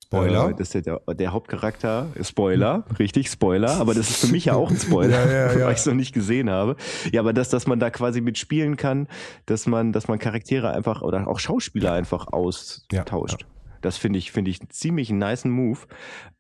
Spoiler. 0.09 0.51
äh, 0.51 0.55
dass 0.55 0.71
der, 0.71 0.83
der, 0.83 1.01
der 1.15 1.33
Hauptcharakter, 1.33 2.09
Spoiler, 2.23 2.85
richtig, 2.99 3.29
Spoiler, 3.29 3.73
aber 3.79 3.95
das 3.95 4.09
ist 4.09 4.25
für 4.25 4.33
mich 4.33 4.47
ja 4.47 4.55
auch 4.55 4.71
ein 4.71 4.77
Spoiler, 4.77 5.27
Ja, 5.27 5.31
ja, 5.31 5.53
ja. 5.59 5.61
weil 5.67 5.73
ich 5.73 5.79
es 5.79 5.87
noch 5.87 5.95
nicht 5.95 6.15
gesehen 6.15 6.49
habe. 6.49 6.77
Ja, 7.13 7.21
aber 7.21 7.33
dass, 7.33 7.51
dass 7.51 7.67
man 7.67 7.79
da 7.79 7.91
quasi 7.91 8.21
mitspielen 8.21 8.77
kann, 8.77 9.07
dass 9.47 9.67
man, 9.67 9.93
dass 9.93 10.09
man 10.09 10.19
Charaktere 10.19 10.71
einfach 10.71 11.03
oder 11.03 11.29
auch 11.29 11.39
Schauspieler 11.39 11.93
einfach 11.93 12.27
austauscht. 12.29 13.47
Das 13.81 13.97
finde 13.97 14.19
ich, 14.19 14.33
finde 14.33 14.51
ich 14.51 14.61
einen 14.61 14.71
ziemlich 14.71 15.11
nice 15.11 15.45
Move. 15.45 15.81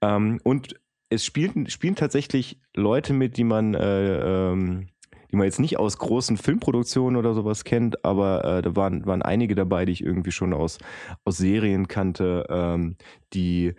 Ähm, 0.01 0.41
und 0.43 0.75
es 1.11 1.25
spielen, 1.25 1.69
spielen 1.69 1.95
tatsächlich 1.95 2.61
Leute 2.75 3.13
mit, 3.13 3.37
die 3.37 3.45
man, 3.45 3.75
äh, 3.75 4.51
ähm, 4.53 4.89
die 5.31 5.37
man 5.37 5.45
jetzt 5.45 5.61
nicht 5.61 5.79
aus 5.79 5.99
großen 5.99 6.37
Filmproduktionen 6.37 7.17
oder 7.17 7.35
sowas 7.35 7.65
kennt, 7.65 8.05
aber 8.05 8.45
äh, 8.45 8.63
da 8.63 8.77
waren, 8.77 9.07
waren 9.07 9.23
einige 9.23 9.55
dabei, 9.55 9.85
die 9.85 9.93
ich 9.93 10.05
irgendwie 10.05 10.31
schon 10.31 10.55
aus, 10.55 10.79
aus 11.25 11.37
Serien 11.37 11.89
kannte. 11.89 12.47
Ähm, 12.49 12.97
die, 13.33 13.75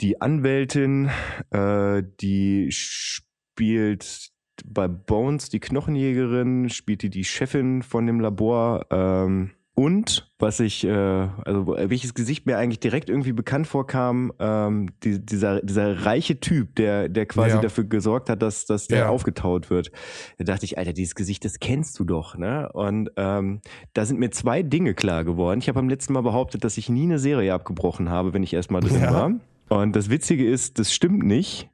die 0.00 0.20
Anwältin, 0.20 1.10
äh, 1.50 2.02
die 2.20 2.68
spielt 2.70 4.30
bei 4.64 4.88
Bones 4.88 5.48
die 5.50 5.60
Knochenjägerin, 5.60 6.70
spielt 6.70 7.02
die 7.02 7.10
die 7.10 7.24
Chefin 7.24 7.82
von 7.82 8.06
dem 8.06 8.20
Labor. 8.20 8.86
Ähm, 8.90 9.50
und 9.78 10.32
was 10.38 10.58
ich, 10.60 10.84
äh, 10.84 10.90
also 10.90 11.66
welches 11.68 12.14
Gesicht 12.14 12.46
mir 12.46 12.56
eigentlich 12.56 12.80
direkt 12.80 13.10
irgendwie 13.10 13.32
bekannt 13.32 13.66
vorkam, 13.66 14.32
ähm, 14.38 14.88
die, 15.04 15.24
dieser, 15.24 15.60
dieser 15.60 16.06
reiche 16.06 16.40
Typ, 16.40 16.74
der, 16.76 17.10
der 17.10 17.26
quasi 17.26 17.56
Ja. 17.56 17.60
dafür 17.60 17.84
gesorgt 17.84 18.30
hat, 18.30 18.40
dass, 18.40 18.64
dass 18.64 18.88
der 18.88 19.00
Ja. 19.00 19.08
aufgetaut 19.10 19.68
wird. 19.68 19.92
Da 20.38 20.44
dachte 20.44 20.64
ich, 20.64 20.78
Alter, 20.78 20.94
dieses 20.94 21.14
Gesicht, 21.14 21.44
das 21.44 21.60
kennst 21.60 21.98
du 21.98 22.04
doch, 22.04 22.38
ne? 22.38 22.70
Und 22.72 23.10
ähm, 23.16 23.60
da 23.92 24.06
sind 24.06 24.18
mir 24.18 24.30
zwei 24.30 24.62
Dinge 24.62 24.94
klar 24.94 25.24
geworden. 25.24 25.60
Ich 25.60 25.68
habe 25.68 25.78
beim 25.78 25.90
letzten 25.90 26.14
Mal 26.14 26.22
behauptet, 26.22 26.64
dass 26.64 26.78
ich 26.78 26.88
nie 26.88 27.02
eine 27.04 27.18
Serie 27.18 27.52
abgebrochen 27.52 28.08
habe, 28.08 28.32
wenn 28.32 28.42
ich 28.42 28.54
erstmal 28.54 28.80
drin 28.80 29.02
Ja. 29.02 29.12
war. 29.12 29.32
Und 29.68 29.94
das 29.94 30.08
Witzige 30.08 30.48
ist, 30.48 30.78
das 30.78 30.92
stimmt 30.94 31.22
nicht. 31.24 31.68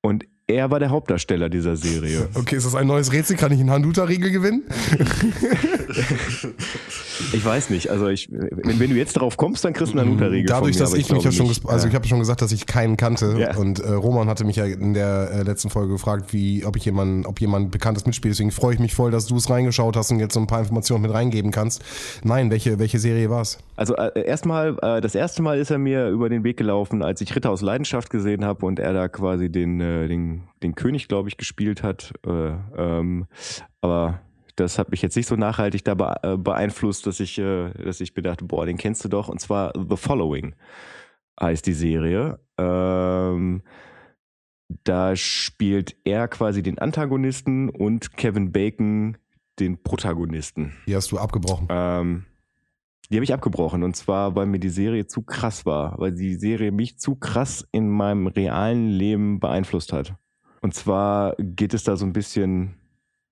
Und 0.00 0.24
er 0.48 0.70
war 0.70 0.80
der 0.80 0.88
Hauptdarsteller 0.90 1.48
dieser 1.48 1.76
Serie. 1.76 2.28
Okay, 2.34 2.56
ist 2.56 2.64
das 2.66 2.74
ein 2.74 2.86
neues 2.86 3.12
Rätsel? 3.12 3.36
Kann 3.36 3.52
ich 3.52 3.60
einen 3.60 3.70
Handuta-Riegel 3.70 4.30
gewinnen? 4.30 4.64
Ich 7.32 7.44
weiß 7.44 7.70
nicht. 7.70 7.90
Also 7.90 8.06
ich, 8.08 8.28
wenn, 8.30 8.78
wenn 8.78 8.90
du 8.90 8.96
jetzt 8.96 9.14
drauf 9.14 9.36
kommst, 9.36 9.64
dann 9.64 9.72
kriegst 9.72 9.92
du 9.92 9.98
einen 9.98 10.10
Hanuta-Riegel. 10.10 10.46
Dadurch, 10.46 10.76
von 10.76 10.78
mir, 10.78 10.84
dass 10.84 10.90
aber 10.92 11.00
ich 11.00 11.10
mich 11.10 11.24
ja 11.24 11.32
schon, 11.32 11.48
nicht. 11.48 11.68
also 11.68 11.88
ich 11.88 11.94
habe 11.94 12.06
schon 12.06 12.20
gesagt, 12.20 12.42
dass 12.42 12.52
ich 12.52 12.66
keinen 12.66 12.96
kannte 12.96 13.36
Ja. 13.38 13.56
und 13.56 13.80
äh, 13.80 13.90
Roman 13.90 14.28
hatte 14.28 14.44
mich 14.44 14.56
ja 14.56 14.64
in 14.64 14.94
der 14.94 15.30
äh, 15.32 15.42
letzten 15.42 15.68
Folge 15.68 15.92
gefragt, 15.94 16.32
wie, 16.32 16.64
ob 16.64 16.76
ich 16.76 16.84
jemanden, 16.84 17.26
ob 17.26 17.40
jemand 17.40 17.70
Bekanntes 17.72 18.06
mitspielt. 18.06 18.34
Deswegen 18.34 18.52
freue 18.52 18.74
ich 18.74 18.80
mich 18.80 18.94
voll, 18.94 19.10
dass 19.10 19.26
du 19.26 19.36
es 19.36 19.50
reingeschaut 19.50 19.96
hast 19.96 20.12
und 20.12 20.20
jetzt 20.20 20.34
so 20.34 20.40
ein 20.40 20.46
paar 20.46 20.60
Informationen 20.60 21.02
mit 21.02 21.12
reingeben 21.12 21.50
kannst. 21.50 21.82
Nein, 22.22 22.50
welche, 22.50 22.78
welche 22.78 22.98
Serie 22.98 23.30
war's? 23.30 23.58
Also 23.76 23.96
äh, 23.96 24.22
erstmal, 24.24 24.76
äh, 24.80 25.00
das 25.00 25.14
erste 25.14 25.42
Mal 25.42 25.58
ist 25.58 25.70
er 25.70 25.78
mir 25.78 26.08
über 26.10 26.28
den 26.28 26.44
Weg 26.44 26.56
gelaufen, 26.56 27.02
als 27.02 27.20
ich 27.20 27.34
Ritter 27.34 27.50
aus 27.50 27.62
Leidenschaft 27.62 28.10
gesehen 28.10 28.44
habe 28.44 28.64
und 28.64 28.78
er 28.78 28.92
da 28.92 29.08
quasi 29.08 29.50
den, 29.50 29.80
äh, 29.80 30.06
den, 30.38 30.48
den 30.62 30.74
König, 30.74 31.08
glaube 31.08 31.28
ich, 31.28 31.36
gespielt 31.36 31.82
hat. 31.82 32.12
Äh, 32.26 32.56
ähm, 32.76 33.26
aber 33.80 34.20
das 34.56 34.78
hat 34.78 34.90
mich 34.90 35.02
jetzt 35.02 35.16
nicht 35.16 35.28
so 35.28 35.36
nachhaltig 35.36 35.84
da 35.84 36.18
äh, 36.22 36.36
beeinflusst, 36.36 37.06
dass 37.06 37.20
ich, 37.20 37.38
äh, 37.38 37.70
dass 37.72 38.00
ich 38.00 38.14
bedachte, 38.14 38.44
boah, 38.44 38.66
den 38.66 38.76
kennst 38.76 39.04
du 39.04 39.08
doch. 39.08 39.28
Und 39.28 39.40
zwar 39.40 39.72
The 39.74 39.96
Following 39.96 40.54
heißt 41.40 41.66
die 41.66 41.74
Serie. 41.74 42.40
Ähm, 42.58 43.62
da 44.84 45.16
spielt 45.16 45.96
er 46.04 46.28
quasi 46.28 46.62
den 46.62 46.78
Antagonisten 46.78 47.70
und 47.70 48.16
Kevin 48.16 48.52
Bacon 48.52 49.16
den 49.58 49.82
Protagonisten. 49.82 50.74
Die 50.86 50.94
hast 50.94 51.10
du 51.10 51.18
abgebrochen. 51.18 51.68
Ähm, 51.70 52.24
die 53.10 53.16
habe 53.16 53.24
ich 53.24 53.32
abgebrochen 53.32 53.82
und 53.82 53.96
zwar, 53.96 54.36
weil 54.36 54.46
mir 54.46 54.58
die 54.58 54.68
Serie 54.68 55.06
zu 55.06 55.22
krass 55.22 55.64
war, 55.64 55.98
weil 55.98 56.12
die 56.12 56.34
Serie 56.34 56.72
mich 56.72 56.98
zu 56.98 57.14
krass 57.14 57.66
in 57.72 57.88
meinem 57.88 58.26
realen 58.26 58.90
Leben 58.90 59.40
beeinflusst 59.40 59.92
hat. 59.92 60.14
Und 60.60 60.74
zwar 60.74 61.34
geht 61.38 61.74
es 61.74 61.84
da 61.84 61.96
so 61.96 62.04
ein 62.04 62.12
bisschen, 62.12 62.74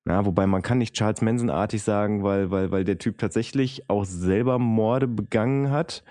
ja, 0.08 0.24
wobei 0.24 0.46
man 0.46 0.62
kann 0.62 0.78
nicht 0.78 0.94
Charles 0.94 1.22
Manson-artig 1.22 1.82
sagen, 1.82 2.22
weil, 2.22 2.50
weil, 2.50 2.70
weil 2.70 2.84
der 2.84 2.98
Typ 2.98 3.18
tatsächlich 3.18 3.88
auch 3.88 4.04
selber 4.04 4.58
Morde 4.58 5.08
begangen 5.08 5.70
hat. 5.70 6.04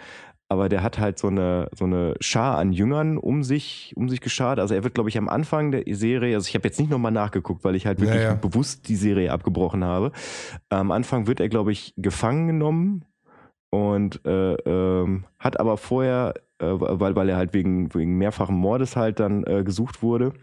Aber 0.48 0.70
der 0.70 0.84
hat 0.84 1.00
halt 1.00 1.18
so 1.18 1.28
eine, 1.28 1.70
so 1.76 1.86
eine 1.86 2.14
Schar 2.20 2.60
an 2.60 2.72
Jüngern 2.72 3.18
um 3.18 3.44
sich, 3.44 3.94
um 3.96 4.10
sich 4.10 4.22
geschart. 4.22 4.60
Also 4.60 4.76
er 4.76 4.84
wird, 4.84 4.94
glaube 4.94 5.10
ich, 5.10 5.18
am 5.18 5.28
Anfang 5.28 5.72
der 5.72 5.84
Serie, 5.96 6.36
also 6.36 6.48
ich 6.48 6.54
habe 6.54 6.68
jetzt 6.68 6.80
nicht 6.80 6.92
nochmal 6.92 7.12
nachgeguckt, 7.12 7.64
weil 7.64 7.74
ich 7.76 7.88
halt 7.88 8.00
wirklich 8.00 8.22
Ja, 8.22 8.30
ja. 8.30 8.36
bewusst 8.36 8.88
die 8.88 8.96
Serie 8.96 9.32
abgebrochen 9.32 9.84
habe. 9.84 10.12
Am 10.70 10.92
Anfang 10.92 11.26
wird 11.26 11.40
er, 11.40 11.50
glaube 11.50 11.72
ich, 11.72 11.96
gefangen 11.98 12.46
genommen 12.46 13.06
und 13.72 14.24
äh, 14.26 14.54
ähm, 14.54 15.26
hat 15.40 15.60
aber 15.60 15.78
vorher, 15.78 16.36
äh, 16.60 16.68
weil, 16.68 17.16
weil 17.16 17.30
er 17.30 17.38
halt 17.38 17.54
wegen, 17.54 17.94
wegen 17.94 18.18
mehrfachen 18.18 18.56
Mordes 18.56 18.96
halt 18.96 19.20
dann 19.20 19.44
äh, 19.44 19.64
gesucht 19.64 20.02
wurde 20.02 20.34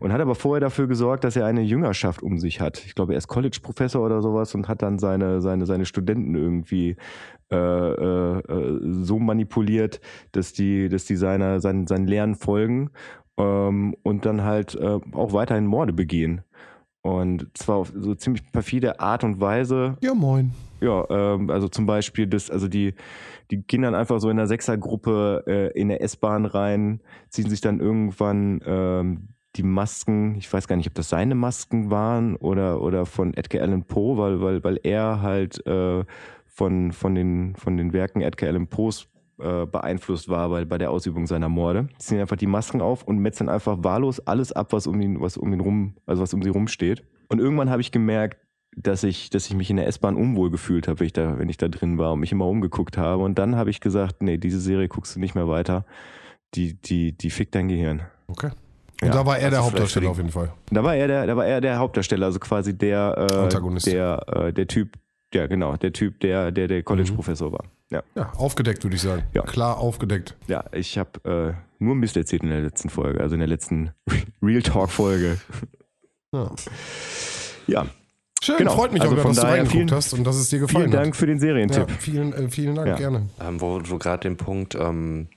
und 0.00 0.12
hat 0.12 0.20
aber 0.20 0.34
vorher 0.34 0.60
dafür 0.60 0.88
gesorgt, 0.88 1.24
dass 1.24 1.36
er 1.36 1.46
eine 1.46 1.62
Jüngerschaft 1.62 2.22
um 2.22 2.38
sich 2.38 2.60
hat. 2.60 2.84
Ich 2.84 2.94
glaube, 2.94 3.12
er 3.14 3.18
ist 3.18 3.28
College-Professor 3.28 4.04
oder 4.04 4.22
sowas 4.22 4.54
und 4.54 4.68
hat 4.68 4.82
dann 4.82 4.98
seine, 4.98 5.40
seine, 5.40 5.66
seine 5.66 5.86
Studenten 5.86 6.34
irgendwie 6.34 6.96
äh, 7.52 7.56
äh, 7.56 8.38
äh, 8.38 8.80
so 8.82 9.18
manipuliert, 9.18 10.00
dass 10.32 10.52
die, 10.52 10.88
dass 10.88 11.04
die 11.04 11.16
seiner, 11.16 11.60
seinen, 11.60 11.86
seinen 11.86 12.06
Lehren 12.06 12.34
folgen 12.34 12.90
ähm, 13.36 13.94
und 14.02 14.26
dann 14.26 14.42
halt 14.42 14.74
äh, 14.74 14.98
auch 15.12 15.32
weiterhin 15.32 15.66
Morde 15.66 15.92
begehen. 15.92 16.42
Und 17.02 17.46
zwar 17.54 17.76
auf 17.76 17.92
so 17.94 18.14
ziemlich 18.14 18.50
perfide 18.52 19.00
Art 19.00 19.24
und 19.24 19.40
Weise. 19.40 19.96
Ja, 20.00 20.14
moin. 20.14 20.52
Ja, 20.80 21.04
ähm, 21.10 21.50
also 21.50 21.68
zum 21.68 21.84
Beispiel 21.86 22.26
das, 22.26 22.50
also 22.50 22.68
die, 22.68 22.94
die 23.52 23.62
gehen 23.62 23.82
dann 23.82 23.94
einfach 23.94 24.18
so 24.18 24.30
in 24.30 24.38
der 24.38 24.46
Sechsergruppe 24.46 25.44
äh, 25.46 25.78
in 25.78 25.88
der 25.88 26.02
S-Bahn 26.02 26.46
rein, 26.46 27.00
ziehen 27.28 27.50
sich 27.50 27.60
dann 27.60 27.80
irgendwann 27.80 28.60
ähm, 28.64 29.28
die 29.56 29.62
Masken, 29.62 30.36
ich 30.36 30.50
weiß 30.50 30.66
gar 30.66 30.76
nicht, 30.76 30.88
ob 30.88 30.94
das 30.94 31.10
seine 31.10 31.34
Masken 31.34 31.90
waren 31.90 32.36
oder, 32.36 32.80
oder 32.80 33.04
von 33.04 33.34
Edgar 33.34 33.62
Allan 33.62 33.84
Poe, 33.84 34.16
weil, 34.16 34.40
weil, 34.40 34.64
weil 34.64 34.80
er 34.82 35.20
halt 35.20 35.64
äh, 35.66 36.04
von, 36.46 36.92
von, 36.92 37.14
den, 37.14 37.54
von 37.56 37.76
den 37.76 37.92
Werken 37.92 38.22
Edgar 38.22 38.48
Allan 38.48 38.68
Poes 38.68 39.08
äh, 39.38 39.66
beeinflusst 39.66 40.30
war 40.30 40.48
bei, 40.48 40.64
bei 40.64 40.78
der 40.78 40.90
Ausübung 40.90 41.26
seiner 41.26 41.50
Morde. 41.50 41.88
Die 41.92 41.98
ziehen 41.98 42.20
einfach 42.20 42.36
die 42.36 42.46
Masken 42.46 42.80
auf 42.80 43.02
und 43.02 43.18
metzeln 43.18 43.50
einfach 43.50 43.84
wahllos 43.84 44.20
alles 44.20 44.52
ab, 44.52 44.72
was 44.72 44.86
um 44.86 44.98
ihn, 45.02 45.20
was 45.20 45.36
um 45.36 45.52
ihn 45.52 45.60
rum, 45.60 45.94
also 46.06 46.22
was 46.22 46.32
um 46.32 46.42
sie 46.42 46.50
rumsteht. 46.50 47.04
Und 47.28 47.38
irgendwann 47.38 47.68
habe 47.68 47.82
ich 47.82 47.92
gemerkt, 47.92 48.38
dass 48.76 49.02
ich, 49.04 49.30
dass 49.30 49.46
ich 49.46 49.54
mich 49.54 49.70
in 49.70 49.76
der 49.76 49.86
S-Bahn 49.86 50.16
unwohl 50.16 50.50
gefühlt 50.50 50.88
habe, 50.88 51.00
wenn 51.00 51.06
ich 51.06 51.12
da, 51.12 51.38
wenn 51.38 51.48
ich 51.48 51.56
da 51.58 51.68
drin 51.68 51.98
war 51.98 52.12
und 52.12 52.20
mich 52.20 52.32
immer 52.32 52.46
umgeguckt 52.46 52.96
habe. 52.96 53.22
Und 53.22 53.38
dann 53.38 53.56
habe 53.56 53.70
ich 53.70 53.80
gesagt, 53.80 54.22
nee, 54.22 54.38
diese 54.38 54.60
Serie 54.60 54.88
guckst 54.88 55.16
du 55.16 55.20
nicht 55.20 55.34
mehr 55.34 55.48
weiter. 55.48 55.84
Die, 56.54 56.74
die, 56.74 57.12
die 57.12 57.30
fickt 57.30 57.54
dein 57.54 57.68
Gehirn. 57.68 58.02
Okay. 58.28 58.50
Und 59.00 59.08
Ja, 59.08 59.14
da 59.14 59.26
war 59.26 59.38
er 59.38 59.50
der 59.50 59.58
also 59.60 59.70
Hauptdarsteller 59.70 60.14
vielleicht 60.14 60.30
auf 60.30 60.44
jeden 60.44 60.48
Fall. 60.50 60.52
Da 60.70 60.84
war 60.84 60.94
er 60.94 61.06
der, 61.08 61.26
da 61.26 61.36
war 61.36 61.46
er 61.46 61.60
der 61.60 61.78
Hauptdarsteller, 61.78 62.26
also 62.26 62.38
quasi 62.38 62.76
der, 62.76 63.26
äh, 63.30 63.34
Antagonist. 63.36 63.86
der, 63.86 64.24
äh, 64.28 64.52
der 64.52 64.66
Typ, 64.66 64.96
ja 65.34 65.46
genau, 65.46 65.76
der 65.76 65.92
Typ, 65.92 66.20
der, 66.20 66.50
der, 66.52 66.68
der 66.68 66.82
College-Professor 66.82 67.52
war. 67.52 67.64
Ja, 67.90 68.02
Ja, 68.14 68.32
aufgedeckt, 68.36 68.84
würde 68.84 68.96
ich 68.96 69.02
sagen. 69.02 69.22
Ja. 69.34 69.42
Klar 69.42 69.78
aufgedeckt. 69.78 70.36
ja, 70.46 70.64
ich 70.72 70.96
habe 70.98 71.56
äh, 71.58 71.82
nur 71.82 71.94
Mist 71.94 72.16
erzählt 72.16 72.42
in 72.42 72.48
der 72.50 72.60
letzten 72.60 72.88
Folge, 72.90 73.20
also 73.20 73.34
in 73.34 73.40
der 73.40 73.48
letzten 73.48 73.90
Real 74.42 74.62
Talk-Folge. 74.62 75.38
Ja. 76.32 76.50
Ja, 77.66 77.86
Schön, 78.44 78.56
Genau. 78.58 78.74
freut 78.74 78.92
mich 78.92 79.02
Also 79.02 79.14
auch, 79.14 79.20
von 79.20 79.30
dass 79.30 79.36
du 79.36 79.42
daher 79.42 79.54
reingeguckt 79.58 79.72
vielen- 79.76 79.90
hast 79.92 80.12
und 80.14 80.24
dass 80.24 80.34
es 80.36 80.48
dir 80.50 80.58
gefallen 80.58 80.90
vielen 80.90 81.00
Dank 81.00 81.14
für 81.14 81.26
den 81.26 81.36
hat. 81.36 81.42
Serientipp. 81.42 81.88
Ja, 81.88 81.94
vielen, 81.98 82.32
äh, 82.32 82.48
vielen 82.48 82.74
Dank, 82.74 82.88
Ja. 82.88 82.96
gerne. 82.96 83.28
Ähm, 83.40 83.60
wo 83.60 83.78
du 83.78 83.98
gerade 83.98 84.22
den 84.28 84.36
Punkt 84.36 84.74
ähm, 84.74 85.28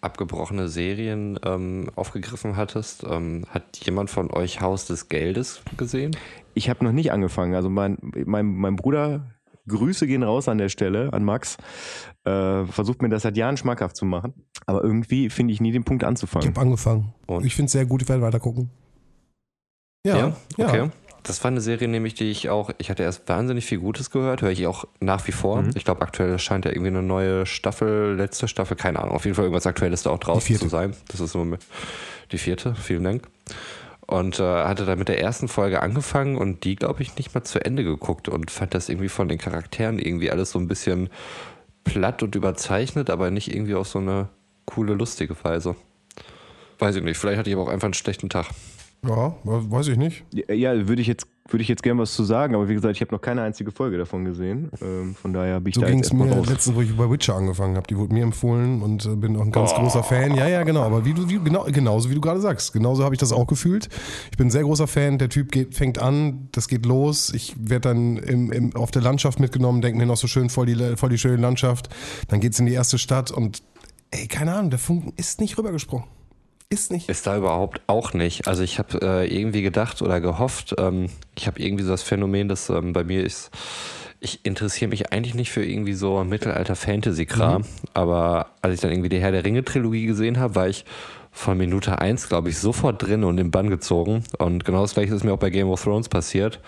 abgebrochene 0.00 0.68
Serien 0.68 1.38
ähm, 1.44 1.90
aufgegriffen 1.94 2.56
hattest, 2.56 3.04
ähm, 3.04 3.44
hat 3.50 3.76
jemand 3.84 4.08
von 4.08 4.30
euch 4.30 4.60
Haus 4.62 4.86
des 4.86 5.08
Geldes 5.10 5.60
gesehen? 5.76 6.16
Ich 6.54 6.70
habe 6.70 6.84
noch 6.84 6.92
nicht 6.92 7.12
angefangen. 7.12 7.54
Also 7.54 7.68
mein, 7.68 7.98
mein, 8.24 8.46
mein 8.46 8.76
Bruder, 8.76 9.26
Grüße 9.68 10.06
gehen 10.06 10.22
raus 10.22 10.48
an 10.48 10.56
der 10.56 10.70
Stelle, 10.70 11.12
an 11.12 11.24
Max, 11.24 11.58
äh, 12.24 12.64
versucht 12.64 13.02
mir 13.02 13.10
das 13.10 13.22
seit 13.24 13.36
Jahren 13.36 13.58
schmackhaft 13.58 13.94
zu 13.96 14.06
machen. 14.06 14.32
Aber 14.64 14.82
irgendwie 14.82 15.28
finde 15.28 15.52
ich 15.52 15.60
nie 15.60 15.72
den 15.72 15.84
Punkt 15.84 16.02
Ich 16.02 16.08
anzufangen. 16.08 16.48
habe 16.48 16.60
angefangen. 16.62 17.12
Und? 17.26 17.44
Ich 17.44 17.54
finde 17.54 17.66
es 17.66 17.72
sehr 17.72 17.84
gut, 17.84 18.00
ich 18.00 18.08
werde 18.08 18.22
weiter 18.22 18.40
gucken. 18.40 18.70
Ja, 20.06 20.16
ja. 20.16 20.36
okay. 20.56 20.88
Das 21.28 21.44
war 21.44 21.50
eine 21.50 21.60
Serie, 21.60 21.88
nämlich 21.88 22.14
die 22.14 22.30
ich 22.30 22.48
auch, 22.48 22.70
ich 22.78 22.88
hatte 22.88 23.02
erst 23.02 23.28
wahnsinnig 23.28 23.66
viel 23.66 23.78
Gutes 23.78 24.10
gehört, 24.10 24.40
höre 24.40 24.50
ich 24.50 24.66
auch 24.66 24.86
nach 24.98 25.26
wie 25.28 25.32
vor. 25.32 25.60
Mhm. 25.60 25.70
Ich 25.74 25.84
glaube, 25.84 26.00
aktuell 26.00 26.38
scheint 26.38 26.64
ja 26.64 26.70
irgendwie 26.70 26.88
eine 26.88 27.02
neue 27.02 27.44
Staffel, 27.44 28.14
letzte 28.16 28.48
Staffel, 28.48 28.76
keine 28.76 28.98
Ahnung, 28.98 29.14
auf 29.14 29.24
jeden 29.24 29.34
Fall 29.34 29.44
irgendwas 29.44 29.66
Aktuelles 29.66 30.02
da 30.02 30.10
auch 30.10 30.18
draußen 30.18 30.56
zu 30.56 30.68
sein. 30.68 30.94
Das 31.08 31.20
ist 31.20 31.34
Moment 31.34 31.64
die 32.32 32.38
vierte, 32.38 32.74
vielen 32.74 33.04
Dank. 33.04 33.28
Und 34.06 34.40
äh, 34.40 34.42
hatte 34.42 34.86
da 34.86 34.96
mit 34.96 35.08
der 35.08 35.20
ersten 35.20 35.48
Folge 35.48 35.82
angefangen 35.82 36.38
und 36.38 36.64
die, 36.64 36.76
glaube 36.76 37.02
ich, 37.02 37.14
nicht 37.16 37.34
mal 37.34 37.44
zu 37.44 37.62
Ende 37.62 37.84
geguckt 37.84 38.28
und 38.30 38.50
fand 38.50 38.72
das 38.72 38.88
irgendwie 38.88 39.10
von 39.10 39.28
den 39.28 39.36
Charakteren 39.36 39.98
irgendwie 39.98 40.30
alles 40.30 40.50
so 40.50 40.58
ein 40.58 40.66
bisschen 40.66 41.10
platt 41.84 42.22
und 42.22 42.34
überzeichnet, 42.34 43.10
aber 43.10 43.30
nicht 43.30 43.52
irgendwie 43.54 43.74
auf 43.74 43.86
so 43.86 43.98
eine 43.98 44.28
coole, 44.64 44.94
lustige 44.94 45.36
Weise. 45.44 45.76
Weiß 46.78 46.96
ich 46.96 47.02
nicht, 47.02 47.18
vielleicht 47.18 47.38
hatte 47.38 47.50
ich 47.50 47.56
aber 47.56 47.64
auch 47.64 47.68
einfach 47.72 47.86
einen 47.86 47.94
schlechten 47.94 48.30
Tag. 48.30 48.46
Ja, 49.06 49.34
weiß 49.44 49.88
ich 49.88 49.96
nicht. 49.96 50.24
Ja, 50.32 50.54
Ja, 50.54 50.88
würde 50.88 51.00
ich 51.00 51.08
jetzt 51.08 51.26
würde 51.50 51.62
ich 51.62 51.68
jetzt 51.68 51.82
gern 51.82 51.98
was 51.98 52.12
zu 52.12 52.24
sagen, 52.24 52.54
aber 52.54 52.68
wie 52.68 52.74
gesagt, 52.74 52.94
ich 52.94 53.00
habe 53.00 53.14
noch 53.14 53.22
keine 53.22 53.42
einzige 53.42 53.70
Folge 53.70 53.96
davon 53.96 54.24
gesehen. 54.24 54.70
Ähm, 54.82 55.14
von 55.14 55.32
daher 55.32 55.60
bin 55.60 55.70
ich 55.70 55.76
So 55.76 55.80
da 55.80 55.88
ging 55.88 56.00
es 56.00 56.12
mir 56.12 56.26
letztens, 56.26 56.76
wo 56.76 56.82
ich 56.82 56.94
bei 56.94 57.10
Witcher 57.10 57.36
angefangen 57.36 57.76
habe. 57.76 57.86
Die 57.86 57.96
wurde 57.96 58.12
mir 58.12 58.22
empfohlen 58.22 58.82
und 58.82 59.06
äh, 59.06 59.16
bin 59.16 59.36
auch 59.36 59.42
ein 59.42 59.52
ganz 59.52 59.72
großer 59.72 60.02
Fan. 60.02 60.34
Ja, 60.34 60.46
ja, 60.46 60.62
genau. 60.62 60.82
Aber 60.82 61.04
wie 61.04 61.14
du, 61.14 61.28
wie, 61.28 61.38
genau, 61.38 61.64
genauso 61.64 62.10
wie 62.10 62.14
du 62.14 62.20
gerade 62.20 62.40
sagst. 62.40 62.72
Genauso 62.72 63.02
habe 63.04 63.14
ich 63.14 63.18
das 63.18 63.32
auch 63.32 63.46
gefühlt. 63.46 63.88
Ich 64.30 64.36
bin 64.36 64.48
ein 64.48 64.50
sehr 64.50 64.62
großer 64.62 64.86
Fan. 64.86 65.18
Der 65.18 65.30
Typ 65.30 65.50
geht, 65.50 65.74
fängt 65.74 65.98
an, 65.98 66.48
das 66.52 66.68
geht 66.68 66.84
los. 66.84 67.32
Ich 67.34 67.56
werde 67.58 67.88
dann 67.88 68.18
im, 68.18 68.52
im, 68.52 68.76
auf 68.76 68.90
der 68.90 69.02
Landschaft 69.02 69.40
mitgenommen, 69.40 69.80
denke 69.80 69.98
mir 69.98 70.06
noch 70.06 70.18
so 70.18 70.26
schön 70.26 70.50
voll 70.50 70.66
die, 70.66 70.96
voll 70.96 71.08
die 71.08 71.18
schöne 71.18 71.40
Landschaft. 71.40 71.88
Dann 72.28 72.40
geht's 72.40 72.58
in 72.58 72.66
die 72.66 72.74
erste 72.74 72.98
Stadt 72.98 73.30
und 73.30 73.62
ey, 74.10 74.26
keine 74.26 74.54
Ahnung, 74.54 74.70
der 74.70 74.78
Funken 74.78 75.14
ist 75.16 75.40
nicht 75.40 75.56
rübergesprungen. 75.56 76.06
Ist 76.70 76.92
nicht. 76.92 77.08
Ist 77.08 77.26
da 77.26 77.36
überhaupt 77.36 77.80
auch 77.86 78.12
nicht. 78.12 78.46
Also 78.46 78.62
ich 78.62 78.78
habe 78.78 79.00
äh, 79.00 79.34
irgendwie 79.34 79.62
gedacht 79.62 80.02
oder 80.02 80.20
gehofft, 80.20 80.74
ähm, 80.78 81.08
ich 81.34 81.46
habe 81.46 81.62
irgendwie 81.62 81.84
so 81.84 81.90
das 81.90 82.02
Phänomen, 82.02 82.48
dass 82.48 82.68
ähm, 82.68 82.92
bei 82.92 83.04
mir 83.04 83.24
ist, 83.24 83.50
ich 84.20 84.44
interessiere 84.44 84.90
mich 84.90 85.10
eigentlich 85.10 85.34
nicht 85.34 85.50
für 85.50 85.64
irgendwie 85.64 85.94
so 85.94 86.22
Mittelalter-Fantasy-Kram, 86.24 87.64
aber 87.94 88.50
als 88.60 88.74
ich 88.74 88.80
dann 88.80 88.90
irgendwie 88.90 89.08
die 89.08 89.20
Herr 89.20 89.32
der 89.32 89.44
Ringe-Trilogie 89.44 90.04
gesehen 90.04 90.38
habe, 90.38 90.56
war 90.56 90.68
ich 90.68 90.84
von 91.30 91.56
Minute 91.56 92.00
eins, 92.00 92.28
glaube 92.28 92.48
ich, 92.48 92.58
sofort 92.58 93.02
drin 93.02 93.24
und 93.24 93.38
im 93.38 93.50
Bann 93.50 93.70
gezogen. 93.70 94.24
Und 94.38 94.64
genau 94.64 94.82
das 94.82 94.94
gleiche 94.94 95.14
ist 95.14 95.24
mir 95.24 95.32
auch 95.32 95.38
bei 95.38 95.50
Game 95.50 95.68
of 95.68 95.82
Thrones 95.82 96.08
passiert. 96.08 96.60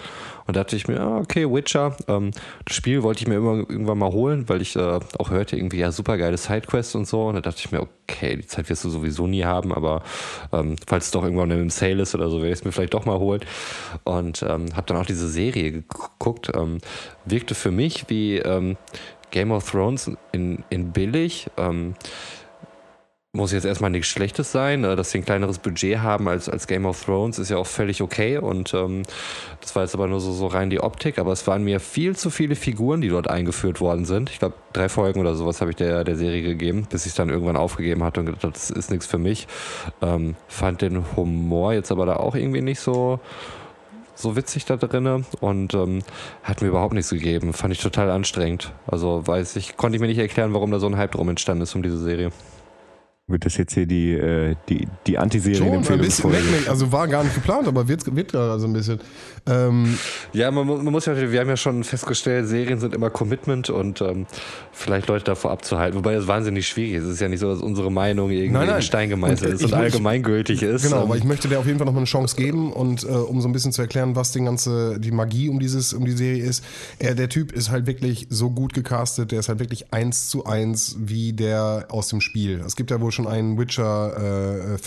Und 0.46 0.56
da 0.56 0.64
dachte 0.64 0.76
ich 0.76 0.88
mir, 0.88 1.00
ah, 1.00 1.18
okay, 1.18 1.48
Witcher, 1.48 1.96
ähm, 2.08 2.32
das 2.64 2.74
Spiel 2.76 3.02
wollte 3.02 3.22
ich 3.22 3.28
mir 3.28 3.36
immer, 3.36 3.58
irgendwann 3.58 3.98
mal 3.98 4.10
holen, 4.10 4.48
weil 4.48 4.60
ich 4.60 4.74
äh, 4.76 5.00
auch 5.18 5.30
hörte 5.30 5.56
irgendwie, 5.56 5.78
ja, 5.78 5.92
super 5.92 6.18
geile 6.18 6.36
Sidequests 6.36 6.94
und 6.94 7.06
so. 7.06 7.26
Und 7.26 7.36
da 7.36 7.40
dachte 7.40 7.60
ich 7.64 7.70
mir, 7.70 7.82
okay, 7.82 8.36
die 8.36 8.46
Zeit 8.46 8.68
wirst 8.68 8.84
du 8.84 8.90
sowieso 8.90 9.26
nie 9.26 9.44
haben, 9.44 9.72
aber 9.72 10.02
ähm, 10.52 10.76
falls 10.86 11.06
es 11.06 11.10
doch 11.12 11.22
irgendwann 11.22 11.50
im 11.52 11.70
Sale 11.70 12.02
ist 12.02 12.14
oder 12.14 12.28
so, 12.30 12.38
werde 12.38 12.48
ich 12.48 12.60
es 12.60 12.64
mir 12.64 12.72
vielleicht 12.72 12.94
doch 12.94 13.04
mal 13.04 13.18
holen. 13.18 13.42
Und 14.04 14.42
ähm, 14.42 14.74
habe 14.74 14.86
dann 14.86 14.96
auch 14.96 15.06
diese 15.06 15.28
Serie 15.28 15.72
geguckt. 15.72 16.50
Ähm, 16.54 16.78
wirkte 17.24 17.54
für 17.54 17.70
mich 17.70 18.06
wie 18.08 18.38
ähm, 18.38 18.76
Game 19.30 19.52
of 19.52 19.70
Thrones 19.70 20.10
in, 20.32 20.64
in 20.70 20.92
billig. 20.92 21.48
Muss 23.32 23.52
jetzt 23.52 23.64
erstmal 23.64 23.90
nichts 23.90 24.08
Schlechtes 24.08 24.50
sein. 24.50 24.82
Äh, 24.82 24.96
Dass 24.96 25.12
sie 25.12 25.18
ein 25.18 25.24
kleineres 25.24 25.60
Budget 25.60 26.00
haben 26.00 26.26
als, 26.28 26.48
als 26.48 26.66
Game 26.66 26.84
of 26.84 27.04
Thrones, 27.04 27.38
ist 27.38 27.48
ja 27.48 27.58
auch 27.58 27.66
völlig 27.66 28.02
okay. 28.02 28.38
Und 28.38 28.74
ähm, 28.74 29.04
das 29.60 29.76
war 29.76 29.84
jetzt 29.84 29.94
aber 29.94 30.08
nur 30.08 30.20
so, 30.20 30.32
so 30.32 30.48
rein 30.48 30.68
die 30.68 30.80
Optik. 30.80 31.16
Aber 31.20 31.30
es 31.30 31.46
waren 31.46 31.62
mir 31.62 31.78
viel 31.78 32.16
zu 32.16 32.30
viele 32.30 32.56
Figuren, 32.56 33.00
die 33.00 33.08
dort 33.08 33.30
eingeführt 33.30 33.80
worden 33.80 34.04
sind. 34.04 34.30
Ich 34.30 34.40
glaube, 34.40 34.56
drei 34.72 34.88
Folgen 34.88 35.20
oder 35.20 35.36
sowas 35.36 35.60
habe 35.60 35.70
ich 35.70 35.76
der, 35.76 36.02
der 36.02 36.16
Serie 36.16 36.42
gegeben, 36.42 36.88
bis 36.90 37.06
ich 37.06 37.10
es 37.10 37.14
dann 37.14 37.30
irgendwann 37.30 37.56
aufgegeben 37.56 38.02
hatte 38.02 38.18
und 38.18 38.26
gedacht, 38.26 38.42
habe, 38.42 38.52
das 38.52 38.68
ist 38.68 38.90
nichts 38.90 39.06
für 39.06 39.18
mich. 39.18 39.46
Ähm, 40.02 40.34
fand 40.48 40.82
den 40.82 41.04
Humor 41.14 41.72
jetzt 41.72 41.92
aber 41.92 42.06
da 42.06 42.16
auch 42.16 42.34
irgendwie 42.34 42.62
nicht 42.62 42.80
so 42.80 43.20
so 44.16 44.36
witzig 44.36 44.66
da 44.66 44.76
drinne 44.76 45.24
und 45.40 45.72
ähm, 45.72 46.00
hat 46.42 46.60
mir 46.60 46.68
überhaupt 46.68 46.94
nichts 46.94 47.10
gegeben. 47.10 47.54
Fand 47.54 47.72
ich 47.72 47.80
total 47.80 48.10
anstrengend. 48.10 48.72
Also 48.86 49.26
weiß 49.26 49.56
ich, 49.56 49.76
konnte 49.76 49.96
ich 49.96 50.00
mir 50.00 50.08
nicht 50.08 50.18
erklären, 50.18 50.52
warum 50.52 50.72
da 50.72 50.78
so 50.78 50.88
ein 50.88 50.98
Hype 50.98 51.12
drum 51.12 51.28
entstanden 51.30 51.62
ist 51.62 51.74
um 51.74 51.82
diese 51.82 51.96
Serie. 51.96 52.30
Wird 53.30 53.46
das 53.46 53.56
jetzt 53.56 53.74
hier 53.74 53.86
die, 53.86 54.12
äh, 54.12 54.56
die, 54.68 54.88
die 55.06 55.14
Schon, 55.14 55.68
ein 55.68 55.98
bisschen 56.00 56.32
weg, 56.32 56.42
also 56.68 56.90
war 56.92 57.06
gar 57.08 57.22
nicht 57.24 57.34
geplant, 57.34 57.68
aber 57.68 57.86
wird, 57.88 58.14
wird 58.14 58.32
gerade 58.32 58.58
so 58.60 58.66
ein 58.66 58.72
bisschen. 58.72 59.00
Ähm, 59.46 59.96
Ja, 60.32 60.50
man, 60.50 60.66
man 60.66 60.84
muss 60.86 61.06
ja, 61.06 61.16
wir 61.16 61.40
haben 61.40 61.48
ja 61.48 61.56
schon 61.56 61.84
festgestellt, 61.84 62.46
Serien 62.48 62.78
sind 62.80 62.94
immer 62.94 63.10
Commitment 63.10 63.70
und 63.70 64.00
ähm, 64.00 64.26
vielleicht 64.72 65.08
Leute 65.08 65.24
davor 65.24 65.50
abzuhalten, 65.52 65.96
wobei 65.98 66.14
das 66.14 66.26
wahnsinnig 66.26 66.66
schwierig 66.68 66.94
ist. 66.94 67.04
Es 67.04 67.10
ist 67.14 67.20
ja 67.20 67.28
nicht 67.28 67.40
so, 67.40 67.50
dass 67.50 67.60
unsere 67.60 67.90
Meinung 67.90 68.30
irgendwie 68.30 68.50
Nein, 68.52 68.66
nein. 68.66 68.76
in 68.76 68.82
Stein 68.82 69.08
gemeißelt 69.08 69.50
Und, 69.50 69.54
ist 69.56 69.62
und 69.62 69.68
ich- 69.70 69.74
allgemeingültig 69.76 70.62
ist. 70.62 70.82
Genau, 70.84 71.04
Ähm, 71.04 71.08
weil 71.08 71.18
ich 71.18 71.24
möchte 71.24 71.48
dir 71.48 71.58
auf 71.58 71.66
jeden 71.66 71.78
Fall 71.78 71.86
noch 71.86 71.92
mal 71.92 72.00
eine 72.00 72.06
Chance 72.06 72.36
geben 72.36 72.72
und 72.72 73.04
äh, 73.04 73.06
um 73.08 73.40
so 73.40 73.48
ein 73.48 73.52
bisschen 73.52 73.72
zu 73.72 73.80
erklären, 73.82 74.16
was 74.16 74.32
den 74.32 74.44
ganze 74.44 74.98
die 75.00 75.10
Magie 75.12 75.48
um 75.48 75.58
dieses 75.60 75.92
um 75.92 76.04
die 76.04 76.12
Serie 76.12 76.42
ist. 76.44 76.64
Er, 76.98 77.14
der 77.14 77.28
Typ 77.28 77.52
ist 77.52 77.70
halt 77.70 77.86
wirklich 77.86 78.26
so 78.30 78.50
gut 78.50 78.74
gecastet, 78.74 79.32
der 79.32 79.40
ist 79.40 79.48
halt 79.48 79.58
wirklich 79.60 79.92
eins 79.92 80.28
zu 80.28 80.44
eins 80.44 80.96
wie 81.00 81.32
der 81.32 81.86
aus 81.88 82.08
dem 82.08 82.20
Spiel. 82.20 82.60
Es 82.66 82.76
gibt 82.76 82.90
ja 82.90 83.00
wohl 83.00 83.12
schon 83.12 83.19
einen 83.26 83.58
Witcher 83.58 84.74
äh, 84.74 84.78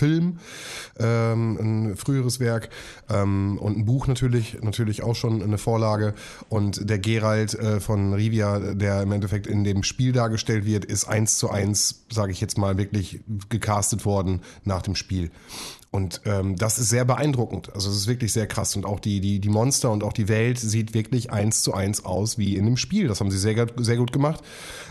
ähm, 1.00 1.58
ein 1.60 1.98
früheres 1.98 2.40
Werk 2.40 2.70
ähm, 3.10 3.58
und 3.60 3.78
ein 3.78 3.86
Buch 3.86 4.08
natürlich, 4.08 4.62
natürlich 4.62 5.04
auch 5.04 5.16
schon 5.16 5.42
eine 5.42 5.58
Vorlage 5.58 6.14
und 6.50 6.90
der 6.90 7.00
Geralt 7.00 7.54
äh, 7.56 7.80
von 7.80 8.14
Rivia, 8.14 8.60
der 8.60 9.02
im 9.02 9.12
Endeffekt 9.12 9.48
in 9.48 9.64
dem 9.64 9.84
Spiel 9.84 10.12
dargestellt 10.12 10.66
wird, 10.66 10.86
ist 10.86 11.06
eins 11.06 11.38
zu 11.38 11.50
eins, 11.50 12.06
sage 12.12 12.32
ich 12.32 12.42
jetzt 12.42 12.58
mal, 12.58 12.78
wirklich 12.78 13.22
gecastet 13.50 14.06
worden 14.06 14.42
nach 14.64 14.82
dem 14.82 14.96
Spiel. 14.96 15.32
Und 15.94 16.22
ähm, 16.26 16.56
das 16.56 16.80
ist 16.80 16.90
sehr 16.90 17.06
beeindruckend. 17.06 17.72
Also 17.76 17.88
es 17.92 17.96
ist 17.96 18.08
wirklich 18.08 18.34
sehr 18.34 18.48
krass. 18.48 18.76
Und 18.76 18.84
auch 18.84 19.00
die, 19.00 19.22
die, 19.22 19.40
die 19.40 19.50
Monster 19.50 19.92
und 19.92 20.04
auch 20.04 20.12
die 20.12 20.28
Welt 20.28 20.58
sieht 20.58 20.96
wirklich 20.96 21.32
eins 21.32 21.62
zu 21.62 21.76
eins 21.76 22.04
aus 22.04 22.40
wie 22.40 22.56
in 22.56 22.66
dem 22.66 22.78
Spiel. 22.78 23.08
Das 23.08 23.20
haben 23.20 23.30
sie 23.30 23.38
sehr, 23.38 23.54
gut- 23.54 23.86
sehr 23.86 23.98
gut 23.98 24.12
gemacht. 24.12 24.42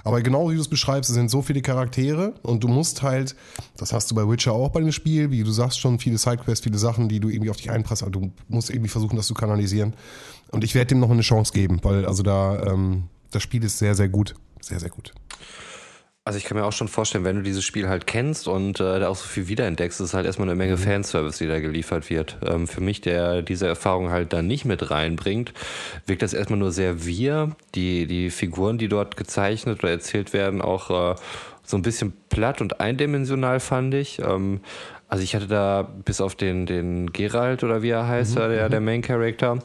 Aber 0.05 0.23
genau 0.23 0.49
wie 0.49 0.55
du 0.55 0.61
es 0.61 0.69
beschreibst, 0.69 1.11
es 1.11 1.17
sind 1.17 1.29
so 1.29 1.43
viele 1.43 1.61
Charaktere 1.61 2.35
und 2.43 2.63
du 2.63 2.69
musst 2.69 3.03
halt, 3.03 3.35
das 3.77 3.93
hast 3.93 4.13
du 4.13 4.15
bei 4.15 4.29
Witcher 4.29 4.53
auch 4.53 4.69
bei 4.69 4.79
dem 4.79 4.93
Spiel, 4.93 5.33
wie 5.33 5.43
du 5.43 5.51
sagst 5.51 5.81
schon, 5.81 5.99
viele 5.99 6.19
Sidequests, 6.19 6.63
viele 6.63 6.79
Sachen, 6.79 7.09
die 7.09 7.19
du 7.19 7.29
irgendwie 7.31 7.51
auf 7.51 7.57
dich 7.57 7.73
einpresst, 7.73 8.03
aber 8.03 8.13
du 8.13 8.31
musst 8.49 8.71
irgendwie 8.71 8.89
versuchen, 8.89 9.17
das 9.17 9.27
zu 9.27 9.35
kanalisieren. 9.35 9.95
Und 10.53 10.63
ich 10.63 10.77
werde 10.77 10.91
dem 10.91 11.01
noch 11.01 11.11
eine 11.11 11.23
Chance 11.23 11.53
geben, 11.53 11.81
weil 11.83 12.07
also 12.07 12.23
da, 12.23 12.63
ähm, 12.65 13.09
das 13.33 13.43
Spiel 13.43 13.65
ist 13.65 13.79
sehr, 13.79 13.97
sehr 13.97 14.09
gut. 14.09 14.37
Sehr, 14.61 14.79
sehr 14.79 14.91
gut. 14.91 15.13
Also 16.25 16.39
ich 16.39 16.45
kann 16.45 16.57
mir 16.57 16.65
auch 16.65 16.73
schon 16.73 16.87
vorstellen, 16.87 17.25
wenn 17.25 17.35
du 17.35 17.43
dieses 17.43 17.65
Spiel 17.65 17.89
halt 17.89 18.07
kennst 18.07 18.47
und 18.47 18.79
äh, 18.79 19.01
da 19.01 19.09
auch 19.09 19.17
so 19.17 19.27
viel 19.27 19.49
wiederentdeckst, 19.49 20.01
ist 20.01 20.15
halt 20.15 20.25
erstmal 20.25 20.49
eine 20.49 20.55
Menge 20.57 20.75
Mhm. 20.77 20.81
Fanservice, 20.83 21.39
die 21.39 21.49
da 21.49 21.59
geliefert 21.59 22.11
wird. 22.11 22.39
Ähm, 22.47 22.69
für 22.69 22.81
mich, 22.81 23.01
der 23.01 23.43
diese 23.43 23.67
Erfahrung 23.67 24.11
halt 24.11 24.33
da 24.33 24.41
nicht 24.41 24.65
mit 24.65 24.89
reinbringt, 24.93 25.53
wirkt 26.07 26.23
das 26.23 26.33
erstmal 26.33 26.61
nur 26.61 26.71
sehr 26.71 27.05
wir. 27.05 27.57
Die, 27.75 28.07
die 28.07 28.31
Figuren, 28.31 28.79
die 28.79 28.87
dort 28.87 29.17
gezeichnet 29.17 29.83
oder 29.83 29.91
erzählt 29.91 30.33
werden, 30.33 30.63
auch 30.63 31.13
äh, 31.13 31.17
so 31.65 31.77
ein 31.77 31.83
bisschen 31.83 32.13
platt 32.29 32.61
und 32.61 32.79
eindimensional 32.81 33.59
fand 33.59 33.93
ich. 33.95 34.21
Ähm, 34.21 34.61
also 35.09 35.25
ich 35.25 35.35
hatte 35.35 35.49
da 35.49 35.83
bis 35.83 36.21
auf 36.21 36.37
den, 36.37 36.67
den 36.67 37.13
Geralt 37.13 37.65
oder 37.65 37.83
wie 37.83 37.91
er 37.91 38.07
heißt, 38.07 38.37
der, 38.37 38.69
der 38.69 38.81
Main 38.81 39.03
Character, 39.03 39.59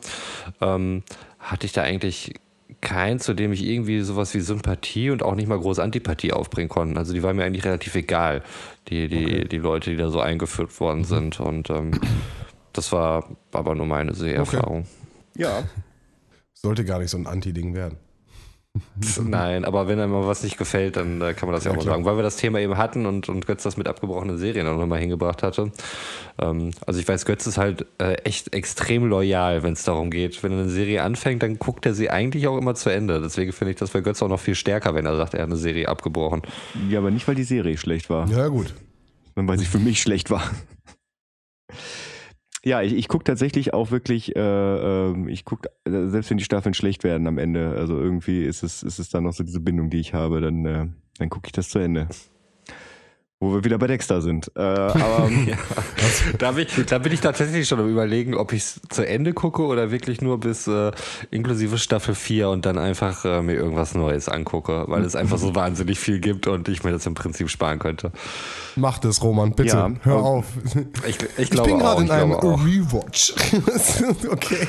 ähm, 0.60 1.04
hatte 1.40 1.68
ich 1.68 1.72
da 1.72 1.84
eigentlich 1.84 2.34
keinen, 2.82 3.20
zu 3.20 3.34
dem 3.34 3.52
ich 3.52 3.64
irgendwie 3.66 4.02
sowas 4.02 4.34
wie 4.34 4.40
Sympathie 4.40 5.10
und 5.10 5.24
auch 5.24 5.36
nicht 5.36 5.48
mal 5.48 5.60
große 5.60 5.82
Antipathie 5.82 6.32
aufbringen 6.32 6.70
konnte. 6.70 6.98
Also 7.00 7.14
die 7.14 7.24
waren 7.24 7.36
mir 7.36 7.44
eigentlich 7.44 7.66
relativ 7.66 7.96
egal, 7.96 8.44
die, 8.88 9.08
die, 9.08 9.48
die 9.48 9.58
Leute, 9.58 9.90
die 9.90 9.98
da 9.98 10.10
so 10.10 10.20
eingeführt 10.20 10.80
worden 10.80 11.04
sind. 11.04 11.40
Und 11.40 11.70
ähm, 11.70 11.92
das 12.74 12.92
war 12.92 13.36
aber 13.52 13.76
nur 13.76 13.86
meine 13.86 14.14
Seherfahrung. 14.14 14.86
Ja. 15.36 15.64
Sollte 16.54 16.86
gar 16.86 17.00
nicht 17.00 17.12
so 17.12 17.18
ein 17.18 17.28
Anti-Ding 17.28 17.74
werden. 17.74 17.98
Nein, 19.24 19.66
aber 19.66 19.88
wenn 19.88 20.00
einem 20.00 20.12
mal 20.12 20.26
was 20.28 20.44
nicht 20.44 20.58
gefällt, 20.58 20.96
dann 20.98 21.22
äh, 21.22 21.34
kann 21.34 21.48
man 21.48 21.56
das 21.56 21.64
ja, 21.64 21.72
Ja, 21.72 21.74
auch 21.74 21.78
mal 21.78 21.84
klar. 21.84 21.96
sagen. 21.96 22.06
Weil 22.06 22.16
wir 22.18 22.24
das 22.24 22.36
Thema 22.38 22.60
eben 22.60 22.78
hatten 22.78 23.06
und, 23.06 23.30
und 23.30 23.46
Götz 23.48 23.64
das 23.64 23.78
mit 23.78 23.88
abgebrochenen 23.88 24.38
Serien 24.38 24.68
auch 24.68 24.78
nochmal 24.78 25.00
hingebracht 25.00 25.44
hatte. 25.44 25.72
Ähm, 26.40 26.72
also 26.86 27.00
ich 27.00 27.08
weiß, 27.08 27.26
Götz 27.26 27.48
ist 27.48 27.58
halt 27.58 27.86
äh, 28.00 28.14
echt 28.24 28.54
extrem 28.54 29.06
loyal, 29.08 29.64
wenn 29.64 29.74
es 29.74 29.84
darum 29.84 30.10
geht. 30.12 30.42
Wenn 30.44 30.52
er 30.52 30.60
eine 30.60 30.70
Serie 30.70 31.04
anfängt, 31.04 31.44
dann 31.44 31.60
guckt 31.60 31.86
er 31.86 31.94
sie 31.94 32.10
eigentlich 32.10 32.48
auch 32.48 32.58
immer 32.58 32.76
zu 32.76 32.90
Ende. 32.90 33.22
Deswegen 33.22 33.52
finde 33.54 33.72
ich 33.72 33.78
das 33.78 33.92
bei 33.92 34.02
Götz 34.02 34.22
auch 34.22 34.30
noch 34.30 34.40
viel 34.40 34.56
stärker, 34.56 34.96
wenn 34.96 35.06
er 35.06 35.16
sagt, 35.18 35.34
er 35.34 35.42
hat 35.44 35.48
eine 35.50 35.58
Serie 35.58 35.88
abgebrochen. 35.90 36.42
Ja, 36.90 37.00
aber 37.00 37.12
nicht, 37.12 37.28
weil 37.28 37.36
die 37.36 37.44
Serie 37.44 37.78
schlecht 37.78 38.10
war, 38.10 38.30
Ja, 38.30 38.48
gut. 38.48 38.74
sondern 39.36 39.50
weil 39.54 39.60
sie 39.60 39.66
für 39.66 39.80
mich 39.80 40.02
schlecht 40.02 40.30
war. 40.30 40.44
Ja, 42.66 42.82
ich, 42.82 42.94
ich 42.94 43.08
gucke 43.08 43.24
tatsächlich 43.24 43.74
auch 43.74 43.92
wirklich, 43.92 44.36
äh, 44.36 44.40
ähm, 44.40 45.28
ich 45.28 45.46
gucke, 45.46 45.70
selbst 45.86 46.30
wenn 46.30 46.38
die 46.38 46.44
Staffeln 46.44 46.74
schlecht 46.74 47.04
werden 47.04 47.28
am 47.28 47.38
Ende, 47.38 47.76
also 47.78 47.98
irgendwie 47.98 48.44
ist 48.44 48.64
es, 48.64 48.84
ist 48.84 49.00
es 49.00 49.10
dann 49.10 49.24
noch 49.24 49.34
so 49.34 49.44
diese 49.44 49.60
Bindung, 49.60 49.90
die 49.90 50.00
ich 50.00 50.14
habe, 50.14 50.42
dann, 50.42 50.66
äh, 50.66 50.88
dann 51.20 51.30
gucke 51.30 51.48
ich 51.48 51.52
das 51.54 51.70
zu 51.70 51.80
Ende. 51.80 52.08
Wo 53.40 53.54
wir 53.54 53.64
wieder 53.64 53.78
bei 53.78 53.86
Dexter 53.86 54.22
sind. 54.22 54.52
Äh, 54.56 54.62
aber 54.62 55.30
Da 56.40 56.52
bin, 56.54 56.66
ich, 56.68 56.86
da 56.88 56.98
bin 56.98 57.14
ich 57.14 57.22
tatsächlich 57.22 57.68
schon 57.68 57.80
am 57.80 57.88
überlegen, 57.88 58.34
ob 58.36 58.52
ich 58.52 58.64
es 58.64 58.82
zu 58.90 59.08
Ende 59.08 59.34
gucke 59.34 59.62
oder 59.62 59.92
wirklich 59.92 60.22
nur 60.22 60.40
bis 60.40 60.68
äh, 60.68 60.92
inklusive 61.30 61.78
Staffel 61.78 62.16
4 62.16 62.50
und 62.50 62.66
dann 62.66 62.80
einfach 62.80 63.24
äh, 63.26 63.44
mir 63.44 63.54
irgendwas 63.54 63.94
Neues 63.94 64.28
angucke, 64.28 64.86
weil 64.88 65.04
es 65.04 65.16
einfach 65.16 65.38
so 65.38 65.54
wahnsinnig 65.56 66.00
viel 66.00 66.20
gibt 66.20 66.48
und 66.48 66.68
ich 66.68 66.84
mir 66.84 66.92
das 66.92 67.06
im 67.06 67.14
Prinzip 67.14 67.50
sparen 67.50 67.78
könnte. 67.78 68.12
Mach 68.76 68.98
das, 68.98 69.22
Roman, 69.22 69.54
bitte. 69.54 69.70
Ja, 69.70 69.92
Hör 70.02 70.18
auf. 70.18 70.46
Ich, 71.08 71.18
ich 71.22 71.38
Ich 71.38 71.50
glaube 71.50 71.70
bin 71.70 71.80
gerade 71.80 72.02
in 72.04 72.12
einem. 72.12 72.32
Rewatch. 72.34 73.34
okay. 74.32 74.68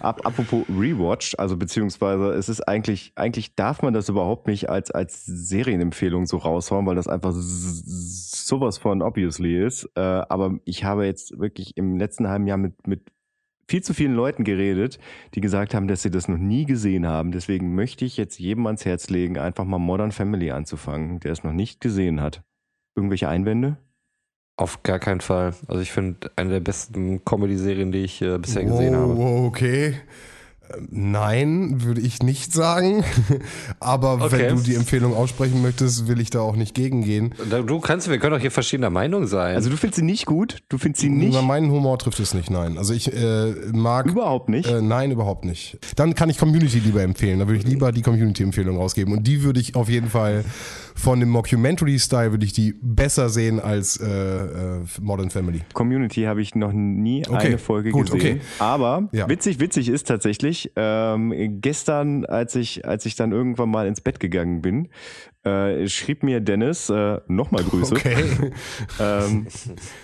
Ab, 0.00 0.20
apropos 0.24 0.64
Rewatch, 0.68 1.34
also 1.38 1.56
beziehungsweise 1.56 2.30
es 2.32 2.48
ist 2.48 2.66
eigentlich, 2.68 3.12
eigentlich 3.16 3.54
darf 3.54 3.82
man 3.82 3.94
das 3.94 4.08
überhaupt 4.08 4.46
nicht 4.46 4.68
als, 4.68 4.90
als 4.90 5.24
Serienempfehlung 5.26 6.26
so 6.26 6.38
raushauen, 6.72 6.86
weil 6.86 6.96
das 6.96 7.08
einfach 7.08 7.32
sowas 7.34 8.78
von 8.78 9.02
obviously 9.02 9.64
ist. 9.64 9.88
Äh, 9.94 10.00
aber 10.00 10.58
ich 10.64 10.84
habe 10.84 11.06
jetzt 11.06 11.38
wirklich 11.38 11.76
im 11.76 11.96
letzten 11.96 12.28
halben 12.28 12.46
Jahr 12.46 12.58
mit, 12.58 12.86
mit 12.86 13.02
viel 13.68 13.82
zu 13.82 13.94
vielen 13.94 14.14
Leuten 14.14 14.44
geredet, 14.44 14.98
die 15.34 15.40
gesagt 15.40 15.74
haben, 15.74 15.88
dass 15.88 16.02
sie 16.02 16.10
das 16.10 16.28
noch 16.28 16.38
nie 16.38 16.64
gesehen 16.66 17.06
haben. 17.06 17.32
Deswegen 17.32 17.74
möchte 17.74 18.04
ich 18.04 18.16
jetzt 18.16 18.38
jedem 18.38 18.66
ans 18.66 18.84
Herz 18.84 19.08
legen, 19.08 19.38
einfach 19.38 19.64
mal 19.64 19.78
Modern 19.78 20.12
Family 20.12 20.50
anzufangen, 20.50 21.20
der 21.20 21.32
es 21.32 21.44
noch 21.44 21.52
nicht 21.52 21.80
gesehen 21.80 22.20
hat. 22.20 22.42
Irgendwelche 22.96 23.28
Einwände? 23.28 23.76
Auf 24.58 24.82
gar 24.82 24.98
keinen 24.98 25.20
Fall. 25.20 25.54
Also 25.66 25.80
ich 25.80 25.92
finde 25.92 26.30
eine 26.36 26.50
der 26.50 26.60
besten 26.60 27.24
Comedy-Serien, 27.24 27.90
die 27.90 28.04
ich 28.04 28.20
äh, 28.20 28.38
bisher 28.38 28.64
gesehen 28.64 28.94
wow, 28.94 29.00
habe. 29.00 29.16
wow, 29.16 29.46
okay. 29.46 29.94
Nein, 30.90 31.82
würde 31.82 32.00
ich 32.00 32.22
nicht 32.22 32.52
sagen. 32.52 33.04
Aber 33.80 34.14
Okay. 34.22 34.38
wenn 34.48 34.56
du 34.56 34.62
die 34.62 34.74
Empfehlung 34.74 35.14
aussprechen 35.14 35.62
möchtest, 35.62 36.06
will 36.08 36.20
ich 36.20 36.30
da 36.30 36.40
auch 36.40 36.56
nicht 36.56 36.74
gegengehen. 36.74 37.34
Da- 37.50 37.62
Du 37.62 37.80
kannst, 37.80 38.08
wir 38.10 38.18
können 38.18 38.34
doch 38.34 38.40
hier 38.40 38.50
verschiedener 38.50 38.90
Meinung 38.90 39.26
sein. 39.26 39.54
Also 39.56 39.70
du 39.70 39.76
findest 39.76 39.96
sie 40.00 40.04
nicht 40.04 40.26
gut? 40.26 40.58
Du 40.68 40.78
findest 40.78 41.02
sie 41.02 41.08
nicht? 41.08 41.32
Na, 41.34 41.42
meinen 41.42 41.70
Humor 41.70 41.98
trifft 41.98 42.20
es 42.20 42.34
nicht, 42.34 42.50
nein. 42.50 42.76
Also 42.78 42.92
ich 42.94 43.12
äh, 43.12 43.52
mag. 43.72 44.06
Überhaupt 44.06 44.48
nicht? 44.48 44.68
Äh, 44.68 44.82
nein, 44.82 45.10
überhaupt 45.10 45.44
nicht. 45.44 45.78
Dann 45.96 46.14
kann 46.14 46.28
ich 46.30 46.38
Community 46.38 46.78
lieber 46.80 47.02
empfehlen. 47.02 47.38
Da 47.38 47.46
würde 47.46 47.58
ich 47.60 47.66
lieber 47.66 47.92
die 47.92 48.02
Community-Empfehlung 48.02 48.76
rausgeben. 48.76 49.12
Und 49.14 49.26
die 49.26 49.42
würde 49.42 49.60
ich 49.60 49.74
auf 49.76 49.88
jeden 49.88 50.08
Fall 50.10 50.44
von 50.94 51.20
dem 51.20 51.30
Mockumentary-Style 51.30 52.30
würde 52.32 52.44
ich 52.44 52.52
die 52.52 52.74
besser 52.80 53.28
sehen 53.28 53.60
als 53.60 53.96
äh, 53.98 54.06
äh, 54.06 54.80
Modern 55.00 55.30
Family. 55.30 55.60
Community 55.72 56.22
habe 56.24 56.42
ich 56.42 56.54
noch 56.54 56.72
nie 56.72 57.24
Okay, 57.28 57.48
eine 57.48 57.58
Folge 57.58 57.90
gut, 57.90 58.10
gesehen. 58.10 58.36
okay. 58.38 58.40
Aber 58.58 59.08
Ja. 59.12 59.28
witzig, 59.28 59.58
witzig 59.60 59.88
ist 59.88 60.06
tatsächlich, 60.08 60.70
ähm, 60.76 61.60
gestern, 61.60 62.24
als 62.24 62.54
ich, 62.54 62.86
als 62.86 63.06
ich 63.06 63.16
dann 63.16 63.32
irgendwann 63.32 63.70
mal 63.70 63.86
ins 63.86 64.00
Bett 64.00 64.20
gegangen 64.20 64.62
bin, 64.62 64.88
äh, 65.44 65.88
schrieb 65.88 66.22
mir 66.22 66.40
Dennis, 66.40 66.88
äh, 66.88 67.18
nochmal 67.26 67.64
Grüße, 67.64 67.94
Okay. 67.96 68.14
ähm, 69.00 69.46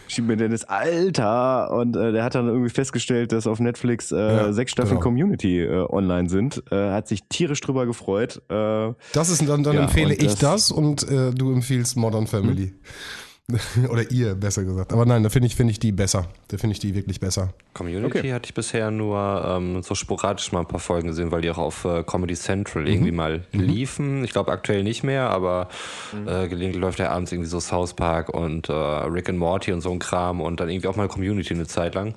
schrieb 0.09 0.27
mir 0.27 0.37
Dennis, 0.37 0.65
Alter, 0.65 1.71
und 1.73 1.97
äh, 1.97 2.11
der 2.11 2.25
hat 2.25 2.35
dann 2.35 2.49
irgendwie 2.49 2.71
festgestellt, 2.71 3.31
dass 3.31 3.47
auf 3.47 3.61
Netflix 3.61 4.11
äh, 4.11 4.17
Ja, 4.19 4.53
sechs 4.53 4.73
Staffeln 4.73 4.97
genau. 4.97 5.03
Community 5.03 5.61
äh, 5.63 5.87
online 5.89 6.29
sind. 6.29 6.65
Äh, 6.73 6.91
hat 6.91 7.07
sich 7.07 7.23
tierisch 7.29 7.61
drüber 7.61 7.87
gefreut. 7.87 8.43
Das 8.49 9.29
ist 9.31 9.49
dann, 9.49 9.63
dann 9.63 9.75
Ja, 9.77 9.83
empfehle 9.83 10.15
ich 10.15 10.35
das- 10.35 10.39
das 10.39 10.73
und 10.79 11.03
äh, 11.11 11.33
du 11.33 11.53
empfiehlst 11.53 11.97
Modern 11.97 12.27
Family. 12.27 12.73
Oder 13.91 14.11
ihr, 14.11 14.35
besser 14.35 14.63
gesagt. 14.63 14.93
Aber 14.93 15.07
nein, 15.07 15.23
da 15.23 15.31
finde 15.31 15.47
ich, 15.47 15.57
finde 15.57 15.71
ich 15.71 15.81
die 15.81 15.91
besser. 15.91 16.29
Da 16.49 16.59
finde 16.59 16.75
ich 16.75 16.81
die 16.81 16.95
wirklich 16.95 17.19
besser. 17.19 17.55
Community 17.73 18.19
Okay. 18.19 18.33
hatte 18.35 18.47
ich 18.47 18.55
bisher 18.55 18.91
nur 18.91 19.43
ähm, 19.47 19.83
so 19.83 19.95
sporadisch 19.95 20.53
mal 20.53 20.61
ein 20.61 20.69
paar 20.69 20.81
Folgen 20.81 21.09
gesehen, 21.09 21.33
weil 21.33 21.41
die 21.41 21.51
auch 21.51 21.57
auf 21.57 21.87
äh, 21.87 22.03
Comedy 22.03 22.35
Central 22.35 22.87
irgendwie 22.87 23.11
mal 23.11 23.45
liefen. 23.53 24.23
Ich 24.23 24.33
glaube 24.33 24.53
aktuell 24.53 24.83
nicht 24.85 25.03
mehr, 25.03 25.31
aber 25.31 25.69
äh, 26.27 26.47
gelegentlich 26.47 26.81
läuft 26.81 26.99
ja 26.99 27.09
abends 27.11 27.33
irgendwie 27.33 27.49
so 27.49 27.59
South 27.59 27.95
Park 27.95 28.29
und 28.29 28.69
äh, 28.69 28.73
Rick 28.73 29.31
and 29.31 29.39
Morty 29.39 29.73
und 29.73 29.81
so 29.81 29.93
ein 29.93 29.99
Kram 29.99 30.43
und 30.43 30.61
dann 30.61 30.69
irgendwie 30.69 30.89
auch 30.89 30.97
mal 30.97 31.09
Community 31.09 31.55
eine 31.55 31.67
Zeit 31.67 31.95
lang. 31.95 32.15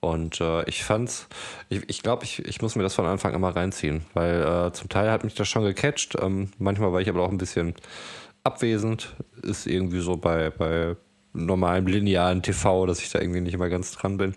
Und 0.00 0.40
äh, 0.40 0.62
ich 0.68 0.84
fand's, 0.84 1.26
ich, 1.68 1.82
ich 1.88 2.02
glaube, 2.02 2.24
ich, 2.24 2.44
ich 2.44 2.62
muss 2.62 2.76
mir 2.76 2.84
das 2.84 2.94
von 2.94 3.06
Anfang 3.06 3.34
an 3.34 3.40
mal 3.40 3.52
reinziehen, 3.52 4.04
weil 4.14 4.42
äh, 4.42 4.72
zum 4.72 4.88
Teil 4.88 5.10
hat 5.10 5.24
mich 5.24 5.34
das 5.34 5.48
schon 5.48 5.64
gecatcht. 5.64 6.16
Ähm, 6.20 6.50
manchmal 6.58 6.92
war 6.92 7.00
ich 7.00 7.08
aber 7.08 7.22
auch 7.22 7.30
ein 7.30 7.38
bisschen 7.38 7.74
abwesend. 8.44 9.16
Ist 9.42 9.66
irgendwie 9.66 10.00
so 10.00 10.16
bei, 10.16 10.50
bei 10.50 10.96
normalem 11.32 11.86
linearen 11.86 12.42
TV, 12.42 12.86
dass 12.86 13.00
ich 13.00 13.10
da 13.10 13.20
irgendwie 13.20 13.40
nicht 13.40 13.54
immer 13.54 13.68
ganz 13.68 13.92
dran 13.92 14.16
bin. 14.18 14.34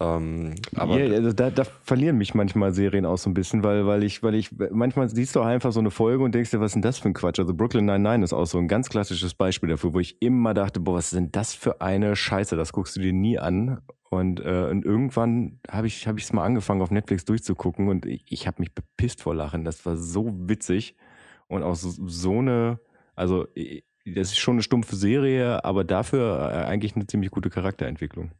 Ähm, 0.00 0.54
aber 0.76 0.98
Ja, 0.98 1.14
also 1.14 1.32
da, 1.32 1.50
da 1.50 1.64
verlieren 1.64 2.16
mich 2.16 2.34
manchmal 2.34 2.72
Serien 2.72 3.04
auch 3.04 3.18
so 3.18 3.28
ein 3.28 3.34
bisschen, 3.34 3.62
weil, 3.62 3.86
weil 3.86 4.02
ich, 4.02 4.22
weil 4.22 4.34
ich, 4.34 4.50
manchmal 4.70 5.10
siehst 5.10 5.36
du 5.36 5.40
einfach 5.40 5.72
so 5.72 5.80
eine 5.80 5.90
Folge 5.90 6.24
und 6.24 6.34
denkst 6.34 6.50
dir, 6.50 6.60
was 6.60 6.70
ist 6.70 6.76
denn 6.76 6.82
das 6.82 6.98
für 6.98 7.08
ein 7.08 7.14
Quatsch? 7.14 7.38
Also 7.38 7.52
Brooklyn 7.54 7.84
Nine-Nine 7.84 8.24
ist 8.24 8.32
auch 8.32 8.46
so 8.46 8.58
ein 8.58 8.66
ganz 8.66 8.88
klassisches 8.88 9.34
Beispiel 9.34 9.68
dafür, 9.68 9.92
wo 9.92 10.00
ich 10.00 10.20
immer 10.22 10.54
dachte, 10.54 10.80
boah, 10.80 10.94
was 10.94 11.06
ist 11.06 11.16
denn 11.16 11.30
das 11.30 11.52
für 11.52 11.82
eine 11.82 12.16
Scheiße? 12.16 12.56
Das 12.56 12.72
guckst 12.72 12.96
du 12.96 13.00
dir 13.00 13.12
nie 13.12 13.38
an. 13.38 13.82
Und, 14.08 14.40
äh, 14.40 14.66
und 14.70 14.84
irgendwann 14.84 15.60
habe 15.70 15.86
ich 15.86 16.06
es 16.06 16.32
mal 16.32 16.44
angefangen 16.44 16.82
auf 16.82 16.90
Netflix 16.90 17.26
durchzugucken 17.26 17.88
und 17.88 18.06
ich, 18.06 18.24
ich 18.28 18.46
habe 18.46 18.56
mich 18.60 18.74
bepisst 18.74 19.22
vor 19.22 19.34
Lachen. 19.34 19.64
Das 19.64 19.84
war 19.86 19.96
so 19.96 20.32
witzig 20.48 20.96
und 21.46 21.62
auch 21.62 21.76
so, 21.76 21.90
so 22.06 22.38
eine, 22.38 22.80
also 23.14 23.46
das 24.04 24.32
ist 24.32 24.38
schon 24.38 24.54
eine 24.54 24.62
stumpfe 24.62 24.96
Serie, 24.96 25.64
aber 25.64 25.84
dafür 25.84 26.50
äh, 26.52 26.64
eigentlich 26.64 26.96
eine 26.96 27.06
ziemlich 27.06 27.30
gute 27.30 27.50
Charakterentwicklung. 27.50 28.32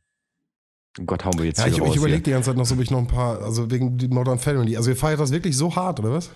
Gott, 1.06 1.24
hauen 1.24 1.38
wir 1.38 1.46
jetzt 1.46 1.58
Ja, 1.58 1.66
hier 1.66 1.74
ich, 1.74 1.80
raus 1.80 1.90
ich 1.90 1.96
überlege 1.96 2.22
die 2.22 2.30
ganze 2.30 2.50
Zeit 2.50 2.56
noch, 2.56 2.66
so, 2.66 2.74
ob 2.74 2.80
ich 2.80 2.90
noch 2.90 2.98
ein 2.98 3.06
paar, 3.06 3.42
also 3.42 3.70
wegen 3.70 3.96
die 3.96 4.08
Modern 4.08 4.38
Family. 4.38 4.76
Also 4.76 4.90
ihr 4.90 4.96
feiert 4.96 5.20
das 5.20 5.30
wirklich 5.30 5.56
so 5.56 5.74
hart, 5.74 6.00
oder 6.00 6.12
was? 6.12 6.30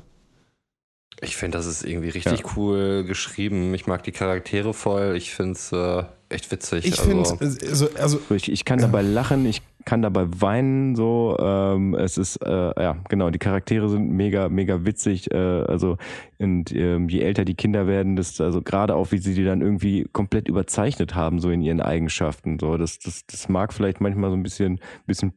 ich 1.24 1.36
finde, 1.36 1.58
das 1.58 1.66
ist 1.66 1.84
irgendwie 1.84 2.10
richtig 2.10 2.56
cool 2.56 3.04
geschrieben. 3.04 3.72
Ich 3.74 3.86
mag 3.86 4.02
die 4.02 4.12
Charaktere 4.12 4.74
voll. 4.74 5.16
Ich 5.16 5.32
finde 5.34 5.52
es 5.52 5.72
äh, 5.72 6.04
echt 6.28 6.50
witzig. 6.50 6.84
Ich 6.84 6.98
also, 6.98 7.24
finde, 7.36 7.56
also, 7.66 7.88
also 7.96 8.20
Ich, 8.30 8.50
ich 8.50 8.64
kann 8.64 8.78
dabei 8.78 9.02
lachen, 9.02 9.46
ich 9.46 9.62
kann 9.84 10.02
dabei 10.02 10.26
weinen, 10.28 10.96
so. 10.96 11.36
Ähm, 11.38 11.94
es 11.94 12.18
ist, 12.18 12.36
äh, 12.36 12.82
ja, 12.82 12.96
genau, 13.08 13.30
die 13.30 13.38
Charaktere 13.38 13.88
sind 13.88 14.10
mega, 14.10 14.48
mega 14.48 14.84
witzig. 14.84 15.30
Äh, 15.32 15.36
also, 15.36 15.96
und 16.38 16.72
ähm, 16.72 17.08
je 17.08 17.20
älter 17.20 17.44
die 17.44 17.54
Kinder 17.54 17.86
werden, 17.86 18.16
das, 18.16 18.40
also 18.40 18.62
gerade 18.62 18.94
auch, 18.96 19.12
wie 19.12 19.18
sie 19.18 19.34
die 19.34 19.44
dann 19.44 19.60
irgendwie 19.60 20.04
komplett 20.12 20.48
überzeichnet 20.48 21.14
haben, 21.14 21.38
so 21.38 21.50
in 21.50 21.62
ihren 21.62 21.80
Eigenschaften. 21.80 22.58
So, 22.58 22.76
das, 22.76 22.98
das, 22.98 23.26
das 23.26 23.48
mag 23.48 23.72
vielleicht 23.72 24.00
manchmal 24.00 24.30
so 24.30 24.36
ein 24.36 24.42
bisschen, 24.42 24.80
bisschen 25.06 25.32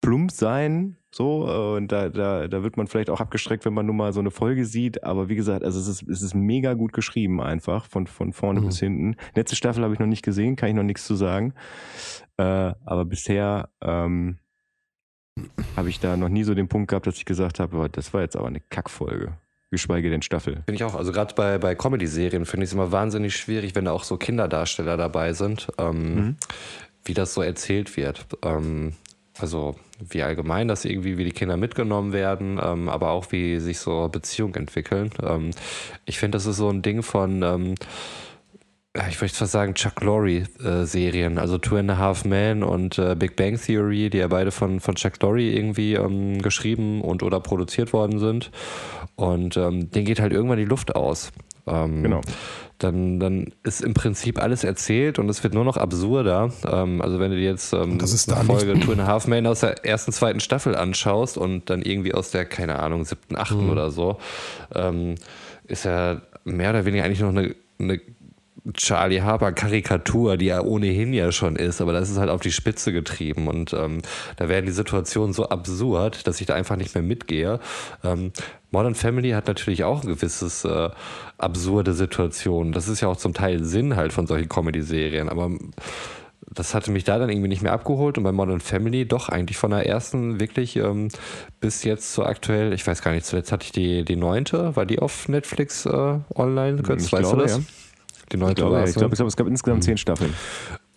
plump 0.00 0.30
sein, 0.30 0.97
so, 1.10 1.46
äh, 1.48 1.76
und 1.76 1.90
da, 1.90 2.08
da, 2.10 2.48
da 2.48 2.62
wird 2.62 2.76
man 2.76 2.86
vielleicht 2.86 3.08
auch 3.10 3.20
abgestreckt, 3.20 3.64
wenn 3.64 3.72
man 3.74 3.86
nur 3.86 3.94
mal 3.94 4.12
so 4.12 4.20
eine 4.20 4.30
Folge 4.30 4.64
sieht, 4.66 5.04
aber 5.04 5.28
wie 5.28 5.36
gesagt, 5.36 5.64
also 5.64 5.78
es 5.80 5.88
ist, 5.88 6.02
es 6.08 6.20
ist 6.22 6.34
mega 6.34 6.74
gut 6.74 6.92
geschrieben 6.92 7.40
einfach, 7.40 7.86
von, 7.86 8.06
von 8.06 8.32
vorne 8.32 8.60
Mhm. 8.60 8.66
bis 8.66 8.78
hinten. 8.80 9.16
Letzte 9.34 9.56
Staffel 9.56 9.82
habe 9.84 9.94
ich 9.94 10.00
noch 10.00 10.06
nicht 10.06 10.22
gesehen, 10.24 10.56
kann 10.56 10.68
ich 10.68 10.74
noch 10.74 10.82
nichts 10.82 11.06
zu 11.06 11.14
sagen, 11.14 11.54
äh, 12.36 12.42
aber 12.84 13.04
bisher 13.06 13.70
ähm, 13.80 14.38
habe 15.76 15.88
ich 15.88 16.00
da 16.00 16.16
noch 16.16 16.28
nie 16.28 16.44
so 16.44 16.54
den 16.54 16.68
Punkt 16.68 16.88
gehabt, 16.90 17.06
dass 17.06 17.16
ich 17.16 17.24
gesagt 17.24 17.58
habe, 17.60 17.88
das 17.90 18.12
war 18.12 18.20
jetzt 18.22 18.36
aber 18.36 18.48
eine 18.48 18.60
Kackfolge. 18.60 19.32
geschweige 19.70 20.10
denn 20.10 20.22
Staffel. 20.22 20.54
Finde 20.66 20.74
ich 20.74 20.84
auch. 20.84 20.94
Also 20.94 21.12
gerade 21.12 21.34
bei, 21.34 21.58
bei 21.58 21.74
Comedy-Serien 21.74 22.44
finde 22.46 22.64
ich 22.64 22.70
es 22.70 22.74
immer 22.74 22.90
wahnsinnig 22.90 23.36
schwierig, 23.36 23.74
wenn 23.74 23.84
da 23.84 23.92
auch 23.92 24.02
so 24.04 24.16
Kinderdarsteller 24.16 24.96
dabei 24.96 25.32
sind, 25.34 25.68
ähm, 25.78 26.14
mhm. 26.14 26.36
wie 27.04 27.14
das 27.14 27.34
so 27.34 27.42
erzählt 27.42 27.96
wird. 27.96 28.26
Ähm, 28.42 28.94
also 29.38 29.76
wie 30.00 30.22
allgemein 30.22 30.68
das 30.68 30.84
irgendwie, 30.84 31.18
wie 31.18 31.24
die 31.24 31.32
Kinder 31.32 31.56
mitgenommen 31.56 32.12
werden, 32.12 32.60
ähm, 32.62 32.88
aber 32.88 33.10
auch 33.10 33.32
wie 33.32 33.58
sich 33.58 33.78
so 33.78 34.08
Beziehungen 34.08 34.54
entwickeln. 34.54 35.10
Ähm, 35.22 35.50
ich 36.04 36.18
finde, 36.18 36.36
das 36.36 36.46
ist 36.46 36.56
so 36.56 36.68
ein 36.68 36.82
Ding 36.82 37.02
von 37.02 37.42
ähm, 37.42 37.74
ich 39.08 39.20
möchte 39.20 39.38
fast 39.38 39.52
sagen, 39.52 39.74
Chuck 39.74 40.00
Lorre-Serien, 40.02 41.36
äh, 41.36 41.40
also 41.40 41.58
Two 41.58 41.76
and 41.76 41.90
a 41.90 41.98
Half 41.98 42.24
Men 42.24 42.62
und 42.62 42.98
äh, 42.98 43.14
Big 43.14 43.36
Bang 43.36 43.60
Theory, 43.60 44.10
die 44.10 44.18
ja 44.18 44.28
beide 44.28 44.50
von, 44.50 44.80
von 44.80 44.94
Chuck 44.94 45.22
Lorre 45.22 45.42
irgendwie 45.42 45.94
ähm, 45.94 46.40
geschrieben 46.42 47.02
und 47.02 47.22
oder 47.22 47.40
produziert 47.40 47.92
worden 47.92 48.18
sind. 48.18 48.50
Und 49.16 49.56
ähm, 49.56 49.90
denen 49.90 50.06
geht 50.06 50.20
halt 50.20 50.32
irgendwann 50.32 50.58
die 50.58 50.64
Luft 50.64 50.96
aus. 50.96 51.32
Ähm, 51.66 52.02
genau. 52.02 52.20
Dann, 52.78 53.18
dann 53.18 53.52
ist 53.64 53.82
im 53.82 53.92
Prinzip 53.92 54.40
alles 54.40 54.62
erzählt 54.62 55.18
und 55.18 55.28
es 55.28 55.42
wird 55.42 55.52
nur 55.52 55.64
noch 55.64 55.76
absurder. 55.76 56.50
Ähm, 56.70 57.02
also 57.02 57.18
wenn 57.18 57.32
du 57.32 57.36
dir 57.36 57.50
jetzt 57.50 57.72
ähm, 57.72 57.98
eine 58.00 58.44
Folge 58.44 58.78
Two 58.80 58.92
and 58.92 59.00
a 59.00 59.06
Half 59.06 59.26
Men 59.26 59.46
aus 59.46 59.60
der 59.60 59.84
ersten, 59.84 60.12
zweiten 60.12 60.40
Staffel 60.40 60.76
anschaust 60.76 61.36
und 61.36 61.70
dann 61.70 61.82
irgendwie 61.82 62.14
aus 62.14 62.30
der, 62.30 62.44
keine 62.46 62.78
Ahnung, 62.78 63.04
siebten, 63.04 63.36
achten 63.36 63.64
mhm. 63.64 63.70
oder 63.70 63.90
so, 63.90 64.18
ähm, 64.74 65.16
ist 65.66 65.84
ja 65.84 66.22
mehr 66.44 66.70
oder 66.70 66.84
weniger 66.84 67.04
eigentlich 67.04 67.20
noch 67.20 67.30
eine, 67.30 67.54
eine 67.80 68.00
Charlie 68.74 69.22
Harper 69.22 69.52
Karikatur, 69.52 70.36
die 70.36 70.48
er 70.48 70.66
ohnehin 70.66 71.12
ja 71.12 71.32
schon 71.32 71.56
ist, 71.56 71.80
aber 71.80 71.92
das 71.92 72.10
ist 72.10 72.18
halt 72.18 72.30
auf 72.30 72.40
die 72.40 72.52
Spitze 72.52 72.92
getrieben 72.92 73.48
und 73.48 73.72
ähm, 73.72 74.02
da 74.36 74.48
werden 74.48 74.66
die 74.66 74.72
Situationen 74.72 75.32
so 75.32 75.48
absurd, 75.48 76.26
dass 76.26 76.40
ich 76.40 76.46
da 76.46 76.54
einfach 76.54 76.76
nicht 76.76 76.94
mehr 76.94 77.02
mitgehe. 77.02 77.60
Ähm, 78.04 78.32
Modern 78.70 78.94
Family 78.94 79.30
hat 79.30 79.46
natürlich 79.46 79.84
auch 79.84 80.02
ein 80.02 80.08
gewisses 80.08 80.64
äh, 80.64 80.90
absurde 81.38 81.94
Situationen. 81.94 82.72
Das 82.72 82.88
ist 82.88 83.00
ja 83.00 83.08
auch 83.08 83.16
zum 83.16 83.32
Teil 83.32 83.64
Sinn 83.64 83.96
halt 83.96 84.12
von 84.12 84.26
solchen 84.26 84.48
Comedy-Serien, 84.48 85.28
aber 85.28 85.50
das 86.54 86.74
hatte 86.74 86.90
mich 86.90 87.04
da 87.04 87.18
dann 87.18 87.28
irgendwie 87.28 87.48
nicht 87.48 87.62
mehr 87.62 87.72
abgeholt 87.72 88.18
und 88.18 88.24
bei 88.24 88.32
Modern 88.32 88.60
Family 88.60 89.06
doch 89.06 89.28
eigentlich 89.28 89.56
von 89.58 89.70
der 89.70 89.86
ersten 89.86 90.40
wirklich 90.40 90.76
ähm, 90.76 91.08
bis 91.60 91.84
jetzt 91.84 92.12
so 92.12 92.24
aktuell, 92.24 92.72
ich 92.72 92.86
weiß 92.86 93.02
gar 93.02 93.12
nicht, 93.12 93.26
zuletzt 93.26 93.52
hatte 93.52 93.64
ich 93.64 93.72
die, 93.72 94.04
die 94.04 94.16
neunte, 94.16 94.74
war 94.76 94.86
die 94.86 94.98
auf 94.98 95.28
Netflix 95.28 95.86
äh, 95.86 96.18
online? 96.34 96.82
Götz, 96.82 97.06
ich 97.06 97.12
weißt 97.12 97.22
glaube, 97.22 97.36
du 97.36 97.42
das? 97.42 97.56
Ja. 97.56 97.62
Die 98.32 98.36
neunte 98.36 98.62
ich 98.62 98.66
glaube, 98.66 98.76
ja, 98.76 98.84
ich 98.84 98.94
glaube, 98.94 99.16
glaub, 99.16 99.28
es 99.28 99.36
gab 99.36 99.46
insgesamt 99.46 99.84
zehn 99.84 99.98
Staffeln. 99.98 100.34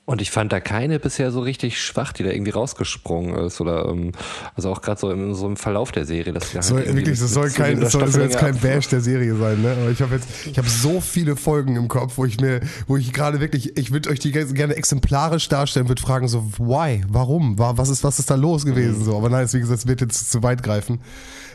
Und 0.03 0.19
ich 0.19 0.31
fand 0.31 0.51
da 0.51 0.59
keine 0.59 0.99
bisher 0.99 1.31
so 1.31 1.39
richtig 1.41 1.81
schwach, 1.81 2.11
die 2.11 2.23
da 2.23 2.31
irgendwie 2.31 2.51
rausgesprungen 2.51 3.35
ist. 3.45 3.61
Oder 3.61 3.85
ähm, 3.87 4.11
also 4.55 4.71
auch 4.71 4.81
gerade 4.81 4.99
so 4.99 5.11
in 5.11 5.33
so 5.35 5.45
einem 5.45 5.57
Verlauf 5.57 5.91
der 5.91 6.05
Serie. 6.05 6.33
Dass 6.33 6.53
halt 6.53 6.63
soll, 6.63 6.85
wirklich, 6.95 7.19
das 7.19 7.33
soll, 7.33 7.49
kein, 7.51 7.79
das 7.79 7.93
soll, 7.93 8.07
soll 8.07 8.23
jetzt 8.23 8.37
kein 8.37 8.57
Bash 8.57 8.87
der 8.89 8.99
Serie 8.99 9.35
sein, 9.35 9.61
ne? 9.61 9.77
Aber 9.79 9.91
ich 9.91 10.01
habe 10.01 10.15
jetzt, 10.15 10.27
ich 10.47 10.57
habe 10.57 10.67
so 10.67 10.99
viele 10.99 11.35
Folgen 11.35 11.75
im 11.75 11.87
Kopf, 11.87 12.17
wo 12.17 12.25
ich 12.25 12.41
mir, 12.41 12.61
wo 12.87 12.97
ich 12.97 13.13
gerade 13.13 13.39
wirklich, 13.39 13.77
ich 13.77 13.91
würde 13.91 14.09
euch 14.09 14.19
die 14.19 14.31
gerne 14.31 14.75
exemplarisch 14.75 15.47
darstellen, 15.47 15.87
würde 15.87 16.01
fragen 16.01 16.27
so, 16.27 16.51
why? 16.57 17.03
Warum? 17.07 17.57
Was 17.57 17.87
ist, 17.89 18.03
was 18.03 18.17
ist 18.17 18.29
da 18.29 18.35
los 18.35 18.65
gewesen? 18.65 18.99
Mhm. 18.99 19.05
So, 19.05 19.15
aber 19.15 19.29
nein, 19.29 19.47
wie 19.53 19.59
gesagt, 19.59 19.79
es 19.79 19.87
wird 19.87 20.01
jetzt 20.01 20.31
zu 20.31 20.41
weit 20.43 20.63
greifen. 20.63 20.99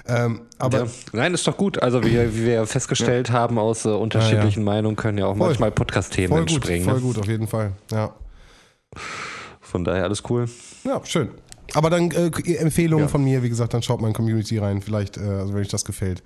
Ähm, 0.09 0.43
aber 0.59 0.85
ja. 0.85 0.87
Nein, 1.13 1.35
ist 1.35 1.47
doch 1.47 1.57
gut. 1.57 1.83
Also 1.83 2.03
wie, 2.05 2.13
wie 2.13 2.47
wir 2.47 2.67
festgestellt 2.67 3.29
ja. 3.29 3.35
haben 3.35 3.59
aus 3.59 3.85
äh, 3.85 3.89
unterschiedlichen 3.89 4.61
ja, 4.61 4.65
Meinungen 4.65 4.97
können 4.97 5.19
ja 5.19 5.27
auch 5.27 5.37
voll, 5.37 5.49
manchmal 5.49 5.71
Podcast-Themen 5.71 6.39
entspringen. 6.39 6.85
Voll 6.85 6.95
ne? 6.95 7.01
gut, 7.01 7.19
auf 7.19 7.27
jeden 7.27 7.49
Fall. 7.49 7.73
Ja. 7.91 8.15
Von 9.61 9.85
daher 9.85 10.05
alles 10.05 10.23
cool. 10.31 10.47
Ja, 10.85 11.05
schön. 11.05 11.31
Aber 11.75 11.91
dann 11.91 12.11
äh, 12.13 12.31
Empfehlungen 12.57 13.09
von 13.09 13.25
mir, 13.25 13.43
wie 13.43 13.49
gesagt, 13.49 13.75
dann 13.75 13.83
schaut 13.83 14.01
mal 14.01 14.09
in 14.09 14.15
Community 14.15 14.59
rein. 14.59 14.81
Vielleicht, 14.81 15.17
äh, 15.17 15.23
also 15.23 15.53
wenn 15.53 15.61
euch 15.61 15.69
das 15.69 15.85
gefällt, 15.85 16.23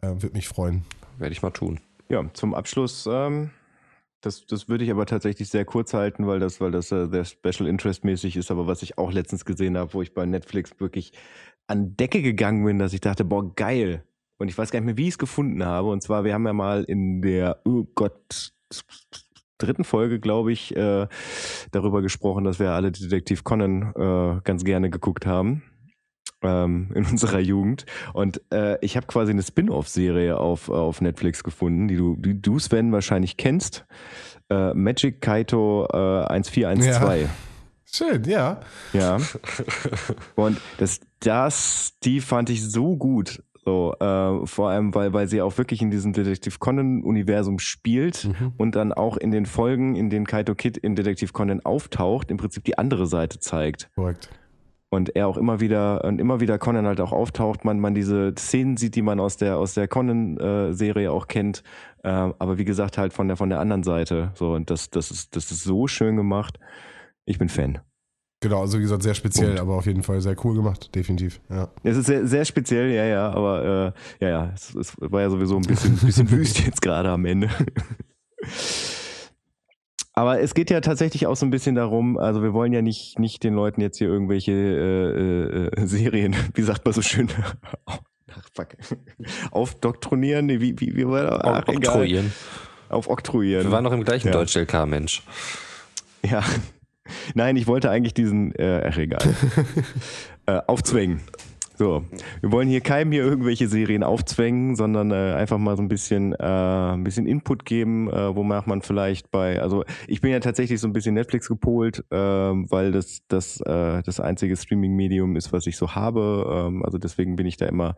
äh, 0.00 0.08
würde 0.08 0.32
mich 0.32 0.48
freuen. 0.48 0.84
Werde 1.18 1.32
ich 1.32 1.42
mal 1.42 1.50
tun. 1.50 1.80
Ja, 2.08 2.24
zum 2.32 2.54
Abschluss. 2.54 3.06
Ähm 3.10 3.50
das, 4.24 4.46
das 4.46 4.68
würde 4.68 4.84
ich 4.84 4.90
aber 4.90 5.06
tatsächlich 5.06 5.48
sehr 5.50 5.64
kurz 5.64 5.92
halten, 5.92 6.26
weil 6.26 6.40
das, 6.40 6.60
weil 6.60 6.70
das 6.70 6.90
äh, 6.92 7.06
sehr 7.08 7.24
Special 7.24 7.68
Interest 7.68 8.04
mäßig 8.04 8.36
ist. 8.36 8.50
Aber 8.50 8.66
was 8.66 8.82
ich 8.82 8.96
auch 8.96 9.12
letztens 9.12 9.44
gesehen 9.44 9.76
habe, 9.76 9.92
wo 9.92 10.02
ich 10.02 10.14
bei 10.14 10.24
Netflix 10.24 10.72
wirklich 10.78 11.12
an 11.66 11.96
Decke 11.96 12.22
gegangen 12.22 12.64
bin, 12.64 12.78
dass 12.78 12.92
ich 12.92 13.00
dachte, 13.00 13.24
boah, 13.24 13.54
geil. 13.54 14.04
Und 14.38 14.48
ich 14.48 14.58
weiß 14.58 14.70
gar 14.70 14.80
nicht 14.80 14.86
mehr, 14.86 14.96
wie 14.96 15.08
ich 15.08 15.14
es 15.14 15.18
gefunden 15.18 15.64
habe. 15.64 15.88
Und 15.88 16.02
zwar, 16.02 16.24
wir 16.24 16.34
haben 16.34 16.46
ja 16.46 16.52
mal 16.52 16.84
in 16.84 17.22
der, 17.22 17.60
oh 17.64 17.84
Gott, 17.94 18.52
dritten 19.58 19.84
Folge, 19.84 20.20
glaube 20.20 20.52
ich, 20.52 20.74
äh, 20.76 21.06
darüber 21.70 22.02
gesprochen, 22.02 22.44
dass 22.44 22.58
wir 22.58 22.70
alle 22.70 22.90
Detektiv 22.90 23.44
Conan 23.44 23.92
äh, 23.94 24.40
ganz 24.42 24.64
gerne 24.64 24.90
geguckt 24.90 25.26
haben 25.26 25.62
ähm, 26.42 26.90
in 26.94 27.04
unserer 27.10 27.40
Jugend. 27.40 27.86
Und 28.12 28.40
äh, 28.52 28.78
ich 28.84 28.96
habe 28.96 29.06
quasi 29.06 29.32
eine 29.32 29.42
Spin-off-Serie 29.42 30.38
auf, 30.38 30.68
auf 30.68 31.00
Netflix 31.00 31.42
gefunden, 31.42 31.88
die 31.88 31.96
du, 31.96 32.16
die 32.16 32.40
du 32.40 32.58
Sven 32.58 32.92
wahrscheinlich 32.92 33.36
kennst. 33.36 33.84
Äh, 34.50 34.74
Magic 34.74 35.20
Kaito 35.20 35.86
äh, 35.92 36.26
1412. 36.26 37.22
Ja. 37.22 37.28
Schön, 37.86 38.24
ja. 38.24 38.60
Ja. 38.92 39.18
Und 40.34 40.60
das, 40.78 41.00
das, 41.26 41.96
die 42.02 42.20
fand 42.20 42.50
ich 42.50 42.62
so 42.62 42.96
gut. 42.96 43.42
So, 43.64 43.94
äh, 43.98 44.46
vor 44.46 44.68
allem, 44.68 44.94
weil, 44.94 45.14
weil 45.14 45.26
sie 45.26 45.40
auch 45.40 45.56
wirklich 45.56 45.80
in 45.80 45.90
diesem 45.90 46.12
Detektiv 46.12 46.58
Conan-Universum 46.58 47.58
spielt 47.58 48.24
mhm. 48.26 48.52
und 48.58 48.76
dann 48.76 48.92
auch 48.92 49.16
in 49.16 49.30
den 49.30 49.46
Folgen, 49.46 49.96
in 49.96 50.10
denen 50.10 50.26
Kaito 50.26 50.54
Kid 50.54 50.76
in 50.76 50.94
Detektiv 50.94 51.32
Conan 51.32 51.60
auftaucht, 51.60 52.30
im 52.30 52.36
Prinzip 52.36 52.64
die 52.64 52.76
andere 52.76 53.06
Seite 53.06 53.40
zeigt. 53.40 53.90
Korrekt. 53.94 54.28
Und 54.90 55.16
er 55.16 55.26
auch 55.26 55.38
immer 55.38 55.60
wieder 55.60 56.04
und 56.04 56.20
immer 56.20 56.40
wieder 56.40 56.58
Conan 56.58 56.86
halt 56.86 57.00
auch 57.00 57.10
auftaucht, 57.10 57.64
man, 57.64 57.80
man 57.80 57.94
diese 57.94 58.32
Szenen 58.38 58.76
sieht, 58.76 58.94
die 58.94 59.02
man 59.02 59.18
aus 59.18 59.38
der, 59.38 59.56
aus 59.56 59.74
der 59.74 59.88
Conan-Serie 59.88 61.10
auch 61.10 61.26
kennt. 61.26 61.64
Äh, 62.04 62.10
aber 62.10 62.58
wie 62.58 62.64
gesagt, 62.64 62.98
halt 62.98 63.12
von 63.12 63.26
der, 63.26 63.36
von 63.36 63.48
der 63.48 63.60
anderen 63.60 63.82
Seite. 63.82 64.30
So, 64.34 64.52
und 64.52 64.70
das, 64.70 64.90
das 64.90 65.10
ist, 65.10 65.34
das 65.34 65.50
ist 65.50 65.64
so 65.64 65.88
schön 65.88 66.16
gemacht. 66.16 66.60
Ich 67.24 67.38
bin 67.38 67.48
Fan. 67.48 67.80
Genau, 68.44 68.60
also 68.60 68.76
wie 68.76 68.82
gesagt, 68.82 69.02
sehr 69.02 69.14
speziell, 69.14 69.46
Punkt. 69.46 69.60
aber 69.62 69.76
auf 69.76 69.86
jeden 69.86 70.02
Fall 70.02 70.20
sehr 70.20 70.36
cool 70.44 70.54
gemacht, 70.54 70.94
definitiv. 70.94 71.40
Ja. 71.48 71.70
Es 71.82 71.96
ist 71.96 72.04
sehr, 72.04 72.26
sehr 72.26 72.44
speziell, 72.44 72.90
ja, 72.90 73.06
ja, 73.06 73.30
aber 73.30 73.94
äh, 74.20 74.22
ja, 74.22 74.30
ja, 74.30 74.52
es, 74.54 74.74
es, 74.74 74.92
war 74.98 75.22
ja 75.22 75.30
sowieso 75.30 75.56
ein 75.56 75.62
bisschen, 75.62 75.96
bisschen 75.96 76.30
wüst 76.30 76.60
jetzt 76.60 76.82
gerade 76.82 77.08
am 77.08 77.24
Ende. 77.24 77.48
Aber 80.16 80.38
es 80.38 80.54
geht 80.54 80.70
ja 80.70 80.80
tatsächlich 80.80 81.26
auch 81.26 81.34
so 81.34 81.44
ein 81.44 81.50
bisschen 81.50 81.74
darum, 81.74 82.18
also 82.18 82.40
wir 82.40 82.52
wollen 82.52 82.72
ja 82.72 82.82
nicht, 82.82 83.18
nicht 83.18 83.42
den 83.42 83.54
Leuten 83.54 83.80
jetzt 83.80 83.98
hier 83.98 84.06
irgendwelche 84.06 84.52
äh, 84.52 85.80
äh, 85.82 85.86
Serien, 85.86 86.36
wie 86.54 86.62
sagt 86.62 86.84
man 86.84 86.94
so 86.94 87.02
schön, 87.02 87.28
ach, 87.86 87.98
fuck, 88.54 88.68
aufdoktrinieren, 89.50 90.48
wie, 90.50 90.78
wie, 90.78 90.94
wie 90.94 91.08
war 91.08 91.24
das? 91.24 91.40
Ach, 91.40 91.66
Oktroyieren. 91.66 92.32
Aufoktroyieren. 92.90 93.64
Wir 93.64 93.72
waren 93.72 93.82
noch 93.82 93.92
im 93.92 94.04
gleichen 94.04 94.28
ja. 94.28 94.34
Deutsch-LK, 94.34 94.86
Mensch. 94.86 95.24
Ja, 96.22 96.44
Nein, 97.34 97.56
ich 97.56 97.66
wollte 97.66 97.90
eigentlich 97.90 98.14
diesen, 98.14 98.54
äh, 98.54 98.82
ach 98.88 98.96
egal, 98.96 99.34
äh, 100.46 100.60
aufzwängen. 100.66 101.20
So, 101.76 102.04
wir 102.40 102.52
wollen 102.52 102.68
hier 102.68 102.80
keinem 102.80 103.10
hier 103.10 103.24
irgendwelche 103.24 103.66
Serien 103.66 104.04
aufzwängen, 104.04 104.76
sondern 104.76 105.10
äh, 105.10 105.34
einfach 105.34 105.58
mal 105.58 105.76
so 105.76 105.82
ein 105.82 105.88
bisschen, 105.88 106.32
äh, 106.32 106.36
ein 106.44 107.02
bisschen 107.02 107.26
Input 107.26 107.64
geben, 107.64 108.08
äh, 108.08 108.36
womach 108.36 108.66
man 108.66 108.80
vielleicht 108.80 109.32
bei, 109.32 109.60
also 109.60 109.84
ich 110.06 110.20
bin 110.20 110.30
ja 110.30 110.38
tatsächlich 110.38 110.80
so 110.80 110.86
ein 110.86 110.92
bisschen 110.92 111.14
Netflix 111.14 111.48
gepolt, 111.48 112.04
äh, 112.10 112.16
weil 112.16 112.92
das 112.92 113.22
das 113.26 113.60
äh, 113.62 114.02
das 114.04 114.20
einzige 114.20 114.56
Streaming-Medium 114.56 115.34
ist, 115.34 115.52
was 115.52 115.66
ich 115.66 115.76
so 115.76 115.96
habe. 115.96 116.68
Ähm, 116.68 116.84
also 116.84 116.96
deswegen 116.96 117.34
bin 117.34 117.46
ich 117.46 117.56
da 117.56 117.66
immer 117.66 117.96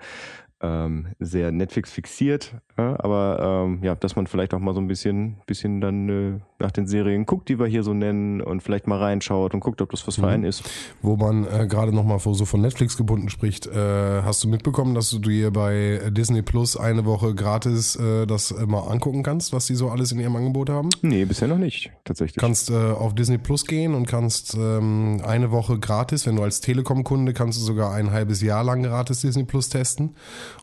ähm, 0.63 1.09
sehr 1.19 1.53
Netflix 1.53 1.93
fixiert, 1.93 2.55
ja, 2.79 2.99
aber 2.99 3.67
ähm, 3.67 3.81
ja, 3.83 3.95
dass 3.95 4.17
man 4.17 4.27
vielleicht 4.27 4.55
auch 4.55 4.59
mal 4.59 4.73
so 4.73 4.81
ein 4.81 4.89
bisschen, 4.89 5.37
bisschen 5.47 5.83
dann 5.83 6.09
äh, 6.09 6.41
nach 6.59 6.73
den 6.73 6.87
Serien 6.87 7.27
guckt, 7.27 7.51
die 7.51 7.59
wir 7.59 7.67
hier 7.67 7.83
so 7.83 7.93
nennen 7.93 8.41
und 8.41 8.63
vielleicht 8.63 8.87
mal 8.87 8.99
reinschaut 8.99 9.53
und 9.53 9.61
guckt, 9.61 9.83
ob 9.83 9.91
das 9.91 10.07
was 10.07 10.15
für 10.15 10.23
mhm. 10.23 10.29
einen 10.29 10.45
ist. 10.45 10.63
Wo 11.03 11.17
man 11.17 11.47
äh, 11.47 11.67
gerade 11.67 11.95
nochmal 11.95 12.19
so 12.21 12.45
von 12.47 12.63
Netflix 12.63 12.97
gebunden 12.97 13.29
spricht, 13.29 13.67
äh, 13.67 14.23
hast 14.23 14.45
du 14.45 14.49
mitbekommen, 14.49 14.95
dass 14.95 15.11
du 15.11 15.19
dir 15.19 15.51
bei 15.51 16.01
Disney 16.11 16.41
Plus 16.41 16.77
eine 16.77 17.05
Woche 17.05 17.35
gratis 17.35 17.97
äh, 17.97 18.27
das 18.27 18.55
mal 18.67 18.81
angucken 18.81 19.23
kannst, 19.23 19.53
was 19.53 19.67
die 19.67 19.75
so 19.75 19.91
alles 19.91 20.13
in 20.13 20.21
ihrem 20.21 20.37
Angebot 20.37 20.71
haben? 20.71 20.89
Nee, 21.03 21.27
bisher 21.27 21.49
noch 21.49 21.59
nicht, 21.59 21.91
tatsächlich. 22.05 22.37
Kannst 22.37 22.71
äh, 22.71 22.75
auf 22.75 23.15
Disney 23.15 23.37
Plus 23.37 23.67
gehen 23.67 23.95
und 23.95 24.07
kannst 24.07 24.55
ähm, 24.55 25.21
eine 25.23 25.51
Woche 25.51 25.79
gratis, 25.79 26.27
wenn 26.27 26.37
du 26.37 26.43
als 26.43 26.63
Telekom-Kunde 26.63 27.35
kannst 27.35 27.61
du 27.61 27.63
sogar 27.63 27.93
ein 27.93 28.11
halbes 28.11 28.41
Jahr 28.41 28.65
lang 28.65 28.83
gratis 28.83 29.21
Disney 29.21 29.45
Plus 29.45 29.69
testen 29.69 30.15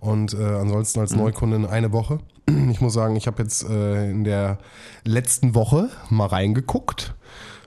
und 0.01 0.33
äh, 0.33 0.43
ansonsten 0.43 0.99
als 0.99 1.11
mhm. 1.11 1.19
Neukundin 1.19 1.65
eine 1.65 1.91
Woche. 1.91 2.19
Ich 2.71 2.81
muss 2.81 2.93
sagen, 2.93 3.15
ich 3.15 3.27
habe 3.27 3.41
jetzt 3.41 3.67
äh, 3.69 4.09
in 4.09 4.23
der 4.23 4.57
letzten 5.05 5.55
Woche 5.55 5.89
mal 6.09 6.27
reingeguckt 6.27 7.13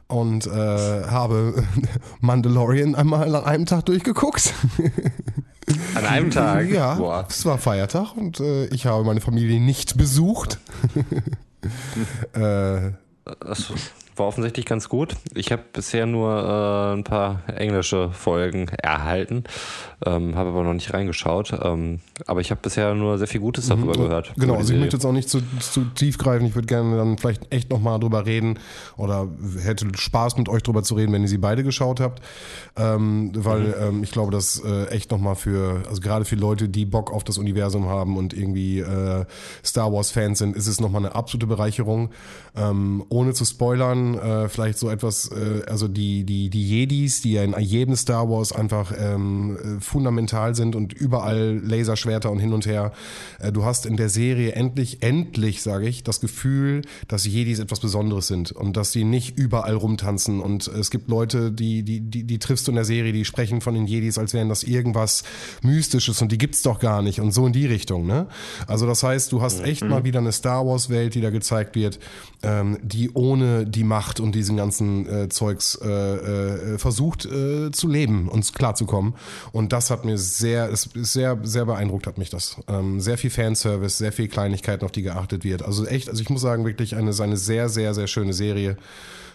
und 0.09 0.47
äh, 0.47 0.51
habe 0.51 1.65
Mandalorian 2.21 2.95
einmal 2.95 3.35
an 3.35 3.45
einem 3.45 3.67
Tag 3.67 3.87
durchgeguckt. 3.87 4.53
An 5.95 6.05
einem 6.05 6.31
Tag? 6.31 6.69
Ja, 6.69 6.95
Boah. 6.95 7.27
es 7.29 7.45
war 7.45 7.59
Feiertag 7.59 8.17
und 8.17 8.41
äh, 8.41 8.67
ich 8.67 8.87
habe 8.87 9.05
meine 9.05 9.21
Familie 9.21 9.61
nicht 9.61 9.97
besucht. 9.97 10.59
äh. 12.35 12.93
War 14.17 14.27
offensichtlich 14.27 14.67
ganz 14.67 14.89
gut. 14.89 15.15
Ich 15.35 15.53
habe 15.53 15.63
bisher 15.73 16.07
nur 16.07 16.31
äh, 16.33 16.95
ein 16.95 17.05
paar 17.05 17.43
englische 17.55 18.11
Folgen 18.11 18.69
erhalten, 18.69 19.45
ähm, 20.05 20.35
habe 20.35 20.51
aber 20.51 20.63
noch 20.63 20.73
nicht 20.73 20.93
reingeschaut. 20.93 21.53
Ähm, 21.63 22.01
aber 22.27 22.41
ich 22.41 22.51
habe 22.51 22.61
bisher 22.63 22.95
nur 22.95 23.19
sehr 23.19 23.27
viel 23.27 23.41
Gutes 23.41 23.69
darüber 23.69 23.97
mhm. 23.99 24.03
gehört. 24.05 24.33
Genau, 24.37 24.55
also 24.55 24.73
ich 24.73 24.81
möchte 24.81 24.97
jetzt 24.97 25.05
auch 25.05 25.13
nicht 25.13 25.29
zu, 25.29 25.41
zu 25.61 25.85
tief 25.95 26.19
greifen. 26.19 26.47
Ich 26.47 26.55
würde 26.55 26.67
gerne 26.67 26.97
dann 26.97 27.19
vielleicht 27.19 27.53
echt 27.53 27.71
nochmal 27.71 28.01
drüber 28.01 28.27
reden 28.27 28.59
oder 28.97 29.29
hätte 29.63 29.87
Spaß 29.95 30.37
mit 30.39 30.49
euch 30.49 30.63
drüber 30.63 30.83
zu 30.83 30.95
reden, 30.95 31.13
wenn 31.13 31.23
ihr 31.23 31.29
sie 31.29 31.39
beide 31.39 31.63
geschaut 31.63 32.01
habt. 32.01 32.23
Ähm, 32.77 33.33
weil 33.35 33.61
mhm. 33.61 33.75
ähm, 33.81 34.03
ich 34.03 34.13
glaube, 34.13 34.33
dass 34.33 34.63
äh, 34.65 34.87
echt 34.87 35.11
nochmal 35.11 35.35
für, 35.35 35.83
also 35.89 36.01
gerade 36.01 36.25
für 36.25 36.37
Leute, 36.37 36.69
die 36.69 36.87
Bock 36.87 37.13
auf 37.13 37.25
das 37.25 37.39
Universum 37.39 37.89
haben 37.89 38.17
und 38.17 38.33
irgendwie 38.33 38.81
äh, 38.81 39.25
Star 39.65 39.93
Wars-Fans 39.93 40.39
sind, 40.39 40.57
ist 40.57 40.67
es 40.67 40.81
nochmal 40.81 41.05
eine 41.05 41.15
absolute 41.15 41.47
Bereicherung. 41.47 42.11
Ähm, 42.57 43.05
ohne 43.09 43.35
zu 43.35 43.45
spoilern, 43.45 44.06
äh, 44.15 44.49
vielleicht 44.49 44.79
so 44.79 44.89
etwas, 44.89 45.31
äh, 45.31 45.63
also 45.67 45.89
die, 45.89 46.25
die, 46.25 46.51
die 46.51 46.67
Jedis, 46.67 47.23
die 47.23 47.33
ja 47.33 47.43
in 47.43 47.55
jedem 47.59 47.97
Star 47.97 48.29
Wars 48.29 48.53
einfach 48.53 48.93
ähm, 48.97 49.57
äh, 49.57 49.81
fundamental 49.81 50.55
sind 50.55 50.77
und 50.77 50.93
überall 50.93 51.61
Laserschwerter 51.63 52.31
und 52.31 52.39
hin 52.39 52.53
und 52.53 52.67
her. 52.67 52.93
Äh, 53.39 53.53
du 53.53 53.65
hast 53.65 53.87
in 53.87 53.97
der 53.97 54.09
Serie 54.09 54.53
endlich, 54.53 55.03
endlich, 55.03 55.63
sage 55.63 55.89
ich, 55.89 56.05
das 56.05 56.21
Gefühl, 56.21 56.83
dass 57.09 57.27
Jedis 57.27 57.59
etwas 57.59 57.81
Besonderes 57.81 58.27
sind 58.27 58.53
und 58.53 58.77
dass 58.77 58.93
sie 58.93 59.05
nicht 59.05 59.39
überall 59.39 59.75
rumtanzen. 59.75 60.41
Und 60.41 60.69
es 60.69 60.91
gibt 60.91 61.09
Leute, 61.09 61.53
die, 61.53 61.83
die, 61.83 62.01
die, 62.01 62.25
die 62.25 62.39
triffst 62.39 62.67
du 62.67 62.73
in 62.73 62.77
der 62.77 62.85
Serie, 62.85 63.13
die 63.13 63.25
sprechen 63.25 63.61
von 63.61 63.75
den 63.75 63.87
Jedis, 63.87 64.19
als 64.19 64.35
wären 64.35 64.49
das 64.49 64.63
irgendwas 64.63 65.25
Mystisches 65.63 66.23
und 66.23 66.33
die 66.33 66.39
gibt's 66.39 66.63
doch 66.63 66.79
gar 66.79 67.03
nicht 67.03 67.21
und 67.21 67.33
so 67.33 67.47
in 67.47 67.53
die 67.53 67.67
Richtung. 67.67 68.07
Ne? 68.07 68.27
Also 68.67 68.87
das 68.87 69.03
heißt, 69.03 69.33
du 69.33 69.43
hast 69.43 69.63
echt 69.65 69.83
mhm. 69.83 69.89
mal 69.89 70.05
wieder 70.05 70.21
eine 70.21 70.33
Star 70.33 70.67
Wars 70.67 70.91
Welt, 70.91 71.15
die 71.15 71.21
da 71.21 71.31
gezeigt 71.31 71.75
wird, 71.75 71.99
ähm, 72.43 72.79
die 72.83 73.11
ohne 73.11 73.67
die 73.67 73.85
Macht 73.85 73.96
und 74.21 74.35
diesen 74.35 74.57
ganzen 74.57 75.09
äh, 75.09 75.29
Zeugs 75.29 75.79
äh, 75.83 75.89
äh, 75.89 76.79
versucht 76.79 77.27
äh, 77.27 77.71
zu 77.71 77.89
leben 77.89 78.29
und 78.29 78.53
klarzukommen. 78.55 79.15
Und 79.53 79.73
das 79.73 79.91
hat 79.91 80.05
mir 80.05 80.19
sehr, 80.19 80.69
ist 80.69 80.91
sehr, 80.95 81.39
sehr 81.43 81.67
beeindruckt 81.67 82.07
hat 82.07 82.19
mich 82.19 82.31
das. 82.31 82.57
Ähm, 82.69 83.01
sehr 83.01 83.19
viel 83.19 83.31
Fanservice, 83.31 83.99
sehr 83.99 84.13
viel 84.13 84.29
Kleinigkeiten, 84.29 84.85
auf 84.85 84.93
die 84.93 85.03
geachtet 85.03 85.45
wird. 85.45 85.63
Also 85.63 85.87
echt, 85.87 86.09
also 86.09 86.21
ich 86.21 86.31
muss 86.31 86.41
sagen, 86.41 86.65
wirklich 86.65 86.97
eine, 86.97 87.13
eine 87.19 87.37
sehr, 87.37 87.69
sehr, 87.69 87.95
sehr 87.95 88.07
schöne 88.07 88.33
Serie. 88.33 88.77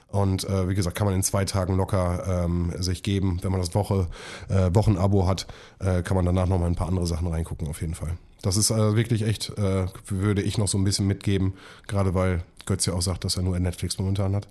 Und 0.07 0.43
äh, 0.43 0.67
wie 0.67 0.75
gesagt, 0.75 0.95
kann 0.97 1.05
man 1.05 1.15
in 1.15 1.23
zwei 1.23 1.45
Tagen 1.45 1.77
locker 1.77 2.43
ähm, 2.45 2.73
sich 2.77 3.01
geben. 3.01 3.39
Wenn 3.41 3.51
man 3.51 3.61
das 3.61 3.73
Woche, 3.73 4.07
äh, 4.49 4.69
Wochenabo 4.73 5.25
hat, 5.25 5.47
äh, 5.79 6.01
kann 6.01 6.15
man 6.15 6.25
danach 6.25 6.47
nochmal 6.47 6.67
ein 6.67 6.75
paar 6.75 6.89
andere 6.89 7.07
Sachen 7.07 7.27
reingucken, 7.27 7.67
auf 7.67 7.81
jeden 7.81 7.95
Fall. 7.95 8.17
Das 8.41 8.57
ist 8.57 8.71
äh, 8.71 8.95
wirklich 8.95 9.23
echt, 9.23 9.49
äh, 9.57 9.85
würde 10.07 10.41
ich 10.41 10.57
noch 10.57 10.67
so 10.67 10.77
ein 10.77 10.83
bisschen 10.83 11.07
mitgeben, 11.07 11.53
gerade 11.87 12.13
weil 12.13 12.43
Götz 12.65 12.85
ja 12.85 12.93
auch 12.93 13.01
sagt, 13.01 13.23
dass 13.23 13.37
er 13.37 13.43
nur 13.43 13.59
Netflix 13.59 13.97
momentan 13.97 14.35
hat. 14.35 14.47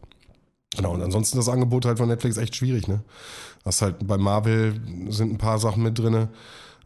Genau, 0.77 0.95
und 0.95 1.03
ansonsten 1.03 1.37
das 1.37 1.49
Angebot 1.49 1.85
halt 1.85 1.99
von 1.99 2.09
Netflix 2.09 2.37
echt 2.37 2.55
schwierig, 2.55 2.87
ne? 2.87 3.03
Was 3.65 3.83
halt 3.83 4.07
bei 4.07 4.17
Marvel 4.17 4.81
sind 5.09 5.33
ein 5.33 5.39
paar 5.39 5.59
Sachen 5.59 5.83
mit 5.83 5.99
drinne. 5.99 6.29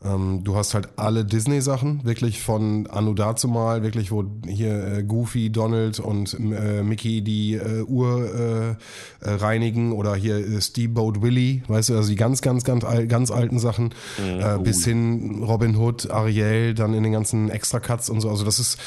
Ähm, 0.04 0.44
du 0.44 0.54
hast 0.54 0.74
halt 0.74 0.88
alle 0.96 1.24
Disney-Sachen, 1.24 2.04
wirklich 2.04 2.42
von 2.42 2.86
Anno 2.88 3.14
dazumal, 3.14 3.82
wirklich, 3.82 4.10
wo 4.10 4.24
hier 4.46 4.98
äh, 4.98 5.02
Goofy, 5.02 5.50
Donald 5.50 5.98
und 5.98 6.34
äh, 6.34 6.82
Mickey 6.82 7.22
die 7.22 7.54
äh, 7.54 7.82
Uhr 7.82 8.76
äh, 9.20 9.26
äh, 9.26 9.34
reinigen 9.34 9.92
oder 9.92 10.14
hier 10.14 10.36
äh, 10.36 10.60
Steamboat 10.60 11.22
Willie, 11.22 11.62
weißt 11.68 11.88
du, 11.88 11.96
also 11.96 12.10
die 12.10 12.16
ganz, 12.16 12.42
ganz, 12.42 12.64
ganz, 12.64 12.84
ganz 13.08 13.30
alten 13.30 13.58
Sachen, 13.58 13.94
mhm, 14.18 14.62
bis 14.62 14.84
hin 14.84 15.42
Robin 15.42 15.76
Hood, 15.76 16.10
Ariel, 16.10 16.74
dann 16.74 16.92
in 16.92 17.02
den 17.02 17.12
ganzen 17.12 17.48
Extra-Cuts 17.48 18.10
und 18.10 18.20
so. 18.20 18.28
Also 18.28 18.44
das 18.44 18.58
ist, 18.58 18.78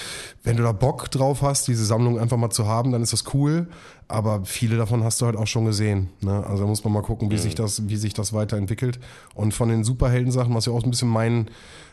wenn 0.43 0.57
du 0.57 0.63
da 0.63 0.71
Bock 0.71 1.09
drauf 1.09 1.41
hast, 1.41 1.67
diese 1.67 1.85
Sammlung 1.85 2.19
einfach 2.19 2.37
mal 2.37 2.51
zu 2.51 2.67
haben, 2.67 2.91
dann 2.91 3.01
ist 3.01 3.13
das 3.13 3.23
cool. 3.33 3.67
Aber 4.09 4.45
viele 4.45 4.77
davon 4.77 5.03
hast 5.03 5.19
du 5.19 5.25
halt 5.25 5.35
auch 5.35 5.47
schon 5.47 5.65
gesehen. 5.65 6.09
Ne? 6.21 6.45
Also 6.45 6.63
da 6.63 6.69
muss 6.69 6.83
man 6.83 6.93
mal 6.93 7.01
gucken, 7.01 7.29
wie 7.29 7.35
mhm. 7.35 7.39
sich 7.39 7.55
das, 7.55 7.89
wie 7.89 7.97
sich 7.97 8.13
das 8.13 8.31
weiterentwickelt. 8.31 8.99
Und 9.35 9.53
von 9.53 9.69
den 9.69 9.83
Superhelden-Sachen, 9.83 10.53
was 10.55 10.65
ja 10.65 10.71
auch 10.71 10.83
ein 10.83 10.91
bisschen 10.91 11.09
mein 11.09 11.49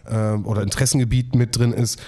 äh, 0.07 0.35
oder 0.35 0.63
Interessengebiet 0.63 1.35
mit 1.35 1.59
drin 1.59 1.73
ist, 1.73 2.01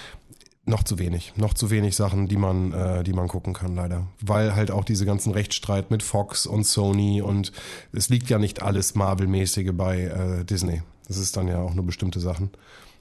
noch 0.67 0.83
zu 0.83 0.99
wenig, 0.99 1.33
noch 1.37 1.53
zu 1.53 1.69
wenig 1.69 1.95
Sachen, 1.95 2.27
die 2.27 2.35
man, 2.35 2.73
äh, 2.73 3.03
die 3.03 3.13
man 3.13 3.27
gucken 3.27 3.53
kann, 3.53 3.75
leider. 3.75 4.07
Weil 4.21 4.55
halt 4.55 4.69
auch 4.69 4.83
diese 4.83 5.05
ganzen 5.05 5.31
Rechtsstreit 5.31 5.91
mit 5.91 6.03
Fox 6.03 6.45
und 6.45 6.65
Sony 6.65 7.21
und 7.21 7.51
es 7.93 8.09
liegt 8.09 8.29
ja 8.29 8.37
nicht 8.37 8.61
alles 8.61 8.93
Marvel-mäßige 8.93 9.71
bei 9.73 10.01
äh, 10.03 10.45
Disney. 10.45 10.81
Das 11.07 11.17
ist 11.17 11.37
dann 11.37 11.47
ja 11.47 11.59
auch 11.59 11.73
nur 11.73 11.85
bestimmte 11.85 12.19
Sachen. 12.19 12.51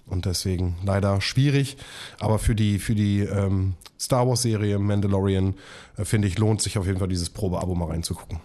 Und 0.07 0.25
deswegen 0.25 0.77
leider 0.85 1.21
schwierig. 1.21 1.77
Aber 2.21 2.39
für 2.39 2.55
die, 2.55 2.79
für 2.79 2.95
die 2.95 3.21
ähm, 3.21 3.75
Star 3.99 4.27
Wars-Serie 4.27 4.79
Mandalorian, 4.79 5.55
äh, 5.97 6.05
finde 6.05 6.29
ich, 6.29 6.39
lohnt 6.39 6.63
sich 6.63 6.79
auf 6.79 6.87
jeden 6.87 6.99
Fall 6.99 7.09
dieses 7.09 7.31
Probeabo 7.31 7.75
mal 7.75 7.89
reinzugucken. 7.89 8.41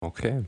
Okay. 0.00 0.44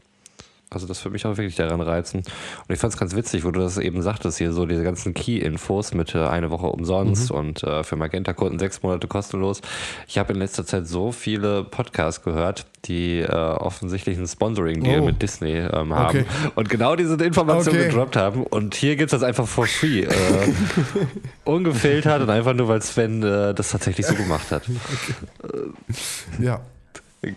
Also 0.69 0.89
das 0.89 1.05
würde 1.05 1.13
mich 1.13 1.25
auch 1.27 1.37
wirklich 1.37 1.55
daran 1.55 1.81
reizen. 1.81 2.19
Und 2.19 2.75
ich 2.75 2.81
fand 2.81 2.93
es 2.93 2.99
ganz 2.99 3.15
witzig, 3.15 3.45
wo 3.45 3.53
du 3.53 3.61
das 3.61 3.79
eben 3.79 4.03
sagtest, 4.03 4.39
hier 4.39 4.53
so 4.53 4.67
diese 4.67 4.83
ganzen 4.83 5.15
Key-Infos 5.15 5.95
mit 5.95 6.15
äh, 6.17 6.27
eine 6.27 6.51
Woche 6.51 6.67
umsonst 6.67 7.31
mhm. 7.31 7.39
und 7.39 7.63
äh, 7.63 7.85
für 7.85 7.95
Magenta-Kunden 7.95 8.59
sechs 8.59 8.83
Monate 8.83 9.07
kostenlos. 9.07 9.61
Ich 10.09 10.19
habe 10.19 10.33
in 10.33 10.41
letzter 10.41 10.67
Zeit 10.67 10.89
so 10.89 11.13
viele 11.13 11.63
Podcasts 11.63 12.25
gehört, 12.25 12.67
die 12.87 13.21
äh, 13.21 13.31
offensichtlich 13.31 14.17
einen 14.17 14.27
Sponsoring-Deal 14.27 15.01
oh. 15.01 15.05
mit 15.05 15.23
Disney 15.23 15.55
ähm, 15.55 15.95
haben 15.95 16.21
okay. 16.21 16.51
und 16.57 16.69
genau 16.69 16.97
diese 16.97 17.15
Informationen 17.15 17.79
okay. 17.79 17.89
gedroppt 17.89 18.17
haben. 18.17 18.43
Und 18.43 18.75
hier 18.75 18.97
gibt 18.97 19.13
es 19.13 19.21
das 19.21 19.27
einfach 19.27 19.47
for 19.47 19.69
free. 19.69 20.01
Äh, 20.01 20.09
ungefiltert 21.45 22.23
und 22.23 22.31
einfach 22.31 22.55
nur, 22.55 22.67
weil 22.67 22.83
Sven 22.83 23.23
äh, 23.23 23.55
das 23.55 23.71
tatsächlich 23.71 24.05
so 24.05 24.15
gemacht 24.15 24.51
hat. 24.51 24.65
Okay. 24.69 26.43
ja. 26.43 26.61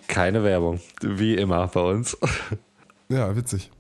Keine 0.07 0.43
Werbung, 0.43 0.82
wie 1.01 1.36
immer 1.36 1.67
bei 1.67 1.82
uns. 1.82 2.17
Ja, 3.12 3.36
witzig. 3.36 3.72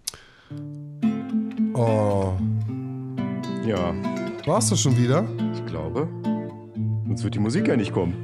Oh. 1.75 2.33
Ja. 3.63 3.93
Warst 4.47 4.71
du 4.71 4.75
schon 4.75 4.97
wieder? 4.97 5.23
Ich 5.53 5.63
glaube. 5.67 6.07
Sonst 7.05 7.23
wird 7.23 7.35
die 7.35 7.39
Musik 7.39 7.67
ja 7.67 7.75
nicht 7.75 7.93
kommen. 7.93 8.15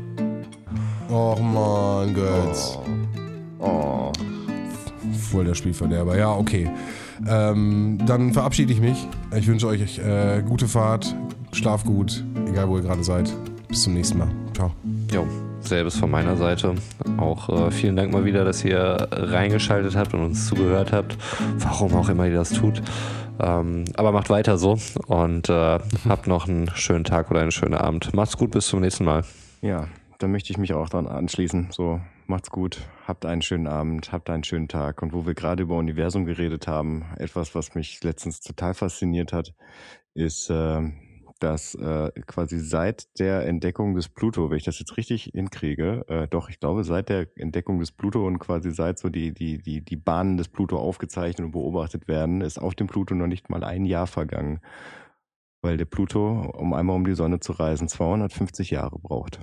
Och 1.08 1.39
man, 1.39 2.12
Götz. 2.16 2.80
Oh. 3.60 3.66
oh. 3.66 4.12
Voll 5.30 5.45
der 5.45 5.53
Spielverderber. 5.53 6.18
Ja, 6.18 6.36
okay. 6.36 6.72
Ähm, 7.28 7.99
dann 8.08 8.34
verabschiede 8.34 8.74
ich 8.74 8.82
mich. 8.82 9.08
Ich 9.38 9.45
wünsche 9.45 9.68
euch 9.68 9.99
äh, 9.99 10.41
gute 10.41 10.68
Fahrt. 10.68 11.16
Schlaf 11.51 11.84
gut, 11.84 12.26
egal 12.47 12.68
wo 12.68 12.78
ihr 12.78 12.84
gerade 12.84 13.03
seid. 13.03 13.32
Bis 13.68 13.84
zum 13.84 13.93
nächsten 13.93 14.18
Mal. 14.18 14.32
Ciao. 14.56 14.72
Jo 15.14 15.28
selbes 15.68 15.97
von 15.97 16.09
meiner 16.11 16.38
Seite. 16.38 16.76
Auch 17.18 17.49
äh, 17.49 17.72
vielen 17.72 17.95
Dank 17.95 18.11
mal 18.11 18.26
wieder, 18.26 18.45
dass 18.45 18.63
ihr 18.63 19.07
reingeschaltet 19.11 19.95
habt 19.95 20.13
und 20.13 20.24
uns 20.24 20.47
zugehört 20.47 20.91
habt. 20.91 21.18
Warum 21.57 21.93
auch 21.95 22.09
immer 22.09 22.26
ihr 22.26 22.36
das 22.36 22.51
tut. 22.51 22.82
Ähm, 23.39 23.86
aber 23.95 24.11
macht 24.11 24.30
weiter 24.30 24.57
so 24.57 24.78
und 25.07 25.49
äh, 25.49 25.80
habt 26.09 26.28
noch 26.28 26.47
einen 26.47 26.70
schönen 26.76 27.03
Tag 27.03 27.32
oder 27.32 27.41
einen 27.41 27.51
schönen 27.51 27.76
Abend. 27.76 28.13
Macht's 28.13 28.38
gut, 28.38 28.51
bis 28.51 28.68
zum 28.68 28.82
nächsten 28.82 29.05
Mal. 29.05 29.24
Ja, 29.61 29.88
dann 30.20 30.32
möchte 30.32 30.51
ich 30.51 30.57
mich 30.57 30.74
auch 30.74 30.89
dran 30.89 31.07
anschließen. 31.07 31.70
So, 31.72 31.99
macht's 32.28 32.49
gut, 32.49 32.82
habt 33.07 33.26
einen 33.26 33.41
schönen 33.41 33.68
Abend, 33.68 34.11
habt 34.11 34.30
einen 34.30 34.43
schönen 34.43 34.68
Tag. 34.68 35.01
Und 35.01 35.13
wo 35.13 35.26
wir 35.26 35.34
gerade 35.34 35.63
über 35.63 35.76
Universum 35.76 36.26
geredet 36.26 36.68
haben, 36.68 37.05
etwas, 37.18 37.55
was 37.55 37.76
mich 37.76 38.03
letztens 38.03 38.39
total 38.39 38.74
fasziniert 38.74 39.34
hat, 39.34 39.53
ist 40.13 40.49
äh, 40.49 40.82
dass 41.46 41.76
äh, 41.76 42.10
quasi 42.26 42.60
seit 42.60 43.20
der 43.20 43.46
Entdeckung 43.46 43.93
des 43.93 44.10
Pluto, 44.10 44.50
wenn 44.50 44.58
ich 44.58 44.64
das 44.64 44.80
jetzt 44.80 44.98
richtig 44.98 45.26
hinkriege, 45.36 46.04
äh, 46.08 46.28
doch, 46.28 46.50
ich 46.50 46.60
glaube, 46.60 46.84
seit 46.84 47.10
der 47.10 47.28
Entdeckung 47.36 47.80
des 47.80 47.91
Pluto 47.91 48.26
und 48.26 48.39
quasi 48.39 48.72
seit 48.72 48.98
so 48.98 49.10
die, 49.10 49.32
die, 49.32 49.62
die, 49.62 49.86
die 49.86 49.96
Bahnen 49.96 50.38
des 50.38 50.48
Pluto 50.48 50.78
aufgezeichnet 50.78 51.46
und 51.46 51.52
beobachtet 51.52 52.08
werden, 52.08 52.41
ist 52.41 52.58
auf 52.58 52.74
dem 52.74 52.88
Pluto 52.88 53.14
noch 53.14 53.28
nicht 53.28 53.52
mal 53.52 53.64
ein 53.64 53.86
Jahr 53.86 54.08
vergangen. 54.08 54.60
Weil 55.62 55.78
der 55.78 55.86
Pluto, 55.86 56.52
um 56.58 56.74
einmal 56.74 56.96
um 56.96 57.06
die 57.06 57.14
Sonne 57.14 57.39
zu 57.39 57.52
reisen, 57.52 57.88
250 57.88 58.72
Jahre 58.72 58.98
braucht. 58.98 59.39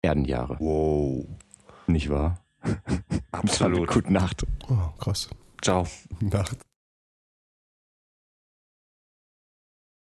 Erdenjahre. 0.00 0.56
Wow. 0.58 1.26
Nicht 1.86 2.08
wahr? 2.08 2.42
Absolut. 3.32 3.90
Gute 3.90 4.10
Nacht. 4.10 4.46
Oh, 4.70 4.98
krass. 4.98 5.28
Ciao. 5.60 5.86
Nacht. 6.20 6.56